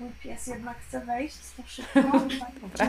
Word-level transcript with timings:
mój 0.00 0.10
pies 0.22 0.46
jednak 0.46 0.76
chce 0.88 1.00
wejść, 1.00 1.36
to 1.56 1.62
szybko. 1.66 2.00
Dobra. 2.62 2.86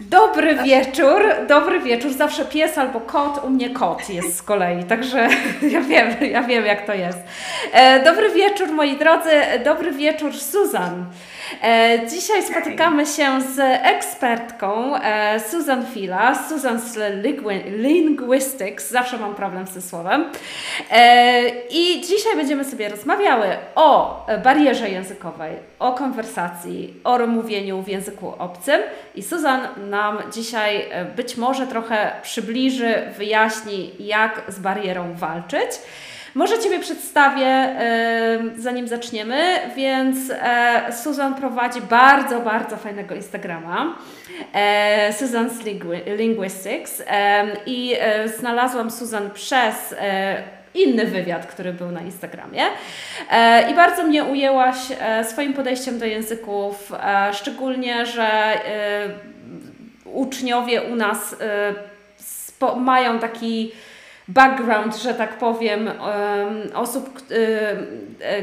Dobry 0.00 0.54
wieczór, 0.54 1.22
dobry 1.48 1.80
wieczór. 1.80 2.12
Zawsze 2.12 2.44
pies 2.44 2.78
albo 2.78 3.00
kot, 3.00 3.44
u 3.44 3.50
mnie 3.50 3.70
kot 3.70 4.08
jest 4.08 4.36
z 4.36 4.42
kolei, 4.42 4.84
także 4.84 5.28
ja 5.74 5.80
wiem, 5.80 6.14
ja 6.30 6.42
wiem 6.42 6.66
jak 6.66 6.86
to 6.86 6.94
jest. 6.94 7.18
E, 7.72 8.04
dobry 8.04 8.30
wieczór 8.30 8.72
moi 8.72 8.98
drodzy, 8.98 9.30
dobry 9.64 9.92
wieczór 9.92 10.36
Susan. 10.36 11.06
E, 11.62 11.98
dzisiaj 12.10 12.42
spotykamy 12.42 13.06
się 13.06 13.40
z 13.40 13.58
ekspertką 13.82 14.96
e, 14.96 15.40
Susan 15.40 15.86
Fila, 15.86 16.48
Susan 16.48 16.80
z 16.80 16.98
Linguistics, 17.66 18.90
zawsze 18.90 19.18
mam 19.18 19.34
problem 19.34 19.66
z 19.66 19.70
tym 19.70 19.82
słowem. 19.82 20.24
E, 20.90 21.48
I 21.70 22.00
dzisiaj 22.00 22.36
będziemy 22.36 22.64
sobie 22.64 22.88
rozmawiały 22.88 23.46
o 23.74 24.26
barierze 24.44 24.90
językowej, 24.90 25.52
o 25.78 25.92
konwersacji, 25.92 26.94
o 27.04 27.26
mówieniu 27.26 27.82
w 27.82 27.88
języku 27.88 28.34
obcym 28.38 28.80
i 29.14 29.22
Susan 29.22 29.60
nam 29.90 30.18
dzisiaj 30.32 30.84
być 31.16 31.36
może 31.36 31.66
trochę 31.66 32.12
przybliży, 32.22 32.94
wyjaśni, 33.18 33.90
jak 33.98 34.42
z 34.48 34.58
barierą 34.58 35.14
walczyć. 35.14 35.70
Może 36.36 36.58
Ciebie 36.58 36.80
przedstawię, 36.80 37.76
zanim 38.56 38.88
zaczniemy, 38.88 39.42
więc 39.76 40.18
e, 40.30 40.92
Susan 40.92 41.34
prowadzi 41.34 41.80
bardzo, 41.80 42.40
bardzo 42.40 42.76
fajnego 42.76 43.14
Instagrama. 43.14 43.98
E, 44.52 45.12
Susan's 45.12 45.64
Linguistics 46.16 47.02
i 47.66 47.94
e, 47.98 48.28
znalazłam 48.28 48.90
Susan 48.90 49.30
przez 49.30 49.94
inny 50.74 51.06
wywiad, 51.06 51.46
który 51.46 51.72
był 51.72 51.90
na 51.90 52.00
Instagramie. 52.00 52.62
I 53.70 53.74
bardzo 53.74 54.02
mnie 54.02 54.24
ujęłaś 54.24 54.76
swoim 55.22 55.54
podejściem 55.54 55.98
do 55.98 56.06
języków, 56.06 56.92
szczególnie, 57.32 58.06
że 58.06 58.28
uczniowie 60.04 60.82
u 60.82 60.96
nas 60.96 61.36
mają 62.76 63.18
taki 63.18 63.72
background, 64.28 64.96
że 64.96 65.14
tak 65.14 65.38
powiem, 65.38 65.90
osób, 66.74 67.22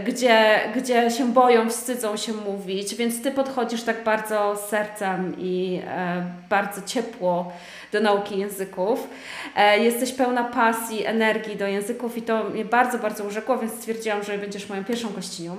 gdzie, 0.06 0.60
gdzie 0.76 1.12
się 1.12 1.34
boją, 1.34 1.70
wstydzą 1.70 2.18
się 2.18 2.34
mówić, 2.34 2.96
więc 2.96 3.22
Ty 3.22 3.32
podchodzisz 3.32 3.84
tak 3.84 4.04
bardzo 4.04 4.56
sercem 4.70 5.36
i 5.38 5.82
e, 5.88 6.26
bardzo 6.50 6.82
ciepło 6.82 7.52
do 7.92 8.00
nauki 8.00 8.40
języków. 8.40 9.08
E, 9.56 9.80
jesteś 9.80 10.12
pełna 10.12 10.44
pasji, 10.44 11.06
energii 11.06 11.56
do 11.56 11.68
języków 11.68 12.18
i 12.18 12.22
to 12.22 12.44
mnie 12.44 12.66
bardzo, 12.66 12.98
bardzo 12.98 13.24
urzekło, 13.24 13.58
więc 13.58 13.74
stwierdziłam, 13.74 14.24
że 14.24 14.38
będziesz 14.38 14.70
moją 14.70 14.84
pierwszą 14.84 15.10
gościnią. 15.10 15.56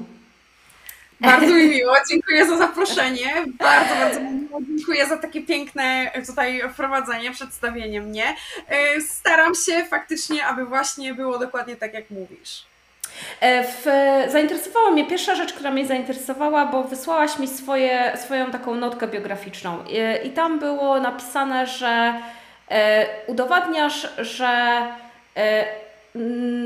Bardzo 1.20 1.46
mi 1.46 1.68
miło, 1.68 1.94
dziękuję 2.10 2.46
za 2.46 2.56
zaproszenie. 2.56 3.34
Bardzo, 3.58 3.94
bardzo 3.94 4.20
miło. 4.20 4.60
Dziękuję 4.76 5.06
za 5.06 5.16
takie 5.16 5.42
piękne 5.42 6.10
tutaj 6.26 6.62
wprowadzenie, 6.72 7.30
przedstawienie 7.30 8.00
mnie. 8.00 8.36
E, 8.68 9.00
staram 9.00 9.54
się 9.54 9.84
faktycznie, 9.84 10.46
aby 10.46 10.64
właśnie 10.64 11.14
było 11.14 11.38
dokładnie 11.38 11.76
tak, 11.76 11.94
jak 11.94 12.10
mówisz. 12.10 12.66
E, 13.40 13.64
w, 13.64 13.84
zainteresowała 14.32 14.90
mnie 14.90 15.06
pierwsza 15.06 15.34
rzecz, 15.34 15.52
która 15.52 15.70
mnie 15.70 15.86
zainteresowała, 15.86 16.66
bo 16.66 16.84
wysłałaś 16.84 17.38
mi 17.38 17.48
swoje, 17.48 18.12
swoją 18.24 18.50
taką 18.50 18.74
notkę 18.74 19.08
biograficzną 19.08 19.84
i, 19.84 19.96
e, 19.96 20.22
i 20.22 20.30
tam 20.30 20.58
było 20.58 21.00
napisane, 21.00 21.66
że 21.66 22.14
e, 22.70 23.06
udowadniasz, 23.26 24.08
że 24.18 24.82
e, 25.36 25.64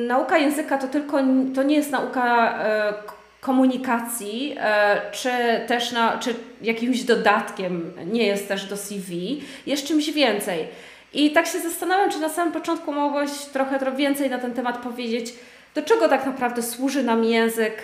nauka 0.09 0.39
języka 0.39 0.79
to 0.79 0.89
tylko 0.89 1.19
to 1.55 1.63
nie 1.63 1.77
jest 1.77 1.91
nauka 1.91 2.59
e, 2.59 2.93
komunikacji, 3.41 4.57
e, 4.61 5.01
czy 5.13 5.31
też 5.67 5.93
na, 5.93 6.19
czy 6.19 6.35
jakimś 6.63 7.03
dodatkiem, 7.03 7.93
nie 8.07 8.27
jest 8.27 8.49
też 8.49 8.67
do 8.67 8.77
CV, 8.77 9.43
jest 9.67 9.87
czymś 9.87 10.11
więcej. 10.11 10.69
I 11.13 11.31
tak 11.33 11.47
się 11.47 11.61
zastanawiam, 11.61 12.11
czy 12.11 12.21
na 12.21 12.29
samym 12.29 12.53
początku 12.53 12.93
mogłaś 12.93 13.31
trochę, 13.53 13.79
trochę 13.79 13.97
więcej 13.97 14.31
na 14.31 14.39
ten 14.39 14.55
temat 14.55 14.79
powiedzieć, 14.79 15.35
do 15.75 15.83
czego 15.83 16.09
tak 16.09 16.27
naprawdę 16.27 16.63
służy 16.63 17.03
nam 17.03 17.25
język 17.25 17.83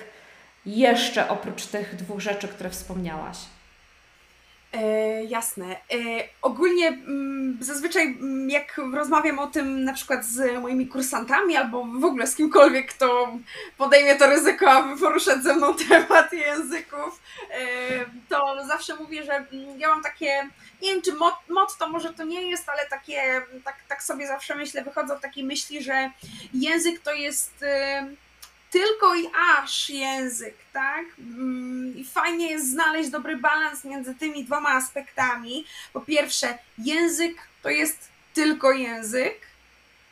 jeszcze 0.66 1.28
oprócz 1.28 1.66
tych 1.66 1.96
dwóch 1.96 2.20
rzeczy, 2.20 2.48
które 2.48 2.70
wspomniałaś. 2.70 3.36
E, 4.74 5.24
jasne. 5.24 5.76
E, 5.92 5.96
ogólnie 6.42 6.88
m, 6.88 7.04
mm, 7.06 7.58
zazwyczaj 7.60 8.02
m, 8.06 8.18
mm, 8.20 8.50
jak 8.50 8.80
rozmawiam 8.94 9.38
o 9.38 9.46
tym 9.46 9.84
na 9.84 9.92
przykład 9.92 10.24
z 10.24 10.60
moimi 10.60 10.86
kursantami 10.86 11.56
albo 11.56 11.84
w 11.84 12.04
ogóle 12.04 12.26
z 12.26 12.36
kimkolwiek, 12.36 12.94
kto 12.94 13.38
podejmie 13.78 14.16
to 14.16 14.26
ryzyko, 14.26 14.70
aby 14.70 15.00
poruszać 15.00 15.42
ze 15.42 15.54
mną 15.54 15.74
temat 15.88 16.32
języków, 16.32 17.22
e, 17.50 17.66
to 18.28 18.66
zawsze 18.66 18.94
mówię, 18.94 19.24
że 19.24 19.32
mm, 19.32 19.80
ja 19.80 19.88
mam 19.88 20.02
takie, 20.02 20.48
nie 20.82 20.92
wiem 20.92 21.02
czy 21.02 21.12
mot, 21.12 21.34
motto 21.48 21.88
może 21.88 22.12
to 22.12 22.24
nie 22.24 22.50
jest, 22.50 22.68
ale 22.68 22.86
takie, 22.86 23.42
tak, 23.64 23.76
tak 23.88 24.02
sobie 24.02 24.26
zawsze 24.26 24.54
myślę, 24.54 24.84
wychodzą 24.84 25.18
takiej 25.20 25.44
myśli, 25.44 25.82
że 25.82 26.10
język 26.54 27.00
to 27.00 27.12
jest 27.12 27.62
e, 27.62 28.06
tylko 28.74 29.14
i 29.14 29.30
aż 29.58 29.90
język, 29.90 30.54
tak? 30.72 31.04
Mm, 31.18 31.96
I 31.96 32.04
fajnie 32.04 32.50
jest 32.50 32.70
znaleźć 32.70 33.10
dobry 33.10 33.36
balans 33.36 33.84
między 33.84 34.14
tymi 34.14 34.44
dwoma 34.44 34.68
aspektami. 34.68 35.64
Po 35.92 36.00
pierwsze, 36.00 36.58
język 36.78 37.34
to 37.62 37.70
jest 37.70 38.08
tylko 38.34 38.72
język, 38.72 39.40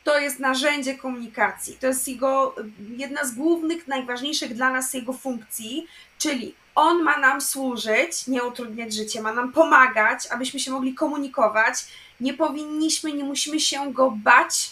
to 0.03 0.17
jest 0.17 0.39
narzędzie 0.39 0.97
komunikacji. 0.97 1.77
To 1.81 1.87
jest 1.87 2.07
jego 2.07 2.55
jedna 2.97 3.25
z 3.25 3.31
głównych, 3.31 3.87
najważniejszych 3.87 4.53
dla 4.53 4.69
nas 4.69 4.93
jego 4.93 5.13
funkcji, 5.13 5.87
czyli 6.17 6.55
on 6.75 7.03
ma 7.03 7.17
nam 7.17 7.41
służyć, 7.41 8.27
nie 8.27 8.43
utrudniać 8.43 8.93
życie, 8.93 9.21
ma 9.21 9.33
nam 9.33 9.51
pomagać, 9.51 10.27
abyśmy 10.29 10.59
się 10.59 10.71
mogli 10.71 10.93
komunikować. 10.93 11.75
Nie 12.19 12.33
powinniśmy, 12.33 13.13
nie 13.13 13.23
musimy 13.23 13.59
się 13.59 13.93
go 13.93 14.11
bać, 14.11 14.69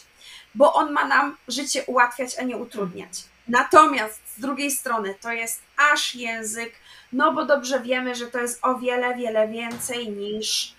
bo 0.56 0.74
on 0.74 0.92
ma 0.92 1.08
nam 1.08 1.38
życie 1.48 1.84
ułatwiać, 1.88 2.40
a 2.40 2.44
nie 2.44 2.58
utrudniać. 2.58 3.31
Natomiast 3.48 4.22
z 4.38 4.40
drugiej 4.40 4.72
strony 4.72 5.16
to 5.22 5.32
jest 5.32 5.62
aż 5.94 6.16
język, 6.16 6.74
no 7.14 7.34
bo 7.34 7.46
dobrze 7.46 7.80
wiemy, 7.80 8.16
że 8.16 8.28
to 8.28 8.40
jest 8.40 8.60
o 8.62 8.76
wiele, 8.76 9.16
wiele 9.16 9.48
więcej 9.48 10.10
niż 10.10 10.74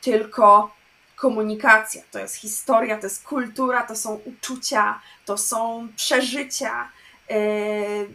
tylko 0.00 0.74
komunikacja. 1.16 2.02
To 2.10 2.18
jest 2.18 2.34
historia, 2.34 2.98
to 2.98 3.06
jest 3.06 3.24
kultura, 3.24 3.82
to 3.82 3.96
są 3.96 4.14
uczucia, 4.24 5.00
to 5.24 5.38
są 5.38 5.88
przeżycia, 5.96 6.88
yy, 7.30 7.36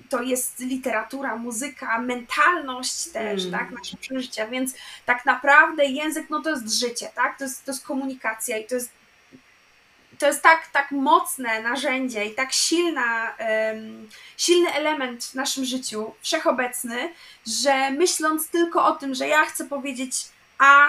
to 0.10 0.22
jest 0.22 0.60
literatura, 0.60 1.36
muzyka, 1.36 2.02
mentalność 2.02 3.10
też, 3.10 3.46
mm. 3.46 3.60
tak, 3.60 3.72
nasze 3.72 3.98
przeżycia, 3.98 4.48
więc 4.48 4.74
tak 5.06 5.26
naprawdę 5.26 5.86
język, 5.86 6.30
no 6.30 6.42
to 6.42 6.50
jest 6.50 6.80
życie, 6.80 7.10
tak, 7.16 7.38
to 7.38 7.44
jest, 7.44 7.66
to 7.66 7.72
jest 7.72 7.86
komunikacja 7.86 8.58
i 8.58 8.66
to 8.66 8.76
jest 8.76 8.92
to 10.20 10.28
jest 10.28 10.44
tak, 10.44 10.68
tak 10.68 10.92
mocne 10.92 11.62
narzędzie 11.62 12.26
i 12.26 12.36
tak 12.36 12.54
silna, 12.54 13.36
um, 13.40 14.10
silny 14.38 14.74
element 14.74 15.26
w 15.26 15.36
naszym 15.36 15.66
życiu, 15.66 16.14
wszechobecny, 16.22 17.14
że 17.48 17.92
myśląc 17.92 18.50
tylko 18.50 18.86
o 18.86 18.92
tym, 18.92 19.16
że 19.16 19.28
ja 19.28 19.46
chcę 19.46 19.66
powiedzieć 19.66 20.26
A, 20.58 20.88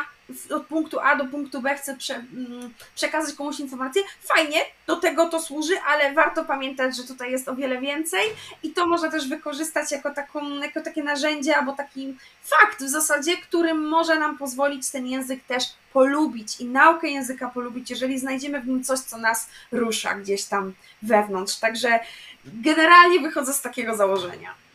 od 0.50 0.66
punktu 0.66 1.00
A 1.00 1.16
do 1.16 1.24
punktu 1.24 1.60
B 1.60 1.74
chcę 1.74 1.96
prze, 1.96 2.14
mm, 2.14 2.74
przekazać 2.94 3.34
komuś 3.34 3.60
informację, 3.60 4.02
fajnie, 4.20 4.60
do 4.86 4.96
tego 4.96 5.26
to 5.26 5.42
służy, 5.42 5.80
ale 5.86 6.14
warto 6.14 6.44
pamiętać, 6.44 6.96
że 6.96 7.04
tutaj 7.04 7.30
jest 7.30 7.48
o 7.48 7.56
wiele 7.56 7.80
więcej 7.80 8.22
i 8.62 8.70
to 8.70 8.86
można 8.86 9.10
też 9.10 9.28
wykorzystać 9.28 9.92
jako, 9.92 10.14
taką, 10.14 10.58
jako 10.58 10.80
takie 10.80 11.02
narzędzie 11.02 11.56
albo 11.56 11.72
taki 11.72 12.16
fakt 12.42 12.82
w 12.84 12.88
zasadzie, 12.88 13.36
który 13.36 13.74
może 13.74 14.18
nam 14.18 14.38
pozwolić 14.38 14.90
ten 14.90 15.06
język 15.06 15.44
też 15.44 15.64
polubić 15.92 16.60
i 16.60 16.64
naukę 16.64 17.08
języka 17.08 17.48
polubić, 17.48 17.90
jeżeli 17.90 18.18
znajdziemy 18.18 18.60
w 18.60 18.66
nim 18.68 18.84
coś, 18.84 18.98
co 18.98 19.18
nas 19.18 19.48
rusza 19.72 20.14
gdzieś 20.14 20.44
tam 20.44 20.72
wewnątrz. 21.02 21.56
Także 21.56 22.00
generalnie 22.44 23.20
wychodzę 23.20 23.54
z 23.54 23.60
takiego 23.60 23.96
założenia. 23.96 24.67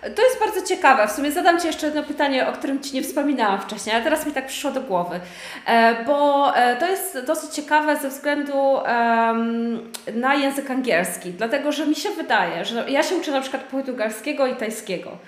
To 0.00 0.22
jest 0.22 0.40
bardzo 0.40 0.62
ciekawe. 0.62 1.08
W 1.08 1.12
sumie 1.12 1.32
zadam 1.32 1.60
Ci 1.60 1.66
jeszcze 1.66 1.86
jedno 1.86 2.02
pytanie, 2.02 2.48
o 2.48 2.52
którym 2.52 2.80
Ci 2.80 2.94
nie 2.94 3.02
wspominałam 3.02 3.60
wcześniej, 3.60 3.94
ale 3.94 4.04
teraz 4.04 4.26
mi 4.26 4.32
tak 4.32 4.46
przyszło 4.46 4.70
do 4.70 4.80
głowy. 4.80 5.20
E, 5.66 6.04
bo 6.04 6.56
e, 6.56 6.76
to 6.76 6.86
jest 6.86 7.18
dosyć 7.26 7.50
ciekawe 7.50 7.96
ze 7.96 8.08
względu 8.08 8.78
na 10.14 10.34
język 10.34 10.70
angielski, 10.70 11.30
dlatego 11.30 11.72
że 11.72 11.86
mi 11.86 11.94
się 11.94 12.10
wydaje, 12.10 12.64
że 12.64 12.84
ja 12.88 13.02
się 13.02 13.16
uczę 13.16 13.32
na 13.32 13.40
przykład 13.40 13.62
portugalskiego 13.62 14.46
i 14.46 14.56
tajskiego. 14.56 15.18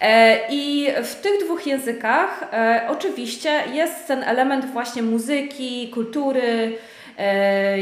E, 0.00 0.38
I 0.50 0.88
w 1.02 1.14
tych 1.14 1.44
dwóch 1.44 1.66
językach 1.66 2.44
oczywiście 2.88 3.62
jest 3.72 4.06
ten 4.06 4.22
element 4.22 4.64
właśnie 4.64 5.02
muzyki, 5.02 5.90
kultury, 5.94 6.78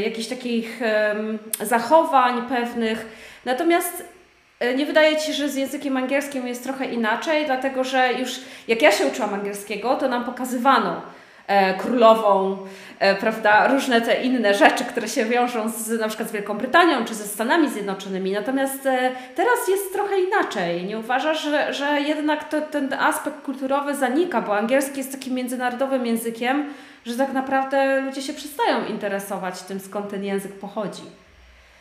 jakichś 0.03 0.27
takich 0.27 0.79
zachowań 1.61 2.41
pewnych. 2.49 3.05
Natomiast 3.45 4.10
nie 4.75 4.85
wydaje 4.85 5.17
Ci 5.17 5.27
się, 5.27 5.33
że 5.33 5.49
z 5.49 5.55
językiem 5.55 5.97
angielskim 5.97 6.47
jest 6.47 6.63
trochę 6.63 6.85
inaczej, 6.85 7.45
dlatego 7.45 7.83
że 7.83 8.13
już 8.13 8.39
jak 8.67 8.81
ja 8.81 8.91
się 8.91 9.05
uczyłam 9.05 9.33
angielskiego, 9.33 9.95
to 9.95 10.07
nam 10.07 10.25
pokazywano 10.25 11.01
e, 11.47 11.73
królową, 11.73 12.57
e, 12.99 13.15
prawda, 13.15 13.67
różne 13.67 14.01
te 14.01 14.23
inne 14.23 14.53
rzeczy, 14.53 14.85
które 14.85 15.07
się 15.07 15.25
wiążą 15.25 15.69
z 15.69 15.99
na 15.99 16.07
przykład 16.07 16.29
z 16.29 16.31
Wielką 16.31 16.57
Brytanią 16.57 17.05
czy 17.05 17.15
ze 17.15 17.23
Stanami 17.23 17.69
Zjednoczonymi. 17.69 18.31
Natomiast 18.31 18.85
e, 18.85 19.11
teraz 19.35 19.67
jest 19.67 19.93
trochę 19.93 20.19
inaczej. 20.19 20.85
Nie 20.85 20.99
uważasz, 20.99 21.43
że, 21.43 21.73
że 21.73 22.01
jednak 22.01 22.49
to, 22.49 22.61
ten 22.61 22.93
aspekt 22.93 23.41
kulturowy 23.41 23.95
zanika, 23.95 24.41
bo 24.41 24.57
angielski 24.57 24.97
jest 24.97 25.11
takim 25.11 25.33
międzynarodowym 25.33 26.05
językiem, 26.05 26.73
że 27.05 27.15
tak 27.15 27.33
naprawdę 27.33 28.01
ludzie 28.01 28.21
się 28.21 28.33
przestają 28.33 28.85
interesować 28.85 29.61
tym, 29.61 29.79
skąd 29.79 30.09
ten 30.09 30.23
język 30.23 30.51
pochodzi. 30.53 31.03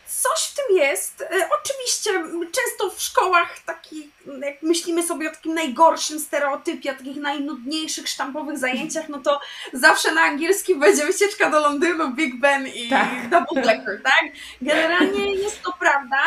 Coś 0.07 0.50
jest. 0.75 1.21
E, 1.21 1.49
oczywiście 1.63 2.11
często 2.41 2.91
w 2.91 3.03
szkołach 3.03 3.59
taki, 3.67 4.11
jak 4.43 4.63
myślimy 4.63 5.03
sobie 5.03 5.29
o 5.29 5.35
takim 5.35 5.55
najgorszym 5.55 6.21
stereotypie, 6.21 6.91
o 6.91 6.95
takich 6.95 7.17
najnudniejszych 7.17 8.09
sztampowych 8.09 8.59
zajęciach, 8.59 9.09
no 9.09 9.19
to 9.19 9.41
zawsze 9.73 10.13
na 10.13 10.21
angielskim 10.21 10.81
będzie 10.81 11.07
wycieczka 11.07 11.51
do 11.51 11.61
Londynu, 11.61 12.11
Big 12.11 12.41
Ben 12.41 12.67
i 12.67 12.89
tak. 12.89 13.29
Double 13.29 13.63
Decker, 13.63 14.03
tak? 14.03 14.25
Generalnie 14.63 15.35
jest 15.35 15.63
to 15.63 15.73
prawda 15.81 16.19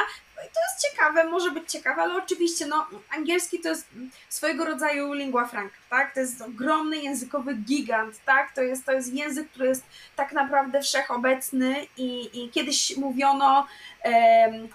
to 0.43 0.59
jest 0.69 0.89
ciekawe, 0.89 1.23
może 1.23 1.51
być 1.51 1.71
ciekawe, 1.71 2.01
ale 2.01 2.23
oczywiście 2.23 2.65
no, 2.65 2.87
angielski 3.17 3.59
to 3.59 3.69
jest 3.69 3.87
swojego 4.29 4.65
rodzaju 4.65 5.13
lingua 5.13 5.45
franca, 5.45 5.75
tak? 5.89 6.13
To 6.13 6.19
jest 6.19 6.41
ogromny 6.41 6.97
językowy 6.97 7.53
gigant, 7.55 8.25
tak? 8.25 8.55
To 8.55 8.61
jest, 8.61 8.85
to 8.85 8.91
jest 8.91 9.13
język, 9.13 9.49
który 9.49 9.67
jest 9.67 9.83
tak 10.15 10.33
naprawdę 10.33 10.81
wszechobecny 10.81 11.87
i, 11.97 12.29
i 12.43 12.49
kiedyś 12.49 12.97
mówiono, 12.97 13.67
um, 14.05 14.67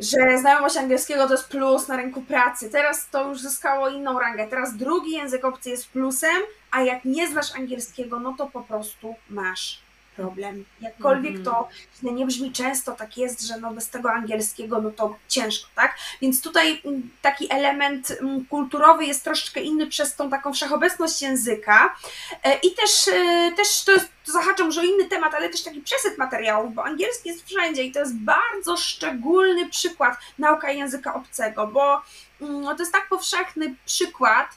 że 0.00 0.38
znajomość 0.38 0.76
angielskiego 0.76 1.26
to 1.26 1.34
jest 1.34 1.48
plus 1.48 1.88
na 1.88 1.96
rynku 1.96 2.22
pracy. 2.22 2.70
Teraz 2.70 3.08
to 3.10 3.28
już 3.28 3.40
zyskało 3.40 3.88
inną 3.88 4.18
rangę. 4.18 4.46
Teraz 4.48 4.76
drugi 4.76 5.10
język 5.10 5.44
obcy 5.44 5.70
jest 5.70 5.88
plusem, 5.88 6.42
a 6.70 6.82
jak 6.82 7.04
nie 7.04 7.28
znasz 7.28 7.54
angielskiego, 7.54 8.20
no 8.20 8.34
to 8.38 8.46
po 8.46 8.62
prostu 8.62 9.14
masz 9.30 9.89
problem. 10.20 10.64
Jakkolwiek 10.80 11.34
mm 11.34 11.42
-hmm. 11.42 11.68
to 12.02 12.12
nie 12.12 12.26
brzmi, 12.26 12.52
często 12.52 12.92
tak 12.92 13.16
jest, 13.16 13.46
że 13.46 13.58
no 13.60 13.74
bez 13.74 13.90
tego 13.90 14.12
angielskiego 14.12 14.80
no 14.80 14.90
to 14.90 15.16
ciężko, 15.28 15.68
tak? 15.74 15.94
Więc 16.22 16.42
tutaj 16.42 16.80
mm, 16.84 17.10
taki 17.22 17.52
element 17.52 18.10
mm, 18.10 18.46
kulturowy 18.46 19.04
jest 19.04 19.24
troszeczkę 19.24 19.60
inny 19.60 19.86
przez 19.86 20.16
tą 20.16 20.30
taką 20.30 20.52
wszechobecność 20.52 21.22
języka 21.22 21.96
e, 22.44 22.58
i 22.58 22.74
też, 22.74 23.08
e, 23.08 23.52
też 23.56 23.84
to 23.84 23.92
jest, 23.92 24.08
to 24.26 24.32
zahaczam 24.32 24.66
może 24.66 24.86
inny 24.86 25.04
temat, 25.04 25.34
ale 25.34 25.48
też 25.48 25.62
taki 25.62 25.80
przesyt 25.80 26.18
materiałów, 26.18 26.74
bo 26.74 26.84
angielski 26.84 27.28
jest 27.28 27.46
wszędzie 27.46 27.82
i 27.82 27.92
to 27.92 28.00
jest 28.00 28.16
bardzo 28.16 28.76
szczególny 28.76 29.68
przykład 29.68 30.16
nauka 30.38 30.70
języka 30.70 31.14
obcego, 31.14 31.66
bo 31.66 32.02
no, 32.40 32.74
to 32.74 32.82
jest 32.82 32.92
tak 32.92 33.08
powszechny 33.08 33.74
przykład, 33.86 34.48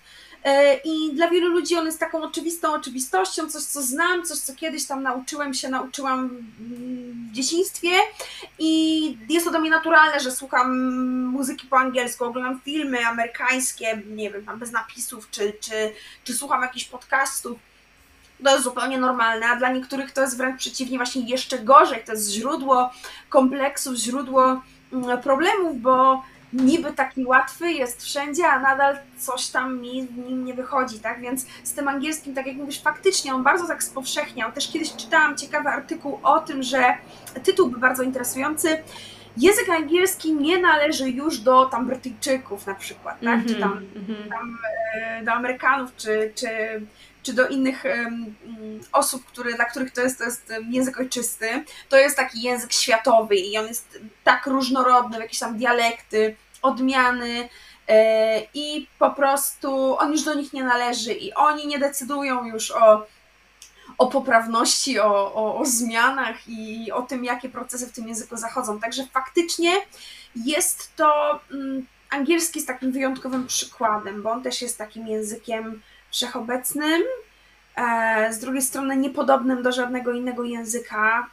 I 0.83 1.13
dla 1.13 1.29
wielu 1.29 1.47
ludzi 1.47 1.75
on 1.75 1.85
jest 1.85 1.99
taką 1.99 2.23
oczywistą 2.23 2.73
oczywistością, 2.73 3.49
coś 3.49 3.63
co 3.63 3.81
znam, 3.81 4.23
coś 4.23 4.37
co 4.37 4.55
kiedyś 4.55 4.85
tam 4.85 5.03
nauczyłem 5.03 5.53
się, 5.53 5.69
nauczyłam 5.69 6.29
w 6.59 7.31
dzieciństwie 7.31 7.89
i 8.59 9.17
jest 9.29 9.45
to 9.45 9.51
dla 9.51 9.59
mnie 9.59 9.69
naturalne, 9.69 10.19
że 10.19 10.31
słucham 10.31 10.95
muzyki 11.25 11.67
po 11.67 11.77
angielsku, 11.77 12.25
oglądam 12.25 12.61
filmy 12.61 13.05
amerykańskie, 13.05 14.01
nie 14.07 14.31
wiem, 14.31 14.45
tam 14.45 14.59
bez 14.59 14.71
napisów, 14.71 15.31
czy, 15.31 15.53
czy, 15.59 15.93
czy 16.23 16.33
słucham 16.33 16.61
jakichś 16.61 16.85
podcastów. 16.85 17.59
To 18.43 18.51
jest 18.51 18.63
zupełnie 18.63 18.97
normalne, 18.97 19.45
a 19.45 19.55
dla 19.55 19.71
niektórych 19.71 20.11
to 20.11 20.21
jest 20.21 20.37
wręcz 20.37 20.59
przeciwnie, 20.59 20.97
właśnie 20.97 21.21
jeszcze 21.21 21.59
gorzej. 21.59 22.03
To 22.05 22.11
jest 22.11 22.29
źródło 22.29 22.93
kompleksów, 23.29 23.95
źródło 23.95 24.61
mm, 24.93 25.21
problemów, 25.21 25.81
bo 25.81 26.23
niby 26.53 26.93
taki 26.93 27.25
łatwy, 27.25 27.71
jest 27.71 28.03
wszędzie, 28.03 28.47
a 28.47 28.59
nadal 28.59 28.97
coś 29.17 29.47
tam 29.47 29.81
mi 29.81 30.07
w 30.07 30.17
nim 30.17 30.45
nie 30.45 30.53
wychodzi, 30.53 30.99
tak? 30.99 31.21
Więc 31.21 31.45
z 31.63 31.73
tym 31.73 31.87
angielskim, 31.87 32.35
tak 32.35 32.47
jak 32.47 32.55
mówisz, 32.55 32.81
faktycznie 32.81 33.35
on 33.35 33.43
bardzo 33.43 33.67
tak 33.67 33.83
spowszechniał. 33.83 34.51
Też 34.51 34.71
kiedyś 34.71 34.95
czytałam 34.95 35.37
ciekawy 35.37 35.69
artykuł 35.69 36.19
o 36.23 36.39
tym, 36.39 36.63
że 36.63 36.97
tytuł 37.43 37.69
był 37.69 37.79
bardzo 37.79 38.03
interesujący. 38.03 38.83
Język 39.37 39.69
angielski 39.69 40.33
nie 40.33 40.61
należy 40.61 41.09
już 41.09 41.39
do 41.39 41.65
tam 41.65 41.87
Brytyjczyków 41.87 42.67
na 42.67 42.75
przykład, 42.75 43.19
tak? 43.19 43.33
Mm 43.33 43.45
-hmm, 43.45 43.47
czy 43.47 43.55
tam, 43.55 43.71
mm 43.71 44.05
-hmm. 44.07 44.29
tam 44.29 44.57
e, 44.95 45.23
do 45.23 45.31
Amerykanów, 45.33 45.95
czy, 45.95 46.31
czy, 46.35 46.47
czy 47.23 47.33
do 47.33 47.47
innych 47.47 47.83
um, 47.85 48.35
osób, 48.91 49.25
które, 49.25 49.53
dla 49.53 49.65
których 49.65 49.91
to 49.91 50.01
jest, 50.01 50.17
to 50.17 50.23
jest 50.23 50.53
język 50.69 50.99
ojczysty. 50.99 51.63
To 51.89 51.97
jest 51.97 52.15
taki 52.15 52.41
język 52.41 52.73
światowy 52.73 53.35
i 53.35 53.57
on 53.57 53.67
jest 53.67 53.99
tak 54.23 54.47
różnorodny, 54.47 55.19
jakieś 55.19 55.39
tam 55.39 55.57
dialekty, 55.57 56.35
odmiany 56.61 57.49
e, 57.87 58.41
i 58.53 58.87
po 58.99 59.11
prostu 59.11 59.97
on 59.99 60.11
już 60.11 60.23
do 60.23 60.33
nich 60.33 60.53
nie 60.53 60.63
należy 60.63 61.13
i 61.13 61.33
oni 61.33 61.67
nie 61.67 61.79
decydują 61.79 62.45
już 62.45 62.71
o, 62.71 63.05
o 63.97 64.07
poprawności, 64.07 64.99
o, 64.99 65.33
o, 65.33 65.57
o 65.57 65.65
zmianach 65.65 66.47
i 66.47 66.91
o 66.91 67.01
tym, 67.01 67.25
jakie 67.25 67.49
procesy 67.49 67.87
w 67.87 67.91
tym 67.91 68.07
języku 68.07 68.37
zachodzą. 68.37 68.79
Także 68.79 69.07
faktycznie 69.13 69.71
jest 70.35 70.95
to. 70.95 71.39
Mm, 71.51 71.85
angielski 72.09 72.59
jest 72.59 72.67
takim 72.67 72.91
wyjątkowym 72.91 73.47
przykładem, 73.47 74.23
bo 74.23 74.31
on 74.31 74.43
też 74.43 74.61
jest 74.61 74.77
takim 74.77 75.07
językiem 75.07 75.81
wszechobecnym, 76.13 77.03
e, 77.75 78.33
z 78.33 78.39
drugiej 78.39 78.61
strony 78.61 78.97
niepodobnym 78.97 79.63
do 79.63 79.71
żadnego 79.71 80.11
innego 80.11 80.43
języka, 80.43 81.29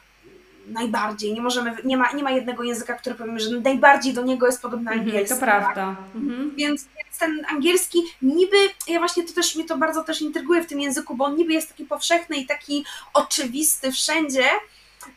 najbardziej. 0.67 1.33
Nie 1.33 1.41
możemy, 1.41 1.77
nie 1.83 1.97
ma, 1.97 2.11
nie 2.11 2.23
ma 2.23 2.31
jednego 2.31 2.63
języka, 2.63 2.93
który 2.93 3.15
powiemy, 3.15 3.39
że 3.39 3.59
najbardziej 3.59 4.13
do 4.13 4.21
niego 4.21 4.45
jest 4.45 4.61
podobny 4.61 4.91
mhm, 4.91 4.99
angielski. 4.99 5.35
to 5.35 5.41
prawda. 5.41 5.95
Mhm. 6.15 6.55
Więc, 6.55 6.85
więc 6.97 7.17
ten 7.19 7.45
angielski 7.49 7.99
niby, 8.21 8.57
ja 8.87 8.99
właśnie 8.99 9.23
to 9.23 9.33
też 9.33 9.55
mnie 9.55 9.65
to 9.65 9.77
bardzo 9.77 10.03
też 10.03 10.21
intryguje 10.21 10.63
w 10.63 10.67
tym 10.67 10.79
języku, 10.79 11.15
bo 11.15 11.25
on 11.25 11.35
niby 11.35 11.53
jest 11.53 11.69
taki 11.69 11.85
powszechny 11.85 12.37
i 12.37 12.45
taki 12.45 12.85
oczywisty 13.13 13.91
wszędzie, 13.91 14.45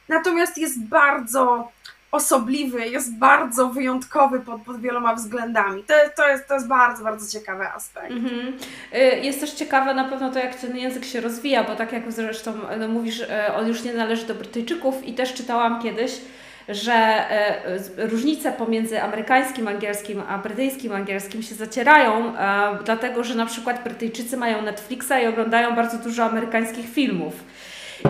natomiast 0.08 0.58
jest 0.58 0.82
bardzo 0.82 1.72
osobliwy, 2.14 2.88
jest 2.88 3.18
bardzo 3.18 3.68
wyjątkowy 3.68 4.40
pod, 4.40 4.62
pod 4.62 4.80
wieloma 4.80 5.14
względami. 5.14 5.82
To, 5.82 5.94
to, 6.16 6.28
jest, 6.28 6.48
to 6.48 6.54
jest 6.54 6.68
bardzo, 6.68 7.04
bardzo 7.04 7.38
ciekawy 7.38 7.68
aspekt. 7.68 8.10
Mhm. 8.10 8.52
Y, 8.94 9.20
jest 9.20 9.40
też 9.40 9.52
ciekawe 9.52 9.94
na 9.94 10.04
pewno 10.04 10.30
to, 10.30 10.38
jak 10.38 10.54
ten 10.54 10.76
język 10.76 11.04
się 11.04 11.20
rozwija, 11.20 11.64
bo 11.64 11.76
tak 11.76 11.92
jak 11.92 12.12
zresztą 12.12 12.52
no, 12.78 12.88
mówisz, 12.88 13.20
y, 13.20 13.54
on 13.56 13.68
już 13.68 13.82
nie 13.82 13.94
należy 13.94 14.26
do 14.26 14.34
Brytyjczyków 14.34 15.04
i 15.04 15.14
też 15.14 15.34
czytałam 15.34 15.82
kiedyś, 15.82 16.20
że 16.68 17.26
y, 17.98 18.06
różnice 18.08 18.52
pomiędzy 18.52 19.02
amerykańskim 19.02 19.68
angielskim 19.68 20.22
a 20.28 20.38
brytyjskim 20.38 20.92
angielskim 20.92 21.42
się 21.42 21.54
zacierają, 21.54 22.32
dlatego 22.84 23.24
że 23.24 23.34
na 23.34 23.46
przykład 23.46 23.84
Brytyjczycy 23.84 24.36
mają 24.36 24.62
Netflixa 24.62 25.12
i 25.22 25.26
oglądają 25.26 25.74
bardzo 25.74 25.98
dużo 25.98 26.24
amerykańskich 26.24 26.94
filmów 26.94 27.34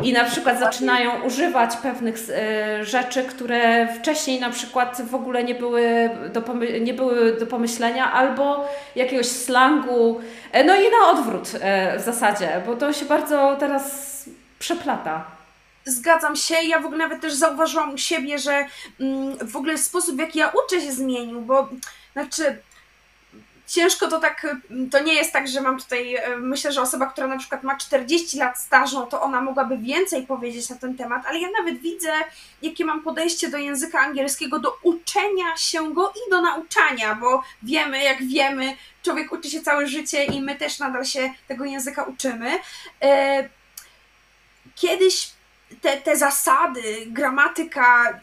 i 0.03 0.13
na 0.13 0.25
przykład 0.25 0.59
zaczynają 0.59 1.23
używać 1.23 1.77
pewnych 1.77 2.17
e, 2.31 2.85
rzeczy, 2.85 3.25
które 3.25 3.89
wcześniej 3.95 4.41
na 4.41 4.51
przykład 4.51 5.03
w 5.11 5.15
ogóle 5.15 5.45
nie 5.45 5.55
były 5.55 6.11
do, 6.33 6.55
nie 6.81 6.95
były 6.95 7.37
do 7.37 7.47
pomyślenia, 7.47 8.13
albo 8.13 8.69
jakiegoś 8.97 9.27
slangu, 9.27 10.21
e, 10.53 10.65
no 10.65 10.75
i 10.75 10.91
na 10.91 11.11
odwrót 11.11 11.51
e, 11.61 11.99
w 11.99 12.03
zasadzie, 12.03 12.63
bo 12.67 12.77
to 12.77 12.93
się 12.93 13.07
bardzo 13.07 13.57
teraz 13.61 14.25
przeplata. 14.59 15.25
Zgadzam 15.85 16.37
się. 16.37 16.55
Ja 16.55 16.81
w 16.81 16.87
ogóle 16.87 16.99
nawet 16.99 17.21
też 17.21 17.35
zauważyłam 17.35 17.95
u 17.95 17.99
siebie, 17.99 18.39
że 18.39 18.67
mm, 19.01 19.39
w 19.49 19.57
ogóle 19.57 19.79
sposób, 19.79 20.17
w 20.17 20.19
jaki 20.19 20.39
ja 20.39 20.53
uczę 20.67 20.81
się 20.81 20.93
zmienił, 20.93 21.41
bo 21.41 21.69
znaczy 22.13 22.59
ciężko 23.67 24.09
to 24.09 24.21
tak, 24.21 24.47
to 24.91 25.03
nie 25.03 25.15
jest 25.15 25.33
tak, 25.33 25.49
że 25.49 25.61
mam 25.61 25.81
tutaj, 25.81 26.15
e, 26.15 26.37
myślę, 26.37 26.73
że 26.73 26.83
osoba, 26.83 27.07
która 27.07 27.27
na 27.27 27.39
przykład 27.39 27.63
ma 27.63 27.77
40 27.77 28.39
lat 28.39 28.59
stażu, 28.59 29.07
to 29.07 29.23
ona 29.23 29.41
mogłaby 29.41 29.79
więcej 29.79 30.27
powiedzieć 30.27 30.69
na 30.69 30.77
ten 30.77 30.97
temat, 30.97 31.27
ale 31.27 31.41
ja 31.41 31.49
nawet 31.59 31.81
widzę, 31.81 32.13
jakie 32.63 32.85
mam 32.85 33.03
podejście 33.03 33.49
do 33.49 33.59
języka 33.59 34.01
angielskiego, 34.01 34.59
do 34.59 34.79
uczenia 34.83 35.57
się 35.57 35.95
go 35.95 36.11
i 36.11 36.31
do 36.31 36.43
nauczania, 36.43 37.15
bo 37.15 37.43
wiemy, 37.63 38.03
jak 38.03 38.27
wiemy, 38.27 38.77
człowiek 39.03 39.33
uczy 39.33 39.51
się 39.51 39.63
całe 39.63 39.87
życie 39.87 40.25
i 40.25 40.43
my 40.43 40.57
też 40.57 40.79
nadal 40.79 41.05
się 41.05 41.31
tego 41.49 41.65
języka 41.65 42.03
uczymy. 42.03 42.59
E, 43.03 43.49
kiedyś 44.75 45.31
te, 45.81 45.97
te 45.97 46.17
zasady, 46.17 47.07
gramatyka 47.07 48.19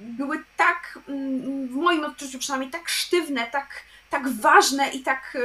były 0.00 0.44
tak, 0.56 0.98
mm, 1.08 1.68
w 1.68 1.74
moim 1.74 2.04
odczuciu 2.04 2.38
przynajmniej, 2.38 2.70
tak 2.70 2.88
sztywne, 2.88 3.46
tak 3.46 3.85
tak 4.10 4.28
ważne 4.28 4.88
i 4.88 5.00
tak, 5.00 5.38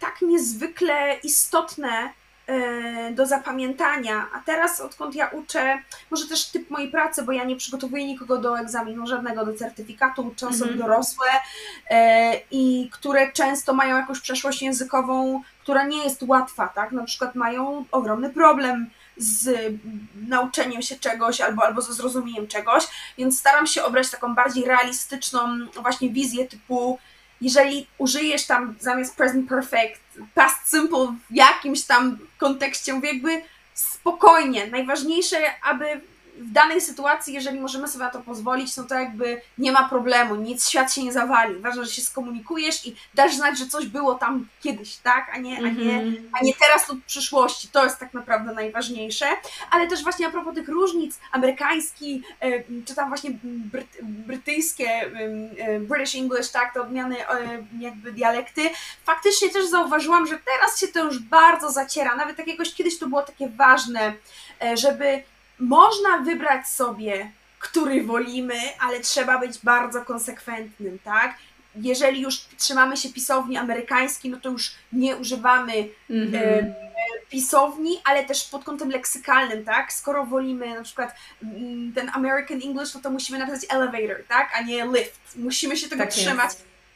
tak 0.00 0.22
niezwykle 0.22 1.14
istotne 1.22 2.12
e, 2.46 3.10
do 3.12 3.26
zapamiętania. 3.26 4.26
A 4.34 4.40
teraz, 4.40 4.80
odkąd 4.80 5.14
ja 5.14 5.28
uczę, 5.28 5.78
może 6.10 6.28
też 6.28 6.50
typ 6.50 6.70
mojej 6.70 6.90
pracy, 6.90 7.22
bo 7.22 7.32
ja 7.32 7.44
nie 7.44 7.56
przygotowuję 7.56 8.06
nikogo 8.06 8.38
do 8.38 8.58
egzaminu, 8.58 9.06
żadnego 9.06 9.46
do 9.46 9.54
certyfikatu, 9.54 10.26
uczę 10.26 10.48
osoby 10.48 10.72
mhm. 10.72 10.78
dorosłe 10.78 11.26
e, 11.90 12.40
i 12.50 12.90
które 12.92 13.32
często 13.32 13.74
mają 13.74 13.96
jakąś 13.96 14.20
przeszłość 14.20 14.62
językową, 14.62 15.42
która 15.62 15.84
nie 15.84 16.04
jest 16.04 16.22
łatwa, 16.22 16.68
tak? 16.68 16.92
Na 16.92 17.04
przykład 17.04 17.34
mają 17.34 17.84
ogromny 17.92 18.30
problem 18.30 18.90
z 19.16 19.74
nauczeniem 20.28 20.82
się 20.82 20.96
czegoś 20.96 21.40
albo, 21.40 21.64
albo 21.64 21.82
ze 21.82 21.92
zrozumieniem 21.92 22.48
czegoś, 22.48 22.84
więc 23.18 23.38
staram 23.38 23.66
się 23.66 23.84
obrać 23.84 24.10
taką 24.10 24.34
bardziej 24.34 24.64
realistyczną 24.64 25.38
właśnie 25.82 26.10
wizję 26.10 26.46
typu 26.46 26.98
jeżeli 27.40 27.86
użyjesz 27.98 28.46
tam 28.46 28.74
zamiast 28.80 29.16
present 29.16 29.48
perfect 29.48 30.00
past 30.34 30.70
simple 30.70 31.06
w 31.30 31.34
jakimś 31.34 31.84
tam 31.84 32.18
kontekście, 32.38 32.92
mówię 32.94 33.12
jakby 33.12 33.42
spokojnie. 33.74 34.66
Najważniejsze, 34.66 35.36
aby 35.62 36.00
w 36.40 36.52
danej 36.52 36.80
sytuacji, 36.80 37.34
jeżeli 37.34 37.60
możemy 37.60 37.88
sobie 37.88 38.04
na 38.04 38.10
to 38.10 38.20
pozwolić, 38.20 38.76
no 38.76 38.84
to 38.84 38.94
jakby 38.94 39.40
nie 39.58 39.72
ma 39.72 39.88
problemu, 39.88 40.34
nic, 40.34 40.68
świat 40.68 40.92
się 40.94 41.02
nie 41.04 41.12
zawali. 41.12 41.54
Ważne, 41.58 41.84
że 41.84 41.90
się 41.92 42.02
skomunikujesz 42.02 42.86
i 42.86 42.96
dasz 43.14 43.34
znać, 43.34 43.58
że 43.58 43.66
coś 43.66 43.86
było 43.86 44.14
tam 44.14 44.48
kiedyś, 44.60 44.96
tak? 44.96 45.30
A 45.34 45.38
nie, 45.38 45.56
a 45.58 45.60
nie, 45.60 45.68
Mhm. 46.00 46.30
a 46.40 46.44
nie 46.44 46.52
teraz 46.54 46.88
lub 46.88 47.02
w 47.02 47.06
przyszłości. 47.06 47.68
To 47.68 47.84
jest 47.84 47.98
tak 47.98 48.14
naprawdę 48.14 48.52
najważniejsze. 48.54 49.26
Ale 49.70 49.86
też 49.86 50.02
właśnie 50.02 50.26
a 50.26 50.30
propos 50.30 50.54
tych 50.54 50.68
różnic, 50.68 51.18
amerykański, 51.32 52.22
czy 52.86 52.94
tam 52.94 53.08
właśnie 53.08 53.30
bryt, 53.42 53.86
brytyjskie, 54.02 55.10
British 55.80 56.14
English, 56.14 56.48
tak, 56.50 56.74
te 56.74 56.80
odmiany 56.80 57.16
jakby 57.78 58.12
dialekty, 58.12 58.70
faktycznie 59.04 59.48
też 59.50 59.66
zauważyłam, 59.66 60.26
że 60.26 60.38
teraz 60.38 60.80
się 60.80 60.88
to 60.88 61.04
już 61.04 61.18
bardzo 61.18 61.70
zaciera. 61.70 62.16
Nawet 62.16 62.36
tak 62.36 62.46
jakoś 62.46 62.74
kiedyś 62.74 62.98
to 62.98 63.06
było 63.06 63.22
takie 63.22 63.48
ważne, 63.48 64.12
e, 64.62 64.76
żeby 64.76 65.22
można 65.60 66.18
wybrać 66.18 66.68
sobie, 66.68 67.30
który 67.58 68.02
wolimy, 68.04 68.54
ale 68.80 69.00
trzeba 69.00 69.38
być 69.38 69.58
bardzo 69.58 70.04
konsekwentnym, 70.04 70.98
tak? 71.04 71.34
Jeżeli 71.76 72.20
już 72.22 72.38
trzymamy 72.58 72.96
się 72.96 73.08
pisowni 73.08 73.56
amerykańskiej, 73.56 74.30
no 74.30 74.40
to 74.40 74.48
już 74.50 74.70
nie 74.92 75.16
używamy 75.16 75.72
Mhm. 76.10 76.74
pisowni, 77.30 78.00
ale 78.04 78.24
też 78.24 78.44
pod 78.48 78.64
kątem 78.64 78.90
leksykalnym, 78.90 79.64
tak? 79.64 79.92
Skoro 79.92 80.24
wolimy 80.26 80.74
na 80.74 80.82
przykład 80.82 81.14
mm, 81.42 81.92
ten 81.94 82.10
American 82.14 82.60
English, 82.64 82.94
no 82.94 83.00
to 83.00 83.10
musimy 83.10 83.38
napisać 83.38 83.60
elevator, 83.68 84.24
tak? 84.28 84.50
A 84.56 84.62
nie 84.62 84.86
lift. 84.86 85.20
Musimy 85.36 85.76
się 85.76 85.88
tego 85.88 86.02
Tak 86.04 86.10
jest. 86.16 86.18
trzymać. 86.26 86.50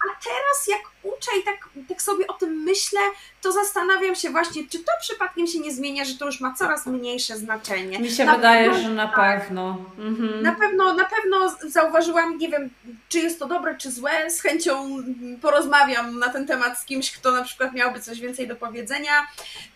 A 0.05 0.25
teraz 0.25 0.69
jak 0.69 0.81
uczę 1.05 1.31
i 1.41 1.45
tak, 1.45 1.69
tak 1.89 2.03
sobie 2.03 2.27
o 2.27 2.33
tym 2.33 2.63
myślę, 2.63 3.01
to 3.43 3.53
zastanawiam 3.53 4.15
się 4.15 4.31
właśnie, 4.31 4.63
czy 4.69 4.79
to 4.79 4.93
przypadkiem 5.01 5.47
się 5.47 5.59
nie 5.61 5.73
zmienia, 5.73 6.05
że 6.05 6.15
to 6.15 6.27
już 6.27 6.41
ma 6.41 6.55
coraz 6.55 6.87
mniejsze 6.87 7.37
znaczenie. 7.37 7.99
Mi 7.99 8.11
się 8.11 8.25
Na 8.25 8.37
wydaje, 8.37 8.71
pewno- 8.71 8.83
że 8.83 8.95
na 8.95 9.09
pewno. 9.09 9.79
Mhm. 9.99 10.43
Na 10.43 10.53
pewno, 10.55 10.95
na 10.95 11.05
pewno 11.05 11.57
zauważyłam, 11.69 12.39
nie 12.39 12.49
wiem, 12.49 12.71
czy 13.09 13.19
jest 13.19 13.39
to 13.39 13.47
dobre, 13.47 13.77
czy 13.77 13.91
złe. 13.91 14.31
Z 14.31 14.41
chęcią 14.41 14.85
mm, 14.85 15.41
porozmawiam 15.43 16.19
na 16.19 16.29
ten 16.29 16.47
temat 16.47 16.79
z 16.79 16.85
kimś, 16.85 17.13
kto 17.13 17.31
na 17.33 17.45
przykład 17.45 17.73
miałby 17.73 18.01
coś 18.01 18.21
więcej 18.21 18.49
do 18.49 18.57
powiedzenia. 18.57 19.27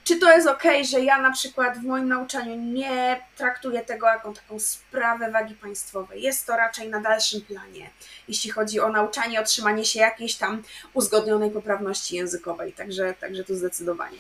Czy 0.05 0.17
to 0.17 0.33
jest 0.33 0.47
ok, 0.49 0.63
że 0.91 1.01
ja 1.01 1.19
na 1.23 1.33
przykład 1.33 1.79
w 1.79 1.83
moim 1.85 2.09
nauczaniu 2.09 2.57
nie 2.57 3.21
traktuję 3.37 3.81
tego 3.81 4.07
jako 4.07 4.33
taką 4.33 4.59
sprawę 4.61 5.31
wagi 5.31 5.55
państwowej. 5.55 6.23
Jest 6.23 6.47
to 6.47 6.57
raczej 6.57 6.89
na 6.89 7.01
dalszym 7.01 7.41
planie, 7.41 7.91
jeśli 8.29 8.51
chodzi 8.51 8.81
o 8.81 8.89
nauczanie, 8.89 9.41
otrzymanie 9.41 9.85
się 9.85 10.01
jakiejś 10.01 10.35
tam 10.37 10.63
uzgodnionej 11.19 11.51
poprawności 11.51 12.17
językowej. 12.17 12.73
Także, 12.73 13.15
także 13.21 13.45
tu 13.45 13.55
zdecydowanie. 13.55 14.19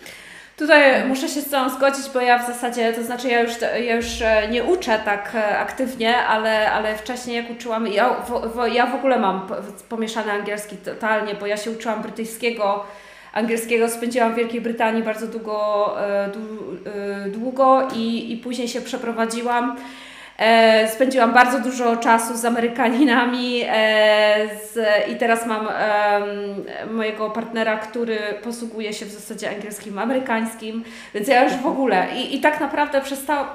Tutaj 0.56 1.04
muszę 1.04 1.28
się 1.28 1.40
z 1.40 1.50
Tobą 1.50 1.70
zgodzić, 1.70 2.10
bo 2.14 2.20
ja 2.20 2.38
w 2.38 2.46
zasadzie, 2.46 2.92
to 2.92 3.02
znaczy 3.02 3.28
ja 3.28 3.40
już, 3.40 3.52
ja 3.60 3.96
już 3.96 4.22
e, 4.22 4.48
nie 4.50 4.64
uczę 4.64 4.98
tak 5.04 5.32
e, 5.34 5.58
aktywnie, 5.58 6.16
ale, 6.16 6.72
ale 6.72 6.96
wcześniej 6.96 7.36
jak 7.36 7.50
uczyłam, 7.50 7.86
ja 7.86 8.14
w, 8.54 8.72
ja 8.72 8.86
w 8.86 8.94
ogóle 8.94 9.18
mam 9.18 9.48
pomieszany 9.88 10.32
angielski 10.32 10.76
totalnie, 10.76 11.34
bo 11.34 11.46
ja 11.46 11.56
się 11.56 11.70
uczyłam 11.70 12.02
brytyjskiego, 12.02 12.84
angielskiego, 13.32 13.88
spędziłam 13.88 14.32
w 14.32 14.36
Wielkiej 14.36 14.60
Brytanii 14.60 15.02
bardzo 15.02 15.26
długo, 15.26 15.96
dłu- 16.32 16.76
e, 16.86 17.28
długo 17.28 17.88
i, 17.94 18.32
i 18.32 18.36
później 18.36 18.68
się 18.68 18.80
przeprowadziłam. 18.80 19.76
E, 20.38 20.88
spędziłam 20.88 21.32
bardzo 21.32 21.60
dużo 21.60 21.96
czasu 21.96 22.36
z 22.36 22.44
Amerykaninami 22.44 23.62
e, 23.68 24.48
z, 24.72 24.78
i 25.10 25.16
teraz 25.16 25.46
mam 25.46 25.68
em, 25.68 26.94
mojego 26.96 27.30
partnera, 27.30 27.76
który 27.76 28.18
posługuje 28.42 28.92
się 28.92 29.06
w 29.06 29.10
zasadzie 29.10 29.50
angielskim, 29.50 29.98
amerykańskim, 29.98 30.84
więc 31.14 31.28
ja 31.28 31.44
już 31.44 31.52
w 31.54 31.66
ogóle 31.66 32.06
i, 32.16 32.36
i 32.36 32.40
tak 32.40 32.60
naprawdę 32.60 33.00
przestałam. 33.00 33.46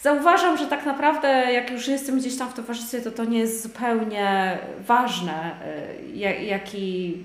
Zauważam, 0.00 0.56
że 0.58 0.66
tak 0.66 0.86
naprawdę 0.86 1.28
jak 1.52 1.70
już 1.70 1.88
jestem 1.88 2.18
gdzieś 2.18 2.38
tam 2.38 2.48
w 2.48 2.54
towarzystwie, 2.54 3.00
to 3.00 3.10
to 3.10 3.24
nie 3.24 3.38
jest 3.38 3.62
zupełnie 3.62 4.58
ważne, 4.86 5.32
e, 5.32 5.82
ja- 6.14 6.40
jaki, 6.40 7.16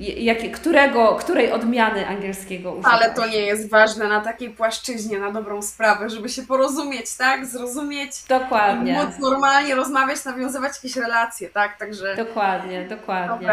jaki, 0.00 0.50
którego, 0.50 1.16
której 1.16 1.52
odmiany 1.52 2.08
angielskiego 2.08 2.72
używać. 2.72 2.92
Ale 2.92 3.14
to 3.14 3.26
nie 3.26 3.38
jest 3.38 3.70
ważne 3.70 4.08
na 4.08 4.20
takiej 4.20 4.50
płaszczyźnie, 4.50 5.18
na 5.18 5.30
dobrą 5.30 5.62
sprawę, 5.62 6.10
żeby 6.10 6.28
się 6.28 6.42
porozumieć, 6.42 7.16
tak? 7.16 7.46
Zrozumieć 7.46 8.12
Dokładnie. 8.28 8.92
móc 8.92 9.18
normalnie 9.18 9.74
rozmawiać, 9.74 10.24
nawiązywać 10.24 10.72
jakieś 10.76 10.96
relacje, 10.96 11.48
tak? 11.48 11.78
Także 11.78 12.16
Dokładnie, 12.16 12.84
dokładnie. 12.84 13.48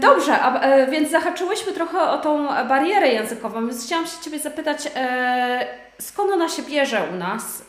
Dobrze, 0.00 0.40
a, 0.40 0.60
e, 0.60 0.86
więc 0.86 1.10
zahaczyłyśmy 1.10 1.72
trochę 1.72 2.00
o 2.00 2.18
tą 2.18 2.46
barierę 2.68 3.08
językową, 3.08 3.66
więc 3.66 3.86
chciałam 3.86 4.06
się 4.06 4.22
Ciebie 4.22 4.38
zapytać, 4.38 4.88
e, 4.96 5.66
skąd 6.00 6.32
ona 6.32 6.48
się 6.48 6.62
bierze 6.62 7.02
u 7.12 7.16
nas, 7.16 7.64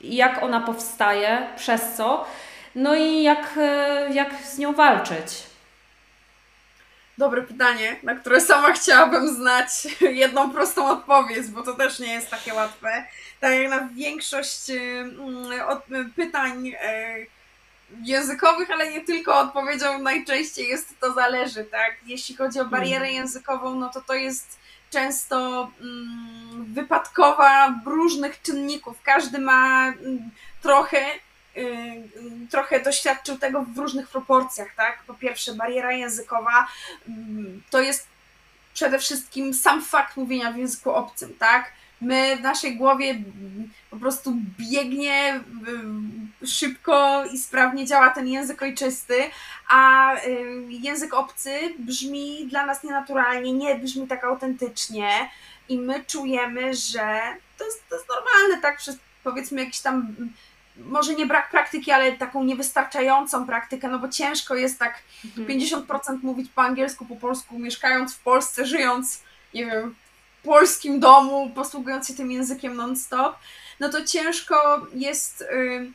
jak 0.00 0.42
ona 0.42 0.60
powstaje, 0.60 1.38
przez 1.56 1.92
co, 1.92 2.24
no 2.74 2.94
i 2.94 3.22
jak, 3.22 3.50
e, 3.56 4.06
jak 4.10 4.34
z 4.44 4.58
nią 4.58 4.72
walczyć. 4.72 5.53
Dobre 7.18 7.42
pytanie, 7.42 7.96
na 8.02 8.14
które 8.14 8.40
sama 8.40 8.72
chciałabym 8.72 9.34
znać 9.34 9.68
jedną 10.00 10.50
prostą 10.50 10.88
odpowiedź, 10.88 11.46
bo 11.46 11.62
to 11.62 11.74
też 11.74 11.98
nie 11.98 12.12
jest 12.12 12.30
takie 12.30 12.54
łatwe. 12.54 13.04
Tak 13.40 13.54
jak 13.54 13.70
na 13.70 13.88
większość 13.88 14.70
mm, 14.70 16.12
pytań 16.16 16.68
y, 16.68 16.74
językowych, 18.02 18.70
ale 18.70 18.90
nie 18.90 19.00
tylko, 19.00 19.40
odpowiedzią 19.40 19.98
najczęściej 19.98 20.68
jest 20.68 21.00
to 21.00 21.12
zależy, 21.12 21.64
tak? 21.64 21.96
Jeśli 22.06 22.36
chodzi 22.36 22.60
o 22.60 22.64
barierę 22.64 23.12
językową, 23.12 23.74
no 23.74 23.90
to 23.94 24.00
to 24.00 24.14
jest 24.14 24.58
często 24.90 25.70
mm, 25.80 26.74
wypadkowa 26.74 27.74
różnych 27.86 28.42
czynników. 28.42 29.02
Każdy 29.02 29.38
ma 29.38 29.86
mm, 29.86 30.30
trochę 30.62 30.98
trochę 32.50 32.80
doświadczył 32.80 33.38
tego 33.38 33.62
w 33.62 33.78
różnych 33.78 34.08
proporcjach, 34.08 34.68
tak? 34.76 35.02
Po 35.06 35.14
pierwsze, 35.14 35.54
bariera 35.54 35.92
językowa 35.92 36.66
mm, 37.08 37.62
to 37.70 37.80
jest 37.80 38.06
przede 38.74 38.98
wszystkim 38.98 39.54
sam 39.54 39.82
fakt 39.82 40.16
mówienia 40.16 40.52
w 40.52 40.56
języku 40.56 40.90
obcym, 40.90 41.34
tak? 41.38 41.72
My 42.00 42.36
w 42.36 42.40
naszej 42.40 42.76
głowie 42.76 43.10
mm, 43.10 43.70
po 43.90 43.96
prostu 43.96 44.36
biegnie 44.58 45.40
y, 46.42 46.46
szybko 46.46 47.24
i 47.32 47.38
sprawnie 47.38 47.86
działa 47.86 48.10
ten 48.10 48.28
język 48.28 48.62
ojczysty, 48.62 49.14
a 49.68 50.14
y, 50.16 50.64
język 50.68 51.14
obcy 51.14 51.74
brzmi 51.78 52.46
dla 52.46 52.66
nas 52.66 52.82
nienaturalnie, 52.82 53.52
nie 53.52 53.74
brzmi 53.74 54.06
tak 54.06 54.24
autentycznie 54.24 55.30
i 55.68 55.78
my 55.78 56.04
czujemy, 56.04 56.74
że 56.74 57.20
to 57.58 57.64
jest, 57.64 57.88
to 57.88 57.96
jest 57.96 58.08
normalne, 58.08 58.62
tak? 58.62 58.78
Przez 58.78 58.96
powiedzmy 59.24 59.64
jakiś 59.64 59.80
tam 59.80 59.94
mm, 59.94 60.32
może 60.76 61.14
nie 61.14 61.26
brak 61.26 61.50
praktyki, 61.50 61.90
ale 61.90 62.12
taką 62.12 62.44
niewystarczającą 62.44 63.46
praktykę, 63.46 63.88
no 63.88 63.98
bo 63.98 64.08
ciężko 64.08 64.54
jest 64.54 64.78
tak 64.78 65.02
50% 65.36 65.86
mówić 66.22 66.50
po 66.54 66.62
angielsku, 66.62 67.06
po 67.06 67.16
polsku, 67.16 67.58
mieszkając 67.58 68.14
w 68.14 68.22
Polsce, 68.22 68.66
żyjąc, 68.66 69.22
nie 69.54 69.66
wiem, 69.66 69.94
w 70.40 70.44
polskim 70.44 71.00
domu, 71.00 71.50
posługując 71.54 72.08
się 72.08 72.14
tym 72.14 72.30
językiem 72.30 72.76
non-stop, 72.76 73.36
no 73.80 73.88
to 73.88 74.04
ciężko 74.04 74.86
jest, 74.94 75.40
y, 75.40 75.92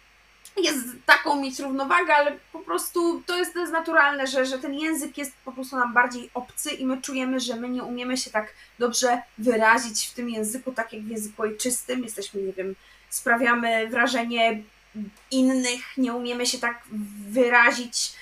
jest 0.58 0.88
taką 1.06 1.42
mieć 1.42 1.60
równowagę, 1.60 2.16
ale 2.16 2.38
po 2.54 2.60
prostu 2.60 3.24
to 3.26 3.38
jest, 3.38 3.54
to 3.54 3.60
jest 3.60 3.74
naturalne, 3.74 4.28
że, 4.28 4.46
że 4.46 4.60
ten 4.60 4.74
język 4.74 5.18
jest 5.18 5.32
po 5.46 5.52
prostu 5.52 5.76
nam 5.76 5.94
bardziej 5.94 6.30
obcy 6.34 6.72
i 6.72 6.86
my 6.86 7.02
czujemy, 7.02 7.40
że 7.40 7.56
my 7.56 7.70
nie 7.70 7.84
umiemy 7.84 8.18
się 8.18 8.32
tak 8.32 8.54
dobrze 8.80 9.22
wyrazić 9.38 10.08
w 10.08 10.14
tym 10.14 10.30
języku, 10.30 10.72
tak 10.72 10.94
jak 10.94 11.02
w 11.02 11.10
języku 11.10 11.42
ojczystym. 11.42 12.04
Jesteśmy, 12.04 12.42
nie 12.42 12.54
wiem, 12.54 12.76
sprawiamy 13.10 13.88
wrażenie 13.88 14.64
innych, 15.32 15.98
nie 15.98 16.14
umiemy 16.14 16.46
się 16.46 16.58
tak 16.58 16.84
wyrazić. 17.30 18.14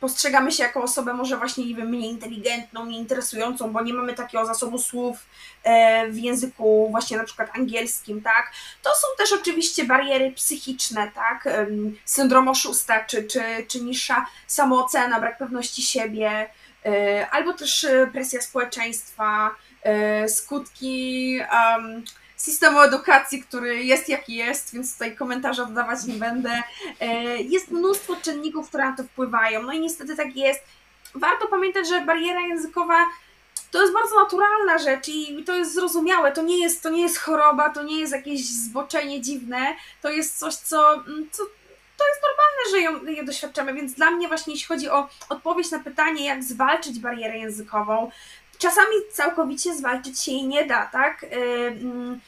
Postrzegamy 0.00 0.52
się 0.52 0.62
jako 0.62 0.82
osobę 0.82 1.14
może 1.14 1.36
właśnie 1.36 1.66
nie 1.66 1.74
wiem, 1.74 1.88
mniej 1.88 2.10
inteligentną, 2.10 2.84
mniej 2.84 3.00
interesującą, 3.00 3.72
bo 3.72 3.82
nie 3.82 3.94
mamy 3.94 4.14
takiego 4.14 4.46
zasobu 4.46 4.78
słów 4.78 5.26
e, 5.62 6.08
w 6.08 6.18
języku 6.18 6.88
właśnie 6.90 7.16
na 7.16 7.24
przykład 7.24 7.50
angielskim, 7.56 8.22
tak? 8.22 8.52
To 8.82 8.90
są 8.90 9.06
też 9.18 9.32
oczywiście 9.32 9.84
bariery 9.84 10.32
psychiczne, 10.32 11.10
tak? 11.14 11.48
Syndrom 12.04 12.48
oszusta, 12.48 13.04
czy, 13.04 13.24
czy, 13.24 13.42
czy 13.68 13.80
niższa 13.80 14.26
samoocena, 14.46 15.20
brak 15.20 15.38
pewności 15.38 15.82
siebie, 15.82 16.50
e, 16.86 17.26
albo 17.30 17.52
też 17.52 17.84
e, 17.84 18.06
presja 18.12 18.40
społeczeństwa, 18.40 19.50
skutki 20.28 21.38
um, 21.52 22.04
systemu 22.44 22.80
edukacji, 22.80 23.42
który 23.42 23.84
jest 23.84 24.08
jaki 24.08 24.34
jest, 24.34 24.74
więc 24.74 24.92
tutaj 24.92 25.16
komentarza 25.16 25.64
dodawać 25.64 26.04
nie 26.04 26.14
będę. 26.14 26.62
E, 27.00 27.36
Jest 27.42 27.70
mnóstwo 27.70 28.16
czynników, 28.16 28.68
które 28.68 28.84
na 28.84 28.96
to 28.96 29.02
wpływają. 29.04 29.62
No 29.62 29.72
i 29.72 29.80
niestety 29.80 30.16
tak 30.16 30.36
jest. 30.36 30.60
Warto 31.14 31.48
pamiętać, 31.48 31.88
że 31.88 32.00
bariera 32.00 32.40
językowa 32.40 33.06
to 33.70 33.80
jest 33.80 33.92
bardzo 33.94 34.14
naturalna 34.14 34.78
rzecz 34.78 35.08
i 35.08 35.44
to 35.44 35.54
jest 35.54 35.74
zrozumiałe. 35.74 36.32
To 36.32 36.42
nie 36.42 36.62
jest, 36.62 36.82
to 36.82 36.90
nie 36.90 37.02
jest 37.02 37.18
choroba, 37.18 37.70
to 37.70 37.82
nie 37.82 38.00
jest 38.00 38.12
jakieś 38.12 38.46
zboczenie 38.46 39.20
dziwne. 39.20 39.76
To 40.02 40.10
jest 40.10 40.38
coś, 40.38 40.54
co, 40.54 40.94
mm, 40.94 41.28
co 41.32 41.42
to 41.96 42.04
jest 42.08 42.20
normalne, 42.22 42.70
że 42.70 43.12
ją, 43.16 43.24
doświadczamy, 43.26 43.74
więc 43.74 43.92
dla 43.92 44.10
mnie 44.10 44.28
właśnie 44.28 44.52
jeśli 44.52 44.66
chodzi 44.68 44.88
o 44.88 45.08
odpowiedź 45.28 45.70
na 45.70 45.78
pytanie, 45.78 46.26
jak 46.26 46.44
zwalczyć 46.44 46.98
barierę 46.98 47.38
językową, 47.38 48.10
czasami 48.58 48.96
całkowicie 49.12 49.74
zwalczyć 49.74 50.20
się 50.22 50.32
jej 50.32 50.46
nie 50.46 50.64
da, 50.66 50.86
tak? 50.86 51.26
Mm, 51.30 52.20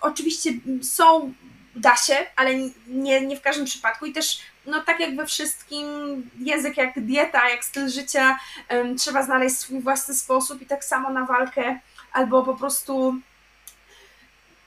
oczywiście 0.00 0.50
są, 0.82 1.32
da 1.76 1.96
się, 1.96 2.16
ale 2.36 2.54
nie, 2.86 3.20
nie 3.26 3.36
w 3.36 3.42
każdym 3.42 3.64
przypadku 3.64 4.06
i 4.06 4.12
też 4.12 4.38
no 4.66 4.80
tak 4.80 5.00
jak 5.00 5.16
we 5.16 5.26
wszystkim, 5.26 5.86
język 6.38 6.76
jak 6.76 7.00
dieta, 7.00 7.48
jak 7.48 7.64
styl 7.64 7.88
życia, 7.88 8.38
trzeba 8.98 9.22
znaleźć 9.22 9.58
swój 9.58 9.80
własny 9.80 10.14
sposób 10.14 10.62
i 10.62 10.66
tak 10.66 10.84
samo 10.84 11.10
na 11.10 11.24
walkę 11.24 11.80
albo 12.12 12.42
po 12.42 12.54
prostu 12.54 13.14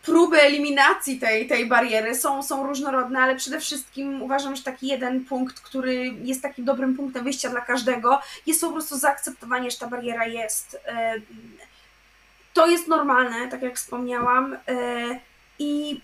próby 0.03 0.41
eliminacji 0.41 1.19
tej, 1.19 1.47
tej 1.47 1.65
bariery 1.65 2.15
są, 2.15 2.43
są 2.43 2.67
różnorodne, 2.67 3.19
ale 3.19 3.35
przede 3.35 3.59
wszystkim 3.59 4.21
uważam, 4.21 4.55
że 4.55 4.63
taki 4.63 4.87
jeden 4.87 5.25
punkt, 5.25 5.59
który 5.59 6.13
jest 6.23 6.41
takim 6.41 6.65
dobrym 6.65 6.95
punktem 6.95 7.23
wyjścia 7.23 7.49
dla 7.49 7.61
każdego, 7.61 8.21
jest 8.45 8.61
po 8.61 8.71
prostu 8.71 8.97
zaakceptowanie, 8.97 9.71
że 9.71 9.77
ta 9.77 9.87
bariera 9.87 10.27
jest. 10.27 10.77
To 12.53 12.67
jest 12.67 12.87
normalne, 12.87 13.47
tak 13.47 13.61
jak 13.61 13.75
wspomniałam, 13.75 14.57
e, 14.67 15.19
i 15.59 16.01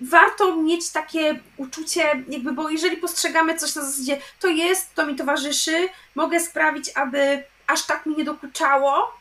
warto 0.00 0.56
mieć 0.56 0.90
takie 0.90 1.40
uczucie, 1.56 2.24
jakby, 2.28 2.52
bo 2.52 2.70
jeżeli 2.70 2.96
postrzegamy 2.96 3.58
coś 3.58 3.74
na 3.74 3.84
zasadzie, 3.84 4.20
to 4.40 4.48
jest, 4.48 4.94
to 4.94 5.06
mi 5.06 5.16
towarzyszy, 5.16 5.88
mogę 6.14 6.40
sprawić, 6.40 6.90
aby 6.94 7.44
aż 7.66 7.86
tak 7.86 8.06
mi 8.06 8.16
nie 8.16 8.24
dokuczało, 8.24 9.20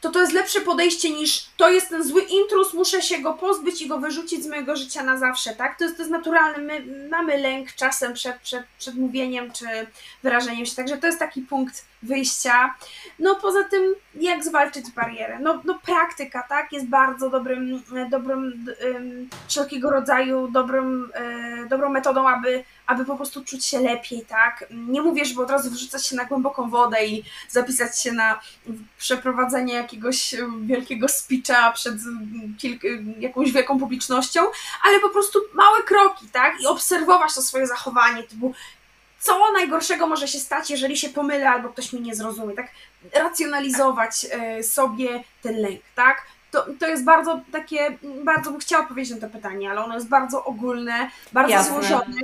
to 0.00 0.10
to 0.10 0.20
jest 0.20 0.32
lepsze 0.32 0.60
podejście 0.60 1.10
niż 1.10 1.46
to 1.56 1.70
jest 1.70 1.88
ten 1.88 2.04
zły 2.04 2.22
intrus, 2.22 2.74
muszę 2.74 3.02
się 3.02 3.18
go 3.18 3.34
pozbyć 3.34 3.82
i 3.82 3.88
go 3.88 3.98
wyrzucić 3.98 4.44
z 4.44 4.46
mojego 4.46 4.76
życia 4.76 5.02
na 5.02 5.16
zawsze, 5.16 5.54
tak? 5.54 5.78
To 5.78 5.84
jest, 5.84 5.96
to 5.96 6.02
jest 6.02 6.12
naturalne, 6.12 6.58
my 6.58 7.08
mamy 7.08 7.38
lęk 7.38 7.72
czasem 7.72 8.14
przed, 8.14 8.40
przed, 8.40 8.64
przed 8.78 8.94
mówieniem 8.94 9.52
czy 9.52 9.66
wyrażeniem 10.22 10.66
się, 10.66 10.76
także 10.76 10.96
to 10.96 11.06
jest 11.06 11.18
taki 11.18 11.42
punkt 11.42 11.84
wyjścia. 12.06 12.74
No 13.18 13.34
poza 13.34 13.64
tym, 13.64 13.94
jak 14.14 14.44
zwalczyć 14.44 14.90
barierę? 14.90 15.38
No, 15.40 15.62
no 15.64 15.78
praktyka, 15.84 16.42
tak? 16.42 16.72
Jest 16.72 16.86
bardzo 16.86 17.30
dobrym, 17.30 17.82
dobrym 18.10 18.66
wszelkiego 19.48 19.90
rodzaju 19.90 20.48
dobrym, 20.48 21.10
um, 21.20 21.68
dobrą 21.68 21.90
metodą, 21.90 22.28
aby, 22.28 22.64
aby 22.86 23.04
po 23.04 23.16
prostu 23.16 23.44
czuć 23.44 23.66
się 23.66 23.80
lepiej, 23.80 24.24
tak? 24.28 24.64
Nie 24.70 25.02
mówię, 25.02 25.24
żeby 25.24 25.42
od 25.42 25.50
razu 25.50 25.70
wrzucać 25.70 26.06
się 26.06 26.16
na 26.16 26.24
głęboką 26.24 26.70
wodę 26.70 27.06
i 27.06 27.24
zapisać 27.48 28.00
się 28.00 28.12
na 28.12 28.40
przeprowadzenie 28.98 29.74
jakiegoś 29.74 30.34
wielkiego 30.60 31.08
speecha 31.08 31.72
przed 31.72 31.94
jakąś 33.18 33.52
wielką 33.52 33.78
publicznością, 33.78 34.40
ale 34.82 35.00
po 35.00 35.08
prostu 35.10 35.38
małe 35.54 35.82
kroki, 35.82 36.26
tak? 36.32 36.60
I 36.60 36.66
obserwować 36.66 37.34
to 37.34 37.42
swoje 37.42 37.66
zachowanie, 37.66 38.22
typu 38.22 38.54
co 39.20 39.52
najgorszego 39.52 40.06
może 40.06 40.28
się 40.28 40.38
stać, 40.38 40.70
jeżeli 40.70 40.96
się 40.96 41.08
pomylę 41.08 41.50
albo 41.50 41.68
ktoś 41.68 41.92
mnie 41.92 42.02
nie 42.02 42.14
zrozumie, 42.14 42.54
tak? 42.54 42.66
Racjonalizować 43.14 44.26
e, 44.30 44.62
sobie 44.62 45.24
ten 45.42 45.56
lęk, 45.56 45.80
tak? 45.94 46.26
To, 46.50 46.66
to 46.80 46.86
jest 46.86 47.04
bardzo 47.04 47.40
takie, 47.52 47.98
bardzo 48.24 48.50
bym 48.50 48.60
chciała 48.60 48.86
powiedzieć 48.86 49.14
na 49.14 49.28
to 49.28 49.32
pytanie, 49.32 49.70
ale 49.70 49.84
ono 49.84 49.94
jest 49.94 50.08
bardzo 50.08 50.44
ogólne, 50.44 51.10
bardzo 51.32 51.52
Jasne. 51.52 51.72
złożone 51.72 52.20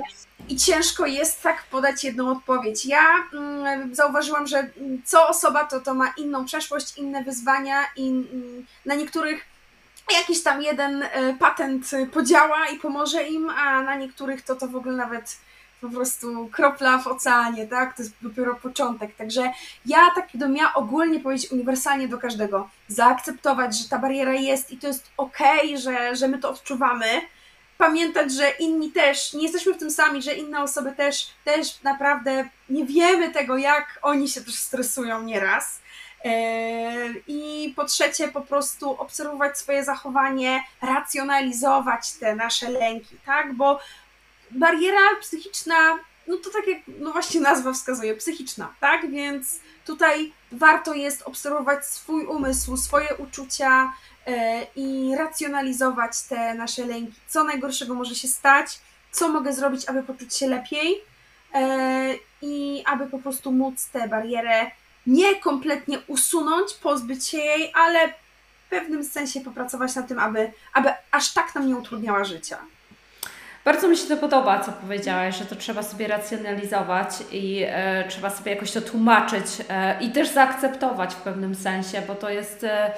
i 0.49 0.55
ciężko 0.55 1.05
jest 1.05 1.41
tak 1.41 1.63
podać 1.63 2.03
jedną 2.03 2.31
odpowiedź. 2.31 2.85
Ja 2.85 3.05
mm, 3.33 3.95
zauważyłam, 3.95 4.47
że 4.47 4.69
co 5.05 5.27
osoba 5.27 5.63
to, 5.63 5.79
to 5.79 5.93
ma 5.93 6.13
inną 6.17 6.45
przeszłość, 6.45 6.97
inne 6.97 7.23
wyzwania 7.23 7.81
i 7.95 8.07
mm, 8.07 8.65
na 8.85 8.95
niektórych 8.95 9.45
jakiś 10.11 10.43
tam 10.43 10.61
jeden 10.61 11.03
y, 11.03 11.09
patent 11.39 11.91
podziała 12.13 12.67
i 12.67 12.79
pomoże 12.79 13.23
im, 13.23 13.49
a 13.49 13.81
na 13.81 13.95
niektórych 13.95 14.41
to 14.41 14.55
to 14.55 14.67
w 14.67 14.75
ogóle 14.75 14.95
nawet 14.95 15.37
po 15.83 15.89
prostu 15.89 16.49
kropla 16.51 16.97
w 16.97 17.07
oceanie, 17.07 17.67
tak? 17.67 17.95
To 17.95 18.01
jest 18.01 18.15
dopiero 18.21 18.55
początek. 18.55 19.15
Także 19.15 19.51
ja 19.85 20.11
tak 20.15 20.27
bym 20.33 20.53
miała 20.53 20.73
ogólnie 20.73 21.19
powiedzieć 21.19 21.51
uniwersalnie 21.51 22.07
do 22.07 22.17
każdego, 22.17 22.69
zaakceptować, 22.87 23.77
że 23.77 23.89
ta 23.89 23.99
bariera 23.99 24.33
jest 24.33 24.71
i 24.71 24.77
to 24.77 24.87
jest 24.87 25.11
okej, 25.17 25.69
okay, 25.69 25.77
że, 25.77 26.15
że 26.15 26.27
my 26.27 26.37
to 26.37 26.49
odczuwamy. 26.49 27.05
Pamiętać, 27.77 28.33
że 28.33 28.49
inni 28.49 28.91
też, 28.91 29.33
nie 29.33 29.43
jesteśmy 29.43 29.73
w 29.73 29.77
tym 29.77 29.91
sami, 29.91 30.21
że 30.21 30.33
inne 30.33 30.63
osoby 30.63 30.91
też, 30.91 31.29
też 31.43 31.81
naprawdę 31.81 32.49
nie 32.69 32.85
wiemy 32.85 33.31
tego, 33.31 33.57
jak 33.57 33.99
oni 34.01 34.29
się 34.29 34.41
też 34.41 34.55
stresują 34.55 35.23
nieraz. 35.23 35.81
E, 36.25 37.09
I 37.27 37.73
po 37.75 37.85
trzecie, 37.85 38.27
po 38.27 38.41
prostu 38.41 39.01
obserwować 39.01 39.57
swoje 39.57 39.83
zachowanie, 39.83 40.63
racjonalizować 40.81 42.13
te 42.13 42.35
nasze 42.35 42.69
lęki, 42.69 43.15
tak? 43.25 43.53
Bo 43.53 43.79
bariera 44.55 45.15
psychiczna, 45.21 45.99
no 46.27 46.37
to 46.37 46.49
tak 46.49 46.67
jak 46.67 46.77
no 46.99 47.11
właśnie 47.11 47.41
nazwa 47.41 47.73
wskazuje, 47.73 48.15
psychiczna, 48.15 48.73
tak? 48.79 49.11
Więc 49.11 49.59
tutaj 49.85 50.33
warto 50.51 50.93
jest 50.93 51.21
obserwować 51.21 51.85
swój 51.85 52.25
umysł, 52.25 52.77
swoje 52.77 53.15
uczucia 53.15 53.93
e, 54.27 54.63
i 54.75 55.15
racjonalizować 55.17 56.21
te 56.21 56.53
nasze 56.53 56.85
lęki. 56.85 57.19
Co 57.27 57.43
najgorszego 57.43 57.93
może 57.93 58.15
się 58.15 58.27
stać, 58.27 58.79
co 59.11 59.29
mogę 59.29 59.53
zrobić, 59.53 59.89
aby 59.89 60.03
poczuć 60.03 60.35
się 60.35 60.47
lepiej 60.47 61.01
e, 61.53 62.15
i 62.41 62.83
aby 62.85 63.07
po 63.07 63.19
prostu 63.19 63.51
móc 63.51 63.85
tę 63.89 64.07
barierę 64.07 64.71
nie 65.07 65.35
kompletnie 65.35 65.99
usunąć, 66.07 66.73
pozbyć 66.73 67.27
się 67.27 67.37
jej, 67.37 67.71
ale 67.75 68.07
w 68.07 68.69
pewnym 68.69 69.03
sensie 69.03 69.41
popracować 69.41 69.95
nad 69.95 70.07
tym, 70.07 70.19
aby, 70.19 70.51
aby 70.73 70.89
aż 71.11 71.33
tak 71.33 71.55
nam 71.55 71.67
nie 71.67 71.75
utrudniała 71.75 72.23
życia. 72.23 72.57
Bardzo 73.65 73.87
mi 73.87 73.97
się 73.97 74.07
to 74.07 74.17
podoba, 74.17 74.59
co 74.59 74.71
powiedziałaś, 74.71 75.37
że 75.37 75.45
to 75.45 75.55
trzeba 75.55 75.83
sobie 75.83 76.07
racjonalizować 76.07 77.09
i 77.31 77.63
e, 77.67 78.03
trzeba 78.07 78.29
sobie 78.29 78.51
jakoś 78.51 78.71
to 78.71 78.81
tłumaczyć 78.81 79.45
e, 79.69 79.95
i 80.01 80.09
też 80.09 80.29
zaakceptować 80.29 81.13
w 81.13 81.21
pewnym 81.21 81.55
sensie, 81.55 82.01
bo 82.07 82.15
to 82.15 82.29
jest. 82.29 82.63
E, 82.63 82.91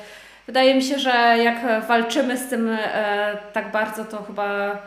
wydaje 0.48 0.76
mi 0.76 0.84
się, 0.84 1.00
że 1.00 1.36
jak 1.44 1.88
walczymy 1.88 2.38
z 2.38 2.50
tym 2.50 2.70
e, 2.70 3.38
tak 3.54 3.72
bardzo, 3.72 4.06
to 4.06 4.24
chyba 4.24 4.78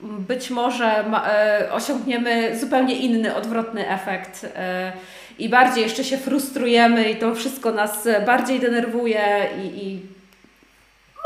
być 0.00 0.50
może 0.50 1.02
ma, 1.02 1.28
e, 1.28 1.72
osiągniemy 1.72 2.58
zupełnie 2.58 2.94
inny, 2.94 3.34
odwrotny 3.34 3.88
efekt 3.88 4.46
e, 4.56 4.92
i 5.38 5.48
bardziej 5.48 5.82
jeszcze 5.84 6.04
się 6.04 6.18
frustrujemy 6.18 7.10
i 7.10 7.16
to 7.16 7.34
wszystko 7.34 7.72
nas 7.72 8.08
bardziej 8.26 8.60
denerwuje 8.60 9.48
i, 9.64 9.86
i 9.86 10.15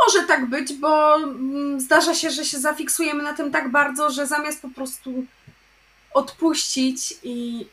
może 0.06 0.26
tak 0.26 0.46
być, 0.46 0.72
bo 0.72 1.16
mm, 1.16 1.80
zdarza 1.80 2.14
się, 2.14 2.30
że 2.30 2.44
się 2.44 2.58
zafiksujemy 2.58 3.22
na 3.22 3.34
tym 3.34 3.50
tak 3.50 3.70
bardzo, 3.70 4.10
że 4.10 4.26
zamiast 4.26 4.62
po 4.62 4.68
prostu 4.68 5.24
odpuścić 6.14 7.14
i 7.22 7.66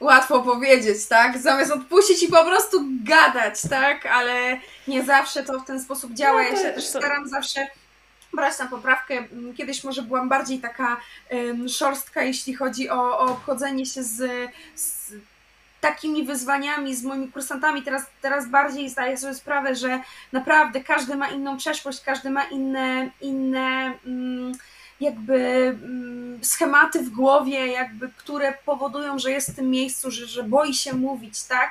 łatwo 0.00 0.42
powiedzieć, 0.42 1.06
tak? 1.06 1.38
Zamiast 1.38 1.70
odpuścić 1.70 2.22
i 2.22 2.28
po 2.28 2.44
prostu 2.44 2.84
gadać, 3.04 3.62
tak? 3.70 4.06
Ale 4.06 4.60
nie 4.88 5.04
zawsze 5.04 5.42
to 5.42 5.60
w 5.60 5.66
ten 5.66 5.80
sposób 5.80 6.12
działa. 6.12 6.42
No, 6.42 6.48
ja 6.48 6.56
się 6.56 6.72
też 6.72 6.84
staram 6.84 7.28
zawsze 7.28 7.66
brać 8.32 8.58
na 8.58 8.66
poprawkę. 8.66 9.24
Kiedyś 9.56 9.84
może 9.84 10.02
byłam 10.02 10.28
bardziej 10.28 10.58
taka 10.58 11.00
szorstka, 11.68 12.22
jeśli 12.22 12.54
chodzi 12.54 12.90
o, 12.90 13.18
o 13.18 13.18
obchodzenie 13.18 13.86
się 13.86 14.02
z, 14.02 14.50
z 14.74 15.12
takimi 15.80 16.24
wyzwaniami 16.24 16.96
z 16.96 17.04
moimi 17.04 17.28
kursantami, 17.28 17.82
teraz, 17.82 18.02
teraz 18.22 18.48
bardziej 18.48 18.88
zdaję 18.88 19.16
sobie 19.16 19.34
sprawę, 19.34 19.76
że 19.76 20.00
naprawdę 20.32 20.80
każdy 20.80 21.16
ma 21.16 21.28
inną 21.28 21.56
przeszłość, 21.56 22.00
każdy 22.00 22.30
ma 22.30 22.44
inne, 22.44 23.10
inne 23.20 23.92
mm, 24.06 24.52
jakby 25.00 25.34
mm, 25.84 26.44
schematy 26.44 27.02
w 27.02 27.10
głowie, 27.10 27.66
jakby, 27.66 28.08
które 28.16 28.54
powodują, 28.64 29.18
że 29.18 29.30
jest 29.30 29.52
w 29.52 29.56
tym 29.56 29.70
miejscu, 29.70 30.10
że, 30.10 30.26
że 30.26 30.42
boi 30.42 30.74
się 30.74 30.94
mówić, 30.94 31.42
tak? 31.42 31.70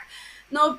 No 0.51 0.77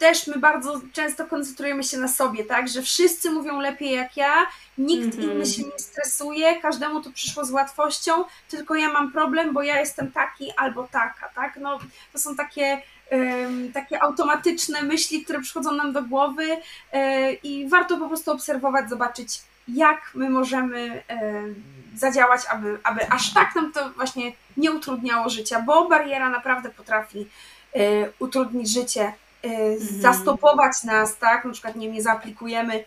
też 0.00 0.26
my 0.26 0.38
bardzo 0.38 0.80
często 0.92 1.26
koncentrujemy 1.26 1.84
się 1.84 1.98
na 1.98 2.08
sobie, 2.08 2.44
tak, 2.44 2.68
że 2.68 2.82
wszyscy 2.82 3.30
mówią 3.30 3.60
lepiej 3.60 3.92
jak 3.92 4.16
ja, 4.16 4.46
nikt 4.78 5.14
mm 5.14 5.26
-hmm. 5.26 5.32
inny 5.32 5.46
się 5.46 5.62
nie 5.62 5.78
stresuje, 5.78 6.60
każdemu 6.60 7.00
to 7.02 7.10
przyszło 7.12 7.44
z 7.44 7.50
łatwością, 7.50 8.24
tylko 8.48 8.74
ja 8.74 8.92
mam 8.92 9.12
problem, 9.12 9.52
bo 9.52 9.62
ja 9.62 9.80
jestem 9.80 10.12
taki 10.12 10.52
albo 10.56 10.88
taka, 10.92 11.28
tak, 11.34 11.56
no 11.56 11.78
to 12.12 12.18
są 12.18 12.36
takie 12.36 12.82
um, 13.10 13.72
takie 13.72 14.02
automatyczne 14.02 14.82
myśli, 14.82 15.24
które 15.24 15.40
przychodzą 15.40 15.72
nam 15.72 15.92
do 15.92 16.02
głowy 16.02 16.48
um, 16.48 16.60
i 17.42 17.68
warto 17.68 17.98
po 17.98 18.08
prostu 18.08 18.32
obserwować, 18.32 18.90
zobaczyć 18.90 19.40
jak 19.68 20.10
my 20.14 20.30
możemy 20.30 21.02
um, 21.08 21.54
zadziałać, 21.96 22.40
aby, 22.50 22.78
aby 22.84 23.10
aż 23.10 23.34
tak 23.34 23.54
nam 23.54 23.72
to 23.72 23.90
właśnie 23.90 24.32
nie 24.56 24.72
utrudniało 24.72 25.28
życia, 25.28 25.60
bo 25.60 25.88
bariera 25.88 26.30
naprawdę 26.30 26.70
potrafi 26.70 27.26
e, 27.74 27.80
utrudnić 28.18 28.68
życie. 28.68 29.12
Zastopować 29.78 30.84
nas, 30.84 31.16
tak? 31.16 31.44
Na 31.44 31.52
przykład 31.52 31.76
nie, 31.76 31.90
nie 31.90 32.02
zaaplikujemy, 32.02 32.84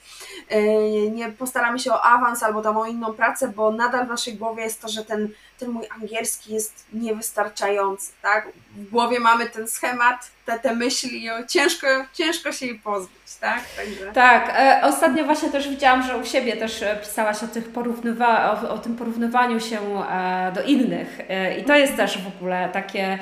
nie 1.11 1.31
postaramy 1.31 1.79
się 1.79 1.93
o 1.93 2.01
awans 2.01 2.43
albo 2.43 2.61
tam 2.61 2.77
o 2.77 2.85
inną 2.85 3.13
pracę, 3.13 3.47
bo 3.47 3.71
nadal 3.71 4.05
w 4.05 4.09
naszej 4.09 4.33
głowie 4.35 4.63
jest 4.63 4.81
to, 4.81 4.87
że 4.87 5.05
ten 5.05 5.29
ten 5.63 5.71
mój 5.71 5.85
angielski 6.01 6.53
jest 6.53 6.85
niewystarczający, 6.93 8.11
tak? 8.21 8.47
W 8.75 8.89
głowie 8.89 9.19
mamy 9.19 9.49
ten 9.49 9.67
schemat, 9.67 10.31
te, 10.45 10.59
te 10.59 10.75
myśli, 10.75 11.29
ciężko, 11.47 11.87
ciężko 12.13 12.51
się 12.51 12.65
jej 12.65 12.79
pozbyć, 12.79 13.35
tak? 13.39 13.61
Także... 13.77 14.11
Tak, 14.11 14.53
e, 14.57 14.81
ostatnio 14.83 15.23
właśnie 15.23 15.49
też 15.49 15.69
widziałam, 15.69 16.03
że 16.03 16.17
u 16.17 16.25
siebie 16.25 16.57
też 16.57 16.81
e, 16.81 16.95
pisałaś 16.95 17.43
o, 17.43 17.47
tych 17.47 17.69
porównywa 17.69 18.61
o, 18.61 18.69
o 18.69 18.77
tym 18.77 18.95
porównywaniu 18.95 19.59
się 19.59 19.79
e, 19.79 20.51
do 20.55 20.63
innych 20.63 21.19
i 21.59 21.63
to 21.63 21.75
jest 21.75 21.95
też 21.95 22.17
w 22.17 22.27
ogóle 22.27 22.69
takie, 22.73 23.19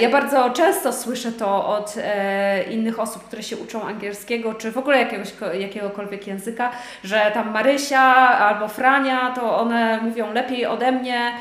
ja 0.00 0.10
bardzo 0.10 0.50
często 0.50 0.92
słyszę 0.92 1.32
to 1.32 1.66
od 1.66 1.94
innych 2.70 3.00
osób, 3.00 3.24
które 3.24 3.42
się 3.42 3.56
uczą 3.56 3.82
angielskiego, 3.82 4.54
czy 4.54 4.72
w 4.72 4.78
ogóle 4.78 4.98
jakiegoś, 4.98 5.32
jakiegokolwiek 5.60 6.26
języka, 6.26 6.70
że 7.04 7.30
tam 7.34 7.50
Marysia 7.50 8.02
albo 8.38 8.68
Frania, 8.68 9.32
to 9.34 9.58
one 9.58 10.00
mówią 10.02 10.32
lepiej 10.32 10.66
ode 10.66 10.92
mnie, 10.92 11.32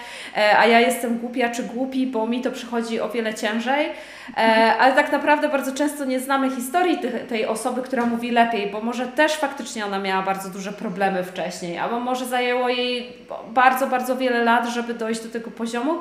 a 0.58 0.66
ja 0.66 0.80
jestem 0.80 1.18
głupia 1.20 1.50
czy 1.50 1.64
głupi, 1.64 2.08
bo 2.08 2.28
mi 2.28 2.42
to 2.42 2.52
przychodzi 2.52 3.02
o 3.02 3.10
wiele 3.10 3.34
ciężej. 3.34 3.90
E, 4.38 4.74
ale 4.80 4.96
tak 4.96 5.12
naprawdę 5.12 5.50
bardzo 5.50 5.74
często 5.74 6.06
nie 6.06 6.20
znamy 6.20 6.50
historii 6.50 7.00
tej 7.30 7.46
osoby, 7.46 7.82
która 7.82 8.06
mówi 8.06 8.32
lepiej, 8.32 8.72
bo 8.72 8.82
może 8.82 9.08
też 9.08 9.34
faktycznie 9.34 9.86
ona 9.86 10.00
miała 10.00 10.24
bardzo 10.24 10.50
duże 10.50 10.72
problemy 10.72 11.24
wcześniej, 11.24 11.78
albo 11.78 12.00
może 12.00 12.26
zajęło 12.26 12.70
jej 12.70 13.14
bardzo, 13.48 13.88
bardzo 13.88 14.18
wiele 14.18 14.44
lat, 14.44 14.68
żeby 14.68 14.94
dojść 14.94 15.24
do 15.24 15.30
tego 15.30 15.52
poziomu, 15.52 15.94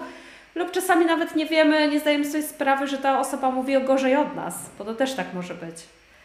lub 0.55 0.71
czasami 0.71 1.07
nawet 1.07 1.37
nie 1.37 1.47
wiemy, 1.47 1.89
nie 1.89 2.01
zdajemy 2.01 2.25
sobie 2.25 2.43
sprawy, 2.43 2.87
że 2.87 2.99
ta 2.99 3.21
osoba 3.21 3.51
mówi 3.51 3.77
o 3.77 3.81
gorzej 3.81 4.17
od 4.17 4.37
nas, 4.37 4.71
bo 4.79 4.85
to 4.85 4.95
też 4.95 5.15
tak 5.15 5.27
może 5.35 5.55
być. 5.55 5.77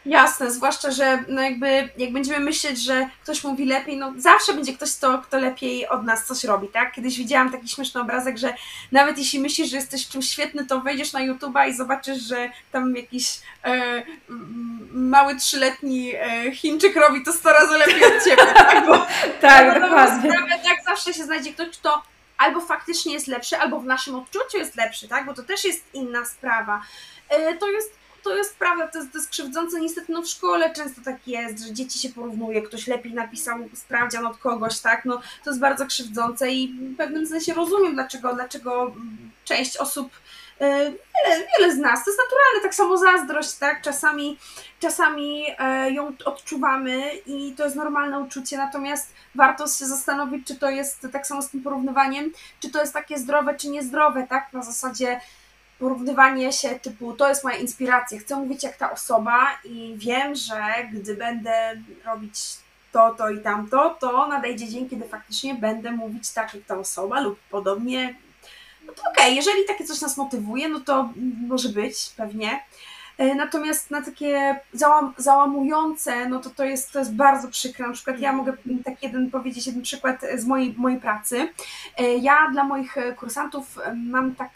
Jasne, 0.08 0.52
zwłaszcza, 0.52 0.91
że 0.91 1.24
no 1.28 1.41
jakby 1.41 1.89
jak 1.98 2.12
będziemy 2.12 2.39
myśleć, 2.39 2.84
że 2.84 3.10
ktoś 3.24 3.43
mówi 3.43 3.65
lepiej, 3.65 3.98
no 3.98 4.13
zawsze 4.17 4.54
będzie 4.54 4.74
ktoś, 4.74 4.91
kto, 4.91 5.17
kto 5.17 5.39
lepiej 5.39 5.88
od 5.88 6.04
nas 6.04 6.26
coś 6.26 6.43
robi, 6.43 6.67
tak? 6.67 6.93
Kiedyś 6.93 7.17
widziałam 7.17 7.52
taki 7.52 7.67
śmieszny 7.67 8.02
obrazek, 8.02 8.38
że 8.38 8.54
nawet 8.91 9.17
jeśli 9.17 9.39
myślisz, 9.39 9.70
że 9.70 9.78
jesteś 9.78 10.06
w 10.06 10.10
czymś 10.10 10.30
świetny, 10.30 10.65
to 10.65 10.82
wejdziesz 10.82 11.13
na 11.13 11.20
YouTube'a 11.20 11.70
i 11.70 11.74
zobaczysz, 11.74 12.22
że 12.22 12.50
tam 12.72 12.96
jakiś 12.96 13.39
e, 13.65 14.04
mały 14.91 15.36
trzyletni 15.36 16.13
e, 16.15 16.52
Chińczyk 16.52 16.96
robi 16.96 17.24
to 17.24 17.34
100 17.34 17.54
razy 17.54 17.78
lepiej 17.78 18.06
od 18.06 18.24
Ciebie, 18.24 18.54
tak? 18.67 18.86
Bo, 18.86 19.08
tak, 19.41 19.82
dokładnie. 19.82 20.32
Sprawę, 20.32 20.63
tak 20.63 20.86
zawsze 20.86 21.13
się 21.13 21.24
znajdzie 21.24 21.54
ktoś, 21.54 21.78
kto 21.78 22.02
albo 22.38 22.62
faktycznie 22.62 23.13
jest 23.13 23.28
lepszy, 23.28 23.58
albo 23.58 23.80
w 23.80 23.86
naszym 23.86 24.15
odczuciu 24.15 24.58
jest 24.58 24.76
lepszy, 24.76 25.08
tak? 25.08 25.26
Bo 25.26 25.34
to 25.34 25.43
też 25.43 25.65
jest 25.65 25.84
inna 25.93 26.26
sprawa. 26.26 26.82
E, 27.30 27.54
to 27.54 27.67
jest 27.67 28.07
to 28.27 28.37
jest 28.37 28.57
prawda, 28.57 28.87
to 28.87 28.99
jest, 28.99 29.11
to 29.11 29.17
jest 29.17 29.29
krzywdzące. 29.29 29.81
Niestety 29.81 30.11
no 30.11 30.21
w 30.21 30.27
szkole 30.27 30.73
często 30.73 31.01
tak 31.05 31.27
jest, 31.27 31.59
że 31.59 31.73
dzieci 31.73 31.99
się 31.99 32.09
porównuje, 32.09 32.61
ktoś 32.61 32.87
lepiej 32.87 33.13
napisał 33.13 33.57
sprawdzian 33.73 34.25
od 34.25 34.37
kogoś, 34.37 34.79
tak? 34.79 35.05
No 35.05 35.21
to 35.43 35.49
jest 35.49 35.59
bardzo 35.59 35.85
krzywdzące 35.85 36.51
i 36.51 36.67
w 36.67 36.97
pewnym 36.97 37.27
sensie 37.27 37.53
rozumiem, 37.53 37.93
dlaczego, 37.93 38.33
dlaczego 38.33 38.95
część 39.45 39.77
osób 39.77 40.11
e, 40.59 40.91
Wiele, 41.25 41.47
wiele 41.59 41.75
z 41.75 41.77
nas, 41.77 42.05
to 42.05 42.11
jest 42.11 42.19
naturalne, 42.25 42.61
tak 42.63 42.75
samo 42.75 42.97
zazdrość, 42.97 43.53
tak? 43.53 43.81
Czasami, 43.81 44.37
czasami 44.79 45.43
e, 45.59 45.91
ją 45.91 46.13
odczuwamy 46.25 47.11
i 47.25 47.53
to 47.57 47.63
jest 47.63 47.75
normalne 47.75 48.19
uczucie, 48.19 48.57
natomiast 48.57 49.13
warto 49.35 49.67
się 49.67 49.85
zastanowić, 49.85 50.47
czy 50.47 50.55
to 50.55 50.69
jest 50.69 51.07
tak 51.11 51.27
samo 51.27 51.41
z 51.41 51.49
tym 51.49 51.61
porównywaniem, 51.61 52.31
czy 52.59 52.71
to 52.71 52.79
jest 52.79 52.93
takie 52.93 53.17
zdrowe, 53.17 53.55
czy 53.55 53.69
niezdrowe, 53.69 54.27
tak? 54.29 54.53
Na 54.53 54.63
zasadzie 54.63 55.19
porównywanie 55.79 56.53
się 56.53 56.69
typu 56.69 57.13
to 57.13 57.29
jest 57.29 57.43
moja 57.43 57.57
inspiracja, 57.57 58.19
chcę 58.19 58.35
mówić 58.35 58.63
jak 58.63 58.77
ta 58.77 58.91
osoba 58.91 59.47
i 59.63 59.95
wiem, 59.97 60.35
że 60.35 60.61
gdy 60.93 61.15
będę 61.15 61.81
robić 62.05 62.39
to, 62.91 63.15
to 63.17 63.29
i 63.29 63.39
tamto, 63.39 63.97
to 63.99 64.27
nadejdzie 64.27 64.67
dzień, 64.67 64.89
kiedy 64.89 65.05
faktycznie 65.05 65.55
będę 65.55 65.91
mówić 65.91 66.31
tak 66.31 66.53
jak 66.53 66.63
ta 66.63 66.77
osoba 66.77 67.21
lub 67.21 67.39
podobnie. 67.51 68.15
No 68.85 68.93
to 68.93 69.01
okej, 69.01 69.23
okay, 69.23 69.35
jeżeli 69.35 69.65
takie 69.67 69.83
coś 69.83 70.01
nas 70.01 70.17
motywuje, 70.17 70.69
no 70.69 70.79
to 70.79 71.09
może 71.47 71.69
być, 71.69 72.13
pewnie. 72.17 72.59
E, 73.17 73.35
natomiast 73.35 73.91
na 73.91 74.01
takie 74.01 74.59
załam, 74.73 75.13
załamujące, 75.17 76.29
no 76.29 76.39
to 76.39 76.49
to 76.49 76.63
jest, 76.63 76.91
to 76.91 76.99
jest 76.99 77.15
bardzo 77.15 77.47
przykre. 77.47 77.87
Na 77.87 77.93
przykład 77.93 78.19
ja 78.19 78.33
mogę 78.33 78.53
tak 78.85 79.03
jeden 79.03 79.31
powiedzieć, 79.31 79.67
jeden 79.67 79.81
przykład 79.81 80.21
z 80.35 80.45
mojej, 80.45 80.73
mojej 80.77 80.99
pracy. 80.99 81.47
E, 81.97 82.03
ja 82.17 82.49
dla 82.51 82.63
moich 82.63 82.95
kursantów 83.17 83.79
mam 83.95 84.35
tak 84.35 84.51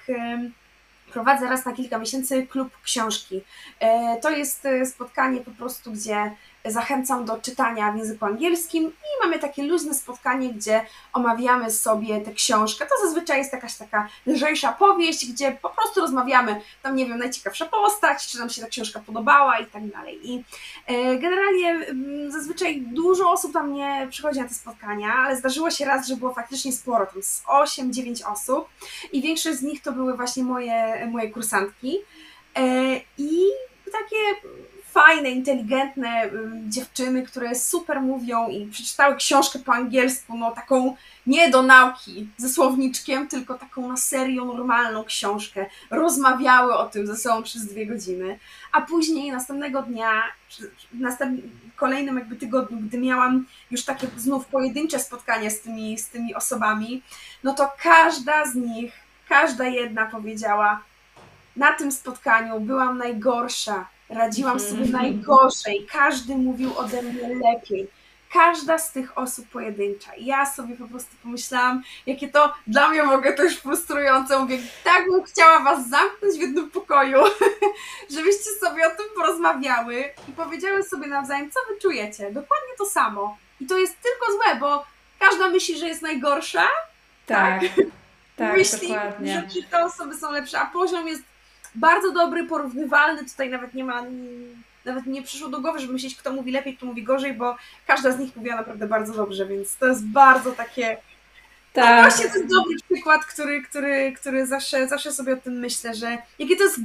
prowadzę 1.14 1.50
raz 1.50 1.66
na 1.66 1.74
kilka 1.74 1.98
miesięcy 1.98 2.48
klub 2.48 2.70
książki. 2.84 3.42
E, 3.80 4.18
to 4.22 4.30
jest 4.30 4.66
e, 4.66 4.86
spotkanie 4.86 5.42
po 5.42 5.52
prostu, 5.52 5.92
gdzie 5.92 6.32
zachęcam 6.66 7.26
do 7.26 7.38
czytania 7.38 7.92
w 7.92 7.98
języku 7.98 8.26
angielskim 8.26 8.84
i 8.84 9.24
mamy 9.24 9.40
takie 9.40 9.64
luźne 9.64 9.94
spotkanie, 9.94 10.54
gdzie 10.54 10.86
omawiamy 11.14 11.72
sobie 11.72 12.22
tę 12.22 12.32
książkę. 12.32 12.86
To 12.86 13.06
zazwyczaj 13.06 13.38
jest 13.38 13.54
jakaś 13.54 13.76
taka 13.76 14.08
lżejsza 14.28 14.72
powieść, 14.72 15.32
gdzie 15.32 15.52
po 15.62 15.70
prostu 15.70 16.02
rozmawiamy, 16.02 16.62
tam 16.84 16.96
nie 16.96 17.06
wiem, 17.06 17.18
najciekawsza 17.18 17.66
postać, 17.66 18.28
czy 18.28 18.40
nam 18.40 18.50
się 18.50 18.62
ta 18.62 18.68
książka 18.68 19.00
podobała 19.00 19.60
i 19.60 19.66
tak 19.66 19.88
dalej. 19.88 20.20
I 20.24 20.44
e, 20.88 21.18
generalnie 21.18 21.70
mm, 21.70 22.32
zazwyczaj 22.32 22.82
dużo 22.82 23.32
osób 23.32 23.54
tam 23.54 23.74
nie 23.74 24.08
przychodzi 24.12 24.40
na 24.40 24.48
te 24.48 24.54
spotkania, 24.54 25.14
ale 25.14 25.38
zdarzyło 25.38 25.72
się 25.72 25.86
raz, 25.86 26.08
że 26.08 26.16
było 26.16 26.34
faktycznie 26.34 26.72
sporo, 26.72 27.06
tam 27.06 27.24
z 27.24 27.44
8-9 27.44 28.32
osób 28.32 28.68
i 29.12 29.22
większość 29.22 29.58
z 29.58 29.62
nich 29.62 29.82
to 29.82 29.92
były 29.92 30.18
właśnie 30.18 30.44
moje, 30.44 31.08
moje 31.12 31.30
kursantki. 31.30 31.98
E, 32.58 32.62
I 33.18 33.46
takie 33.92 34.50
fajne, 34.92 35.30
inteligentne 35.30 36.30
dziewczyny, 36.68 37.24
które 37.24 37.56
super 37.56 38.02
mówią 38.02 38.48
i 38.48 38.66
przeczytały 38.66 39.16
książkę 39.16 39.60
po 39.60 39.74
angielsku, 39.74 40.38
no 40.38 40.52
taką 40.52 40.96
nie 41.28 41.50
do 41.50 41.62
nauki 41.62 42.30
ze 42.38 42.50
słowniczkiem, 42.50 43.28
tylko 43.28 43.54
taką 43.54 43.88
na 43.88 43.98
serio 43.98 44.46
normalną 44.46 45.04
książkę. 45.04 45.66
Rozmawiały 45.90 46.74
o 46.74 46.90
tym 46.90 47.08
ze 47.08 47.16
sobą 47.16 47.44
przez 47.44 47.66
dwie 47.66 47.86
godziny, 47.86 48.40
a 48.72 48.82
później 48.82 49.32
następnego 49.32 49.82
dnia, 49.82 50.24
w 50.94 51.00
następnym, 51.00 51.52
kolejnym 51.76 52.16
jakby 52.16 52.36
tygodniu, 52.36 52.78
gdy 52.78 52.98
miałam 52.98 53.46
już 53.72 53.86
takie 53.86 54.08
znów 54.18 54.46
pojedyncze 54.46 55.00
spotkania 55.00 55.50
z 55.50 55.60
tymi, 55.60 55.98
z 55.98 56.10
tymi 56.10 56.36
osobami, 56.36 57.02
no 57.44 57.54
to 57.54 57.72
każda 57.84 58.46
z 58.46 58.56
nich, 58.56 58.94
każda 59.30 59.66
jedna 59.66 60.06
powiedziała, 60.06 60.82
na 61.56 61.74
tym 61.74 61.92
spotkaniu 61.92 62.60
byłam 62.60 62.98
najgorsza, 62.98 63.86
radziłam 64.14 64.58
mhm. 64.58 64.72
sobie 64.72 64.92
najgorzej, 64.92 65.88
każdy 65.92 66.36
mówił 66.36 66.78
ode 66.78 67.02
mnie 67.02 67.36
lepiej. 67.36 67.88
Każda 68.34 68.78
z 68.78 68.92
tych 68.92 69.18
osób 69.18 69.48
pojedyncza. 69.50 70.12
Ja 70.18 70.46
sobie 70.46 70.76
po 70.76 70.88
prostu 70.88 71.16
pomyślałam, 71.24 71.84
jakie 72.06 72.28
to 72.28 72.54
dla 72.68 72.90
mnie 72.90 73.04
mogę 73.04 73.34
też 73.34 73.58
frustrujące. 73.58 74.40
Mówię, 74.40 74.58
tak 74.84 75.06
bym 75.12 75.24
chciała 75.24 75.60
was 75.60 75.90
zamknąć 75.90 76.38
w 76.38 76.42
jednym 76.42 76.70
pokoju, 76.70 77.18
żebyście 78.16 78.50
sobie 78.60 78.88
o 78.88 78.90
tym 78.90 79.06
porozmawiały 79.16 80.04
i 80.30 80.32
powiedziały 80.32 80.84
sobie 80.84 81.08
nawzajem, 81.08 81.52
co 81.52 81.60
wy 81.70 81.80
czujecie. 81.82 82.24
Dokładnie 82.24 82.76
to 82.78 82.86
samo. 82.86 83.38
I 83.62 83.66
to 83.66 83.78
jest 83.78 83.96
tylko 84.02 84.26
złe, 84.32 84.56
bo 84.60 84.86
każda 85.20 85.50
myśli, 85.50 85.78
że 85.78 85.88
jest 85.88 86.02
najgorsza. 86.02 86.68
Tak. 87.26 87.62
tak, 87.62 87.86
tak 88.36 88.58
myśli, 88.58 88.88
dokładnie. 88.88 89.48
że 89.56 89.64
te 89.64 89.86
osoby 89.86 90.18
są 90.18 90.32
lepsze, 90.32 90.60
a 90.60 90.66
poziom 90.66 91.08
jest 91.08 91.24
bardzo 91.76 92.12
dobry, 92.12 92.44
porównywalny. 92.44 93.26
Tutaj 93.26 93.50
nawet 93.50 93.74
nie 93.74 93.84
ma, 93.84 94.04
nawet 94.86 95.06
nie 95.06 95.22
przyszło 95.22 95.50
do 95.50 95.62
głowy, 95.62 95.80
żeby 95.80 95.94
myśleć, 95.94 96.16
kto 96.16 96.32
mówi 96.34 96.52
lepiej, 96.52 96.78
kto 96.78 96.86
mówi 96.86 97.04
gorzej, 97.04 97.34
bo 97.34 97.56
każda 97.88 98.12
z 98.12 98.20
nich 98.20 98.36
mówiła 98.36 98.56
naprawdę 98.56 98.88
bardzo 98.88 99.14
dobrze, 99.14 99.46
więc 99.46 99.78
to 99.78 99.88
jest 99.88 100.06
bardzo 100.06 100.52
takie. 100.52 100.98
No 101.76 101.82
tak. 101.82 101.96
No 101.96 102.02
właśnie 102.02 102.30
to 102.30 102.38
jest 102.38 102.54
dobry 102.54 102.76
przykład, 102.92 103.26
który, 103.26 103.62
który, 103.62 104.14
który 104.20 104.48
zawsze, 104.48 104.88
zawsze 104.88 105.12
sobie 105.12 105.34
o 105.34 105.38
tym 105.38 105.54
myślę, 105.54 105.96
że 105.96 106.18
jakie 106.40 106.56
to 106.56 106.64
jest 106.64 106.80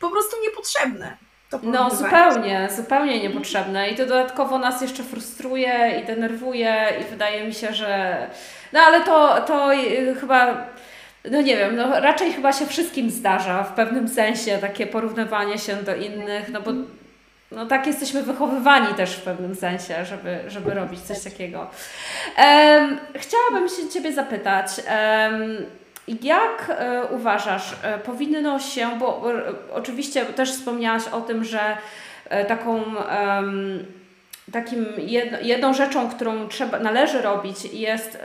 po 0.00 0.10
prostu 0.10 0.36
niepotrzebne. 0.42 1.16
No 1.62 1.90
zupełnie, 1.90 2.68
zupełnie 2.76 3.22
niepotrzebne 3.22 3.90
i 3.90 3.96
to 3.96 4.06
dodatkowo 4.06 4.58
nas 4.58 4.82
jeszcze 4.82 5.04
frustruje 5.04 6.00
i 6.02 6.06
denerwuje 6.06 6.86
i 7.00 7.10
wydaje 7.10 7.46
mi 7.46 7.54
się, 7.54 7.74
że 7.74 8.26
no 8.72 8.80
ale 8.80 9.00
to, 9.00 9.40
to 9.40 9.70
chyba 10.20 10.66
no 11.24 11.42
nie 11.42 11.56
wiem, 11.56 11.76
no 11.76 12.00
raczej 12.00 12.32
chyba 12.32 12.52
się 12.52 12.66
wszystkim 12.66 13.10
zdarza 13.10 13.62
w 13.62 13.72
pewnym 13.72 14.08
sensie 14.08 14.58
takie 14.58 14.86
porównywanie 14.86 15.58
się 15.58 15.76
do 15.76 15.94
innych, 15.94 16.48
no 16.48 16.60
bo 16.60 16.70
no 17.52 17.66
tak 17.66 17.86
jesteśmy 17.86 18.22
wychowywani 18.22 18.94
też 18.94 19.16
w 19.16 19.22
pewnym 19.22 19.54
sensie, 19.54 20.04
żeby, 20.04 20.38
żeby 20.48 20.74
robić 20.74 21.00
coś 21.00 21.20
takiego. 21.20 21.58
Um, 22.38 22.98
chciałabym 23.14 23.68
się 23.68 23.88
Ciebie 23.92 24.12
zapytać, 24.12 24.68
um, 24.78 25.66
jak 26.22 26.66
e, 26.68 27.04
uważasz, 27.04 27.72
e, 27.82 27.98
powinno 27.98 28.58
się, 28.58 28.88
bo 28.98 29.32
e, 29.34 29.42
oczywiście 29.72 30.26
też 30.26 30.52
wspomniałaś 30.52 31.02
o 31.12 31.20
tym, 31.20 31.44
że 31.44 31.76
taką 32.48 32.82
takim 34.52 34.86
jedną 35.42 35.74
rzeczą, 35.74 36.10
którą 36.10 36.48
trzeba, 36.48 36.78
należy 36.78 37.22
robić 37.22 37.64
jest 37.64 38.18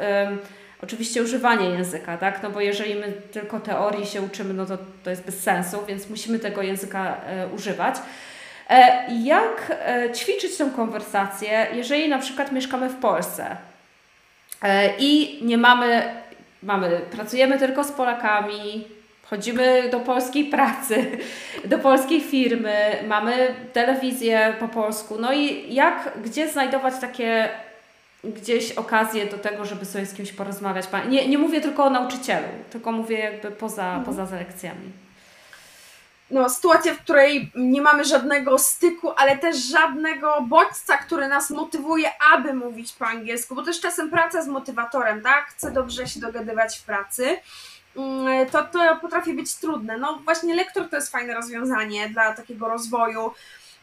oczywiście 0.84 1.24
używanie 1.24 1.70
języka, 1.70 2.18
tak? 2.18 2.44
No 2.44 2.50
bo 2.50 2.62
jeżeli 2.62 2.96
my 2.96 3.12
tylko 3.32 3.60
teorii 3.60 4.06
się 4.06 4.22
uczymy, 4.22 4.54
no 4.54 4.66
to 4.66 4.78
to 5.04 5.10
jest 5.10 5.26
bez 5.26 5.44
sensu, 5.44 5.86
więc 5.88 6.10
musimy 6.10 6.40
tego 6.40 6.62
języka 6.62 7.18
e, 7.26 7.48
używać. 7.48 7.96
E, 8.70 9.06
jak 9.24 9.78
e, 9.86 10.12
ćwiczyć 10.14 10.58
tę 10.58 10.70
konwersację, 10.76 11.68
jeżeli 11.74 12.10
na 12.10 12.20
przykład 12.20 12.52
mieszkamy 12.52 12.90
w 12.90 12.96
Polsce 12.96 13.58
e, 14.62 14.98
i 14.98 15.40
nie 15.46 15.58
mamy 15.58 16.04
mamy, 16.66 17.02
pracujemy 17.12 17.60
tylko 17.60 17.84
z 17.84 17.92
Polakami, 17.92 18.88
chodzimy 19.24 19.90
do 19.92 20.00
polskiej 20.00 20.46
pracy, 20.46 21.06
do 21.66 21.80
polskiej 21.80 22.22
firmy, 22.22 22.76
mamy 23.08 23.56
telewizję 23.74 24.54
po 24.60 24.68
polsku. 24.68 25.18
No 25.20 25.34
i 25.34 25.74
jak, 25.74 26.12
gdzie 26.24 26.50
znajdować 26.50 26.94
takie 27.02 27.50
gdzieś 28.26 28.72
okazję 28.72 29.26
do 29.26 29.38
tego, 29.38 29.66
żeby 29.66 29.86
sobie 29.86 30.06
z 30.06 30.14
kimś 30.14 30.32
porozmawiać? 30.32 30.86
Nie, 31.10 31.28
nie 31.28 31.38
mówię 31.38 31.62
tylko 31.62 31.86
o 31.86 31.90
nauczycielu, 31.90 32.48
tylko 32.70 32.92
mówię 32.92 33.20
jakby 33.20 33.52
poza, 33.52 33.86
mhm. 33.86 34.04
poza 34.06 34.36
lekcjami 34.36 34.92
no, 36.32 36.50
sytuacja, 36.50 36.94
w 36.94 37.00
której 37.00 37.52
nie 37.56 37.82
mamy 37.82 38.06
żadnego 38.06 38.58
styku, 38.58 39.12
ale 39.18 39.38
też 39.38 39.58
żadnego 39.58 40.42
bodźca, 40.42 40.98
który 40.98 41.28
nas 41.28 41.50
motywuje, 41.50 42.12
aby 42.34 42.54
mówić 42.54 42.94
po 42.94 43.08
angielsku, 43.08 43.56
bo 43.56 43.64
też 43.64 43.80
czasem 43.80 44.10
praca 44.10 44.42
z 44.42 44.48
motywatorem, 44.48 45.22
tak? 45.22 45.46
Chcę 45.48 45.72
dobrze 45.72 46.08
się 46.08 46.20
dogadywać 46.20 46.80
w 46.80 46.84
pracy. 46.84 47.38
Mm, 47.96 48.50
to, 48.50 48.64
to 48.64 48.96
potrafi 49.02 49.34
być 49.34 49.56
trudne. 49.56 49.98
No 49.98 50.20
właśnie 50.24 50.56
lektor 50.56 50.90
to 50.90 50.96
jest 50.96 51.12
fajne 51.12 51.34
rozwiązanie 51.34 52.10
dla 52.10 52.34
takiego 52.34 52.68
rozwoju 52.68 53.32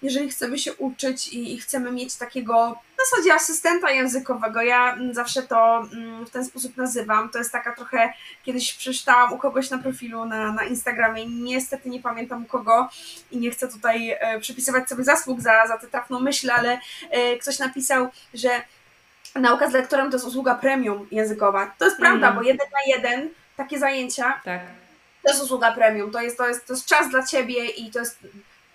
jeżeli 0.02 0.28
chcemy 0.28 0.58
się 0.58 0.74
uczyć 0.74 1.28
i, 1.28 1.54
i 1.54 1.60
chcemy 1.60 1.92
mieć 1.92 2.16
takiego 2.16 2.78
w 2.96 3.10
zasadzie 3.10 3.34
asystenta 3.34 3.90
językowego, 3.90 4.62
ja 4.62 4.98
zawsze 5.12 5.42
to 5.42 5.88
mm, 5.92 6.26
w 6.26 6.30
ten 6.30 6.44
sposób 6.44 6.76
nazywam, 6.76 7.28
to 7.28 7.38
jest 7.38 7.52
taka 7.52 7.74
trochę, 7.74 8.12
kiedyś 8.42 8.74
przeczytałam 8.74 9.32
u 9.32 9.38
kogoś 9.38 9.70
na 9.70 9.78
profilu 9.78 10.24
na, 10.24 10.52
na 10.52 10.64
Instagramie, 10.64 11.26
niestety 11.26 11.90
nie 11.90 12.00
pamiętam 12.00 12.46
kogo 12.46 12.88
i 13.30 13.38
nie 13.38 13.50
chcę 13.50 13.68
tutaj 13.68 14.16
e, 14.20 14.40
przypisywać 14.40 14.88
sobie 14.88 15.04
zasług 15.04 15.40
za, 15.40 15.66
za 15.66 15.78
tę 15.78 15.86
trafną 15.86 16.20
myśl, 16.20 16.50
ale 16.50 16.80
e, 17.10 17.36
ktoś 17.36 17.58
napisał, 17.58 18.08
że 18.34 18.48
nauka 19.34 19.70
z 19.70 19.72
lektorem 19.72 20.10
to 20.10 20.16
jest 20.16 20.26
usługa 20.26 20.54
premium 20.54 21.06
językowa. 21.10 21.74
To 21.78 21.84
jest 21.84 22.00
mm. 22.00 22.10
prawda, 22.10 22.40
bo 22.40 22.42
jeden 22.42 22.66
na 22.72 22.94
jeden 22.94 23.30
takie 23.56 23.78
zajęcia 23.78 24.40
tak. 24.44 24.60
to 25.22 25.30
jest 25.30 25.42
usługa 25.42 25.72
premium, 25.72 26.10
to 26.10 26.20
jest, 26.20 26.38
to, 26.38 26.48
jest, 26.48 26.66
to 26.66 26.72
jest 26.72 26.86
czas 26.86 27.08
dla 27.08 27.26
Ciebie 27.26 27.66
i 27.66 27.90
to 27.90 27.98
jest 27.98 28.18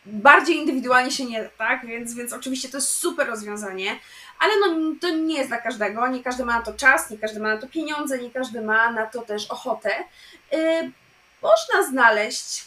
bardziej 0.07 0.57
indywidualnie 0.57 1.11
się 1.11 1.25
nie 1.25 1.43
da, 1.43 1.49
tak? 1.49 1.85
Więc, 1.85 2.13
więc 2.13 2.33
oczywiście 2.33 2.69
to 2.69 2.77
jest 2.77 2.89
super 2.89 3.27
rozwiązanie, 3.27 3.99
ale 4.39 4.53
no, 4.59 4.95
to 5.01 5.09
nie 5.09 5.37
jest 5.37 5.49
dla 5.49 5.57
każdego. 5.57 6.07
Nie 6.07 6.23
każdy 6.23 6.45
ma 6.45 6.57
na 6.57 6.65
to 6.65 6.73
czas, 6.73 7.09
nie 7.09 7.17
każdy 7.17 7.39
ma 7.39 7.55
na 7.55 7.61
to 7.61 7.67
pieniądze, 7.67 8.17
nie 8.19 8.31
każdy 8.31 8.61
ma 8.61 8.91
na 8.91 9.05
to 9.05 9.21
też 9.21 9.51
ochotę. 9.51 9.89
Yy, 10.51 10.91
można 11.41 11.83
znaleźć 11.83 12.65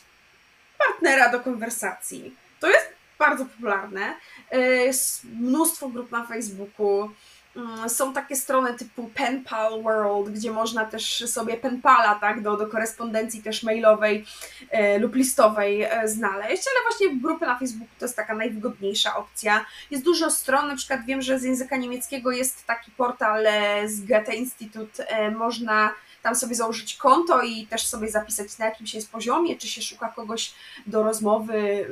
partnera 0.78 1.32
do 1.32 1.40
konwersacji. 1.40 2.36
To 2.60 2.70
jest 2.70 2.88
bardzo 3.18 3.44
popularne. 3.44 4.14
Yy, 4.52 4.90
mnóstwo 5.24 5.88
grup 5.88 6.10
na 6.10 6.26
Facebooku. 6.26 7.10
Mm, 7.56 7.88
są 7.88 8.12
takie 8.12 8.36
strony 8.36 8.74
typu 8.74 9.10
Penpal 9.14 9.82
World, 9.82 10.30
gdzie 10.30 10.50
można 10.50 10.84
też 10.84 11.24
sobie 11.30 11.56
penpala 11.56 12.14
tak, 12.14 12.42
do, 12.42 12.56
do 12.56 12.66
korespondencji 12.66 13.42
też 13.42 13.62
mailowej 13.62 14.24
e, 14.70 14.98
lub 14.98 15.14
listowej 15.14 15.82
e, 15.82 16.08
znaleźć, 16.08 16.62
ale 16.68 16.82
właśnie 16.88 17.20
grupy 17.20 17.46
na 17.46 17.58
Facebooku 17.58 17.94
to 17.98 18.04
jest 18.04 18.16
taka 18.16 18.34
najwygodniejsza 18.34 19.16
opcja. 19.16 19.64
Jest 19.90 20.04
dużo 20.04 20.30
stron, 20.30 20.68
na 20.68 20.76
przykład 20.76 21.04
wiem, 21.04 21.22
że 21.22 21.38
z 21.38 21.42
języka 21.42 21.76
niemieckiego 21.76 22.30
jest 22.30 22.66
taki 22.66 22.90
portal 22.90 23.46
e, 23.46 23.88
z 23.88 24.04
Goethe 24.04 24.34
Institute, 24.34 25.08
e, 25.08 25.30
można 25.30 25.94
tam 26.22 26.34
sobie 26.34 26.54
założyć 26.54 26.96
konto 26.96 27.42
i 27.42 27.66
też 27.66 27.86
sobie 27.86 28.08
zapisać 28.08 28.58
na 28.58 28.64
jakimś 28.64 28.94
jest 28.94 29.12
poziomie, 29.12 29.56
czy 29.56 29.68
się 29.68 29.82
szuka 29.82 30.08
kogoś 30.08 30.52
do 30.86 31.02
rozmowy 31.02 31.86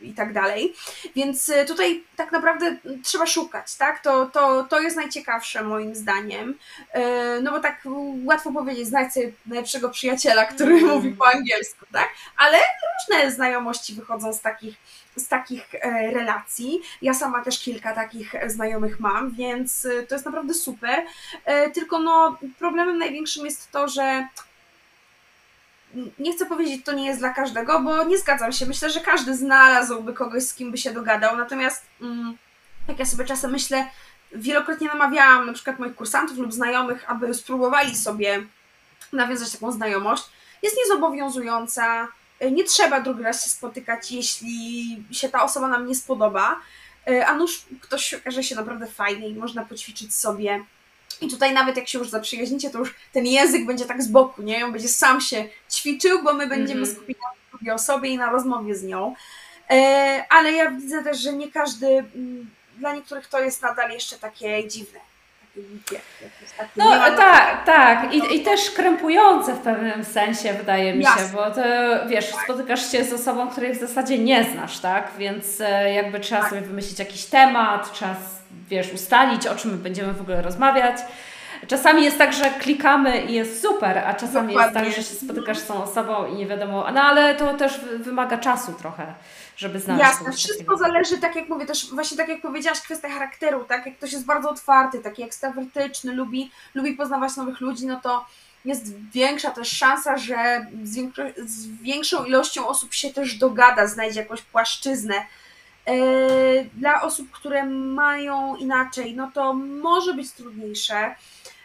i 0.00 0.14
tak 0.14 0.32
dalej. 0.32 0.74
Więc 1.16 1.48
y, 1.48 1.64
tutaj 1.64 2.04
tak 2.16 2.32
naprawdę 2.32 2.76
trzeba 3.04 3.26
szukać, 3.26 3.76
tak? 3.76 4.02
To, 4.02 4.26
to, 4.26 4.64
to 4.64 4.80
jest 4.80 4.96
najciekawsze 4.96 5.62
moim 5.62 5.94
zdaniem. 5.94 6.50
Y, 6.50 7.42
no 7.42 7.50
bo 7.50 7.60
tak 7.60 7.82
łatwo 8.24 8.52
powiedzieć, 8.52 8.86
znajdź 8.86 9.12
sobie 9.12 9.32
najlepszego 9.46 9.88
przyjaciela, 9.90 10.44
który 10.44 10.74
mm. 10.74 10.88
mówi 10.88 11.10
po 11.10 11.26
angielsku, 11.28 11.86
tak? 11.92 12.08
Ale 12.36 12.58
różne 12.58 13.32
znajomości 13.32 13.94
wychodzą 13.94 14.32
z 14.32 14.40
takich, 14.40 14.76
z 15.16 15.28
takich 15.28 15.74
e, 15.74 16.10
relacji. 16.10 16.80
Ja 17.02 17.14
sama 17.14 17.44
też 17.44 17.62
kilka 17.62 17.94
takich 17.94 18.32
znajomych 18.46 19.00
mam, 19.00 19.30
więc 19.30 19.84
y, 19.84 20.06
to 20.08 20.14
jest 20.14 20.24
naprawdę 20.24 20.54
super. 20.54 21.04
E, 21.44 21.70
tylko 21.70 21.98
no 21.98 22.38
problemem 22.58 22.98
największym 22.98 23.44
jest 23.44 23.70
to, 23.70 23.88
że 23.88 24.26
nie 26.18 26.32
chcę 26.32 26.46
powiedzieć, 26.46 26.84
to 26.84 26.92
nie 26.92 27.06
jest 27.06 27.20
dla 27.20 27.30
każdego, 27.30 27.80
bo 27.80 28.04
nie 28.04 28.18
zgadzam 28.18 28.52
się. 28.52 28.66
Myślę, 28.66 28.90
że 28.90 29.00
każdy 29.00 29.36
znalazłby 29.36 30.12
kogoś, 30.12 30.42
z 30.42 30.54
kim 30.54 30.70
by 30.70 30.78
się 30.78 30.92
dogadał. 30.92 31.36
Natomiast 31.36 31.86
mm, 32.00 32.36
jak 32.88 32.98
ja 32.98 33.06
sobie 33.06 33.24
czasem 33.24 33.50
myślę, 33.50 33.86
wielokrotnie 34.32 34.88
namawiałam 34.88 35.46
na 35.46 35.52
przykład 35.52 35.78
moich 35.78 35.94
kursantów 35.94 36.38
lub 36.38 36.52
znajomych, 36.52 37.10
aby 37.10 37.34
spróbowali 37.34 37.96
sobie 37.96 38.42
nawiązać 39.12 39.52
taką 39.52 39.72
znajomość. 39.72 40.24
Jest 40.62 40.76
niezobowiązująca, 40.78 42.08
nie 42.52 42.64
trzeba 42.64 43.00
drugi 43.00 43.22
raz 43.22 43.44
się 43.44 43.50
spotykać, 43.50 44.12
jeśli 44.12 45.04
się 45.10 45.28
ta 45.28 45.42
osoba 45.42 45.68
nam 45.68 45.86
nie 45.86 45.94
spodoba. 45.94 46.60
A 47.26 47.34
nuż 47.34 47.62
ktoś 47.80 48.14
okaże 48.14 48.42
się 48.42 48.56
naprawdę 48.56 48.86
fajny 48.86 49.28
i 49.28 49.34
można 49.34 49.64
poćwiczyć 49.64 50.14
sobie 50.14 50.64
i 51.20 51.28
tutaj 51.28 51.54
nawet 51.54 51.76
jak 51.76 51.88
się 51.88 51.98
już 51.98 52.08
zaprzyjaźnicie, 52.08 52.70
to 52.70 52.78
już 52.78 52.94
ten 53.12 53.26
język 53.26 53.66
będzie 53.66 53.84
tak 53.84 54.02
z 54.02 54.08
boku, 54.08 54.42
nie? 54.42 54.64
On 54.64 54.72
będzie 54.72 54.88
sam 54.88 55.20
się 55.20 55.48
ćwiczył, 55.70 56.22
bo 56.22 56.32
my 56.32 56.46
będziemy 56.46 56.80
mm 56.80 56.94
skupieni 56.94 57.20
na 57.20 57.50
drugiej 57.50 57.74
osobie 57.74 58.10
i 58.10 58.16
na 58.16 58.30
rozmowie 58.30 58.74
z 58.74 58.82
nią. 58.82 59.14
E, 59.70 60.24
ale 60.28 60.52
ja 60.52 60.70
widzę 60.70 61.04
też, 61.04 61.20
że 61.20 61.32
nie 61.32 61.52
każdy, 61.52 61.86
m, 61.86 62.50
dla 62.78 62.94
niektórych 62.94 63.26
to 63.26 63.40
jest 63.40 63.62
nadal 63.62 63.90
jeszcze 63.90 64.18
takie 64.18 64.68
dziwne. 64.68 65.00
No 66.76 66.90
tak, 67.16 67.64
tak. 67.64 68.14
I, 68.14 68.36
I 68.36 68.40
też 68.40 68.70
krępujące 68.70 69.54
w 69.54 69.58
pewnym 69.58 70.04
sensie, 70.04 70.52
wydaje 70.52 70.94
mi 70.94 71.04
Jasne. 71.04 71.22
się, 71.22 71.32
bo 71.32 71.50
to 71.50 71.60
wiesz, 72.08 72.26
spotykasz 72.44 72.92
się 72.92 73.04
z 73.04 73.12
osobą, 73.12 73.48
której 73.48 73.74
w 73.74 73.80
zasadzie 73.80 74.18
nie 74.18 74.44
znasz, 74.44 74.78
tak? 74.78 75.08
Więc 75.18 75.60
e, 75.60 75.94
jakby 75.94 76.20
trzeba 76.20 76.40
tak. 76.40 76.50
sobie 76.50 76.62
wymyślić 76.62 76.98
jakiś 76.98 77.24
temat, 77.24 77.92
czas 77.92 78.16
wiesz, 78.68 78.92
ustalić, 78.92 79.46
o 79.46 79.54
czym 79.54 79.78
będziemy 79.78 80.12
w 80.12 80.20
ogóle 80.20 80.42
rozmawiać. 80.42 80.96
Czasami 81.66 82.04
jest 82.04 82.18
tak, 82.18 82.32
że 82.32 82.50
klikamy 82.50 83.22
i 83.22 83.32
jest 83.32 83.62
super, 83.62 83.98
a 83.98 84.14
czasami 84.14 84.48
Dokładnie. 84.48 84.80
jest 84.80 84.96
tak, 84.96 85.04
że 85.04 85.10
się 85.10 85.26
spotykasz 85.26 85.58
z 85.58 85.66
tą 85.66 85.82
osobą 85.82 86.26
i 86.26 86.34
nie 86.34 86.46
wiadomo, 86.46 86.86
no 86.94 87.02
ale 87.02 87.34
to 87.34 87.54
też 87.54 87.80
wymaga 87.98 88.38
czasu 88.38 88.72
trochę, 88.72 89.06
żeby 89.60 89.80
znaleźć 89.80 90.04
Jasne, 90.04 90.32
wszystko 90.32 90.76
zależy, 90.76 91.18
tak 91.18 91.36
jak 91.36 91.48
mówię, 91.48 91.66
też 91.66 91.90
właśnie 91.90 92.16
tak 92.16 92.28
jak 92.28 92.42
powiedziałaś, 92.42 92.80
kwestia 92.80 93.08
charakteru, 93.08 93.64
tak, 93.64 93.86
jak 93.86 93.96
ktoś 93.96 94.12
jest 94.12 94.24
bardzo 94.24 94.50
otwarty, 94.50 94.98
taki 94.98 95.22
ekstrawertyczny, 95.22 96.12
lubi, 96.12 96.50
lubi 96.74 96.92
poznawać 96.92 97.36
nowych 97.36 97.60
ludzi, 97.60 97.86
no 97.86 98.00
to 98.00 98.26
jest 98.64 99.10
większa 99.10 99.50
też 99.50 99.68
szansa, 99.68 100.18
że 100.18 100.66
z, 100.82 100.98
z 101.50 101.66
większą 101.66 102.24
ilością 102.24 102.68
osób 102.68 102.94
się 102.94 103.10
też 103.10 103.34
dogada, 103.34 103.86
znajdzie 103.86 104.20
jakąś 104.20 104.42
płaszczyznę, 104.42 105.14
E, 105.86 106.64
dla 106.64 107.02
osób, 107.02 107.30
które 107.30 107.66
mają 107.66 108.56
inaczej, 108.56 109.16
no 109.16 109.30
to 109.34 109.54
może 109.54 110.14
być 110.14 110.32
trudniejsze. 110.32 111.14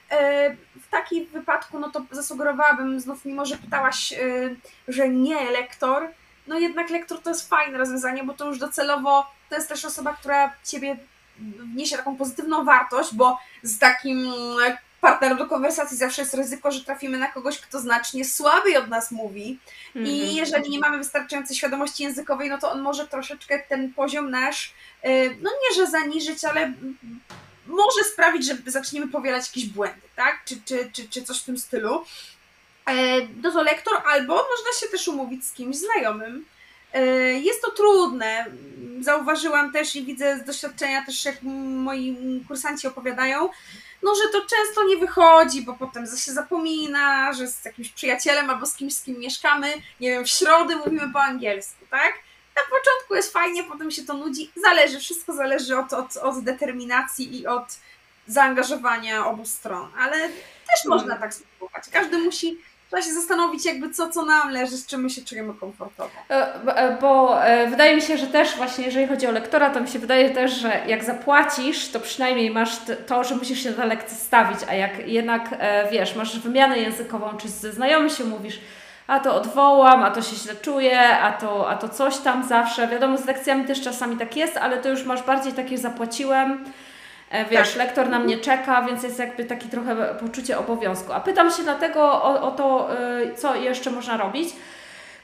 E, 0.09 0.55
w 0.81 0.89
takim 0.89 1.25
wypadku, 1.25 1.79
no 1.79 1.89
to 1.89 2.01
zasugerowałabym, 2.11 2.99
znów 2.99 3.25
mimo, 3.25 3.45
że 3.45 3.57
pytałaś, 3.57 4.13
e, 4.13 4.55
że 4.87 5.09
nie 5.09 5.51
lektor, 5.51 6.07
no 6.47 6.59
jednak 6.59 6.89
lektor 6.89 7.21
to 7.21 7.29
jest 7.29 7.49
fajne 7.49 7.77
rozwiązanie, 7.77 8.23
bo 8.23 8.33
to 8.33 8.47
już 8.47 8.59
docelowo 8.59 9.35
to 9.49 9.55
jest 9.55 9.69
też 9.69 9.85
osoba, 9.85 10.13
która 10.13 10.55
ciebie 10.63 10.97
wniesie 11.73 11.97
taką 11.97 12.17
pozytywną 12.17 12.65
wartość, 12.65 13.13
bo 13.13 13.39
z 13.63 13.79
takim 13.79 14.33
partnerem 15.01 15.37
do 15.37 15.45
konwersacji 15.45 15.97
zawsze 15.97 16.21
jest 16.21 16.33
ryzyko, 16.33 16.71
że 16.71 16.83
trafimy 16.83 17.17
na 17.17 17.27
kogoś, 17.27 17.59
kto 17.59 17.79
znacznie 17.79 18.25
słabiej 18.25 18.77
od 18.77 18.87
nas 18.87 19.11
mówi. 19.11 19.59
Mm 19.95 20.07
-hmm. 20.07 20.11
I 20.11 20.19
mhm. 20.19 20.37
jeżeli 20.37 20.69
nie 20.69 20.79
mamy 20.79 20.97
wystarczającej 20.97 21.55
świadomości 21.55 22.03
językowej, 22.03 22.49
no 22.49 22.57
to 22.57 22.71
on 22.71 22.81
może 22.81 23.07
troszeczkę 23.07 23.59
ten 23.59 23.93
poziom 23.93 24.31
nasz, 24.31 24.73
y, 25.05 25.37
no 25.41 25.49
nie 25.49 25.75
że 25.75 25.87
zaniżyć, 25.87 26.45
ale 26.45 26.73
może 27.67 28.03
sprawić, 28.13 28.45
że 28.45 28.57
zaczniemy 28.65 29.07
powielać 29.07 29.47
jakieś 29.47 29.65
błędy, 29.65 30.07
tak? 30.15 30.41
Czy, 30.45 30.61
czy, 30.65 30.91
czy, 30.93 31.09
czy 31.09 31.23
coś 31.23 31.41
w 31.41 31.45
tym 31.45 31.57
stylu. 31.57 32.05
E, 32.89 33.27
no 33.41 33.51
to 33.51 33.63
lektor, 33.63 34.01
albo 34.05 34.33
można 34.35 34.79
się 34.79 34.87
też 34.87 35.07
umówić 35.07 35.45
z 35.45 35.53
kimś 35.53 35.75
znajomym. 35.75 36.45
E, 36.93 37.05
jest 37.33 37.61
to 37.61 37.71
trudne. 37.71 38.45
Zauważyłam 38.99 39.71
też 39.71 39.95
i 39.95 40.05
widzę 40.05 40.39
z 40.39 40.45
doświadczenia 40.45 41.05
też, 41.05 41.25
jak 41.25 41.35
moi 41.43 42.43
kursanci 42.47 42.87
opowiadają, 42.87 43.49
no, 44.03 44.15
że 44.15 44.21
to 44.31 44.41
często 44.41 44.83
nie 44.83 44.97
wychodzi, 44.97 45.61
bo 45.61 45.73
potem 45.73 46.05
się 46.05 46.31
zapomina, 46.31 47.33
że 47.33 47.47
z 47.47 47.65
jakimś 47.65 47.89
przyjacielem 47.89 48.49
albo 48.49 48.65
z 48.65 48.75
kimś, 48.75 48.93
z 48.93 49.03
kim 49.03 49.19
mieszkamy, 49.19 49.73
nie 49.99 50.09
wiem, 50.09 50.25
w 50.25 50.29
środę 50.29 50.75
mówimy 50.75 51.13
po 51.13 51.21
angielsku, 51.21 51.85
tak? 51.89 52.13
Na 52.55 52.61
początku 52.61 53.15
jest 53.15 53.33
fajnie, 53.33 53.63
potem 53.63 53.91
się 53.91 54.03
to 54.03 54.13
nudzi. 54.13 54.51
Zależy, 54.55 54.99
wszystko 54.99 55.33
zależy 55.33 55.77
od, 55.77 55.93
od, 55.93 56.17
od 56.17 56.43
determinacji 56.43 57.39
i 57.39 57.47
od 57.47 57.77
zaangażowania 58.27 59.25
obu 59.25 59.45
stron, 59.45 59.91
ale 59.97 60.17
też 60.17 60.81
hmm. 60.83 60.99
można 60.99 61.15
tak 61.15 61.33
spróbować. 61.33 61.83
Każdy 61.91 62.17
musi 62.17 62.57
trzeba 62.87 63.01
się 63.01 63.13
zastanowić 63.13 63.65
jakby 63.65 63.89
co, 63.89 64.09
co 64.09 64.25
nam 64.25 64.49
leży, 64.49 64.77
z 64.77 64.87
czym 64.87 65.01
my 65.01 65.09
się 65.09 65.21
czujemy 65.21 65.53
komfortowo. 65.53 66.09
E, 66.29 66.97
bo 67.01 67.39
wydaje 67.69 67.95
mi 67.95 68.01
się, 68.01 68.17
że 68.17 68.27
też 68.27 68.55
właśnie 68.55 68.85
jeżeli 68.85 69.07
chodzi 69.07 69.27
o 69.27 69.31
lektora, 69.31 69.69
to 69.69 69.81
mi 69.81 69.87
się 69.87 69.99
wydaje 69.99 70.29
też, 70.29 70.51
że 70.51 70.81
jak 70.87 71.03
zapłacisz, 71.03 71.89
to 71.89 71.99
przynajmniej 71.99 72.51
masz 72.51 72.71
to, 73.07 73.23
że 73.23 73.35
musisz 73.35 73.63
się 73.63 73.71
na 73.71 73.85
lekcję 73.85 74.17
stawić, 74.17 74.59
a 74.69 74.73
jak 74.73 75.07
jednak, 75.07 75.49
wiesz, 75.91 76.15
masz 76.15 76.39
wymianę 76.39 76.79
językową, 76.79 77.37
czy 77.37 77.49
ze 77.49 77.71
znajomym 77.71 78.09
się 78.09 78.23
mówisz, 78.23 78.59
a 79.07 79.19
to 79.19 79.35
odwołam, 79.35 80.03
a 80.03 80.11
to 80.11 80.21
się 80.21 80.35
źle 80.35 80.55
czuję, 80.55 81.09
a 81.09 81.31
to, 81.31 81.69
a 81.69 81.75
to 81.75 81.89
coś 81.89 82.17
tam 82.17 82.47
zawsze. 82.47 82.87
Wiadomo, 82.87 83.17
z 83.17 83.25
lekcjami 83.25 83.65
też 83.65 83.81
czasami 83.81 84.17
tak 84.17 84.37
jest, 84.37 84.57
ale 84.57 84.77
to 84.77 84.89
już 84.89 85.03
masz 85.03 85.23
bardziej 85.23 85.53
takie 85.53 85.77
zapłaciłem, 85.77 86.51
e, 86.51 86.69
wiesz, 87.49 87.69
tak. 87.69 87.77
lektor 87.77 88.09
na 88.09 88.19
mnie 88.19 88.37
czeka, 88.37 88.81
więc 88.81 89.03
jest 89.03 89.19
jakby 89.19 89.45
taki 89.45 89.69
trochę 89.69 89.95
poczucie 89.95 90.57
obowiązku. 90.57 91.13
A 91.13 91.19
pytam 91.19 91.51
się 91.51 91.63
dlatego 91.63 92.01
o, 92.01 92.41
o 92.41 92.51
to, 92.51 92.97
e, 92.99 93.35
co 93.35 93.55
jeszcze 93.55 93.91
można 93.91 94.17
robić. 94.17 94.49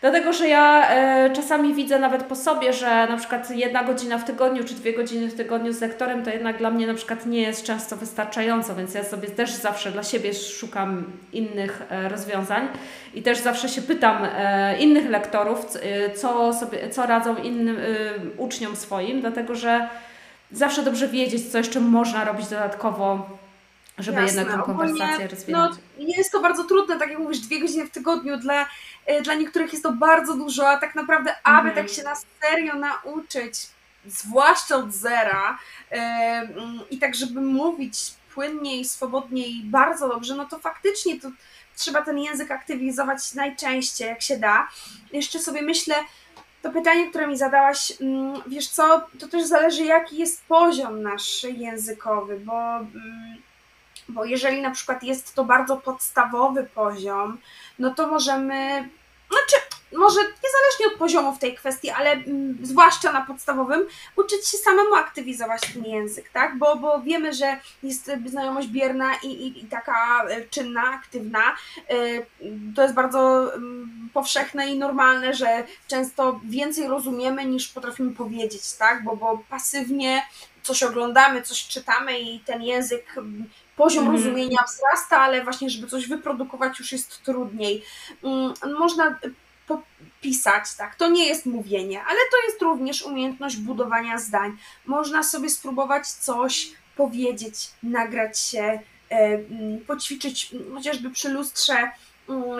Dlatego, 0.01 0.33
że 0.33 0.47
ja 0.47 0.89
e, 0.89 1.29
czasami 1.29 1.73
widzę 1.73 1.99
nawet 1.99 2.23
po 2.23 2.35
sobie, 2.35 2.73
że 2.73 3.07
na 3.09 3.17
przykład 3.17 3.51
jedna 3.51 3.83
godzina 3.83 4.17
w 4.17 4.23
tygodniu 4.23 4.63
czy 4.63 4.73
dwie 4.73 4.93
godziny 4.93 5.27
w 5.27 5.35
tygodniu 5.35 5.73
z 5.73 5.81
lektorem 5.81 6.23
to 6.23 6.29
jednak 6.29 6.57
dla 6.57 6.71
mnie 6.71 6.87
na 6.87 6.93
przykład 6.93 7.25
nie 7.25 7.41
jest 7.41 7.63
często 7.63 7.95
wystarczająco, 7.95 8.75
więc 8.75 8.93
ja 8.93 9.03
sobie 9.03 9.27
też 9.27 9.51
zawsze 9.53 9.91
dla 9.91 10.03
siebie 10.03 10.33
szukam 10.33 11.03
innych 11.33 11.81
e, 11.89 12.09
rozwiązań 12.09 12.67
i 13.13 13.21
też 13.21 13.37
zawsze 13.37 13.69
się 13.69 13.81
pytam 13.81 14.17
e, 14.35 14.77
innych 14.77 15.09
lektorów, 15.09 15.65
e, 15.75 16.09
co, 16.09 16.53
sobie, 16.53 16.89
co 16.89 17.05
radzą 17.05 17.35
innym 17.35 17.77
e, 17.77 17.81
uczniom 18.37 18.75
swoim, 18.75 19.21
dlatego 19.21 19.55
że 19.55 19.89
zawsze 20.51 20.83
dobrze 20.83 21.07
wiedzieć, 21.07 21.51
co 21.51 21.57
jeszcze 21.57 21.79
można 21.79 22.25
robić 22.25 22.47
dodatkowo 22.47 23.29
żeby 23.97 24.21
Jasne. 24.21 24.41
jednak 24.41 24.57
tę 24.57 24.63
konwersację 24.65 25.27
rozwijać. 25.27 25.71
No, 25.71 25.77
jest 25.97 26.31
to 26.31 26.41
bardzo 26.41 26.63
trudne, 26.63 26.99
tak 26.99 27.09
jak 27.09 27.19
mówisz, 27.19 27.39
dwie 27.39 27.59
godziny 27.59 27.85
w 27.85 27.91
tygodniu 27.91 28.37
dla 28.37 28.65
Y, 29.09 29.21
dla 29.21 29.33
niektórych 29.33 29.71
jest 29.71 29.83
to 29.83 29.91
bardzo 29.91 30.33
dużo, 30.35 30.69
a 30.69 30.77
tak 30.77 30.95
naprawdę, 30.95 31.35
aby 31.43 31.71
mm. 31.71 31.75
tak 31.75 31.89
się 31.89 32.03
na 32.03 32.15
serio 32.15 32.75
nauczyć, 32.75 33.53
zwłaszcza 34.05 34.75
od 34.75 34.93
zera, 34.93 35.57
i 36.89 36.97
tak, 36.97 37.15
żeby 37.15 37.41
mówić 37.41 37.95
płynniej, 38.33 38.85
swobodniej, 38.85 39.61
bardzo 39.63 40.07
dobrze, 40.07 40.35
no 40.35 40.45
to 40.45 40.59
faktycznie 40.59 41.19
to 41.19 41.31
trzeba 41.75 42.01
ten 42.01 42.19
język 42.19 42.51
aktywizować 42.51 43.33
najczęściej, 43.33 44.07
jak 44.07 44.21
się 44.21 44.37
da. 44.37 44.67
Jeszcze 45.13 45.39
sobie 45.39 45.61
myślę, 45.61 45.95
to 46.61 46.71
pytanie, 46.71 47.09
które 47.09 47.27
mi 47.27 47.37
zadałaś, 47.37 47.93
mm, 48.01 48.41
wiesz 48.47 48.69
co, 48.69 49.07
to 49.19 49.27
też 49.27 49.43
zależy, 49.43 49.85
jaki 49.85 50.17
jest 50.17 50.45
poziom 50.45 51.01
nasz 51.01 51.43
językowy, 51.43 52.39
bo, 52.39 52.77
mm, 52.77 53.41
bo 54.09 54.25
jeżeli 54.25 54.61
na 54.61 54.71
przykład 54.71 55.03
jest 55.03 55.35
to 55.35 55.45
bardzo 55.45 55.77
podstawowy 55.77 56.63
poziom, 56.63 57.37
no 57.79 57.93
to 57.93 58.07
możemy, 58.07 58.89
znaczy 59.29 59.80
może 59.93 60.19
niezależnie 60.19 60.87
od 60.87 60.93
poziomu 60.93 61.35
w 61.35 61.39
tej 61.39 61.55
kwestii, 61.55 61.89
ale 61.89 62.11
mm, 62.11 62.57
zwłaszcza 62.61 63.11
na 63.11 63.21
podstawowym, 63.21 63.87
uczyć 64.15 64.47
się 64.47 64.57
samemu 64.57 64.95
aktywizować 64.95 65.61
ten 65.73 65.85
język, 65.85 66.29
tak? 66.29 66.57
Bo, 66.57 66.75
bo 66.75 67.01
wiemy, 67.01 67.33
że 67.33 67.59
jest 67.83 68.11
znajomość 68.25 68.67
bierna 68.67 69.15
i, 69.23 69.27
i, 69.27 69.63
i 69.63 69.65
taka 69.65 70.25
e, 70.29 70.41
czynna, 70.41 70.83
aktywna. 70.83 71.55
E, 71.89 71.95
to 72.75 72.81
jest 72.81 72.93
bardzo 72.93 73.53
mm, 73.55 74.09
powszechne 74.13 74.67
i 74.67 74.79
normalne, 74.79 75.33
że 75.33 75.63
często 75.87 76.39
więcej 76.43 76.87
rozumiemy 76.87 77.45
niż 77.45 77.67
potrafimy 77.67 78.11
powiedzieć, 78.11 78.73
tak? 78.73 79.03
Bo, 79.03 79.15
bo 79.15 79.43
pasywnie 79.49 80.21
coś 80.63 80.83
oglądamy, 80.83 81.41
coś 81.41 81.67
czytamy 81.67 82.19
i 82.19 82.39
ten 82.39 82.63
język 82.63 83.05
mm, 83.17 83.49
poziom 83.75 84.03
mm. 84.03 84.15
rozumienia 84.15 84.63
wzrasta, 84.63 85.19
ale 85.19 85.43
właśnie, 85.43 85.69
żeby 85.69 85.87
coś 85.87 86.07
wyprodukować 86.07 86.79
już 86.79 86.91
jest 86.91 87.23
trudniej. 87.23 87.83
Można 88.79 89.19
pisać, 90.21 90.75
tak, 90.77 90.95
to 90.95 91.09
nie 91.09 91.27
jest 91.27 91.45
mówienie, 91.45 92.03
ale 92.03 92.19
to 92.31 92.47
jest 92.47 92.61
również 92.61 93.03
umiejętność 93.03 93.57
budowania 93.57 94.17
zdań. 94.17 94.57
Można 94.85 95.23
sobie 95.23 95.49
spróbować 95.49 96.07
coś 96.07 96.71
powiedzieć, 96.95 97.55
nagrać 97.83 98.39
się, 98.39 98.63
e, 98.63 99.15
mm, 99.15 99.79
poćwiczyć 99.87 100.55
chociażby 100.73 101.09
przy 101.09 101.29
lustrze, 101.29 101.91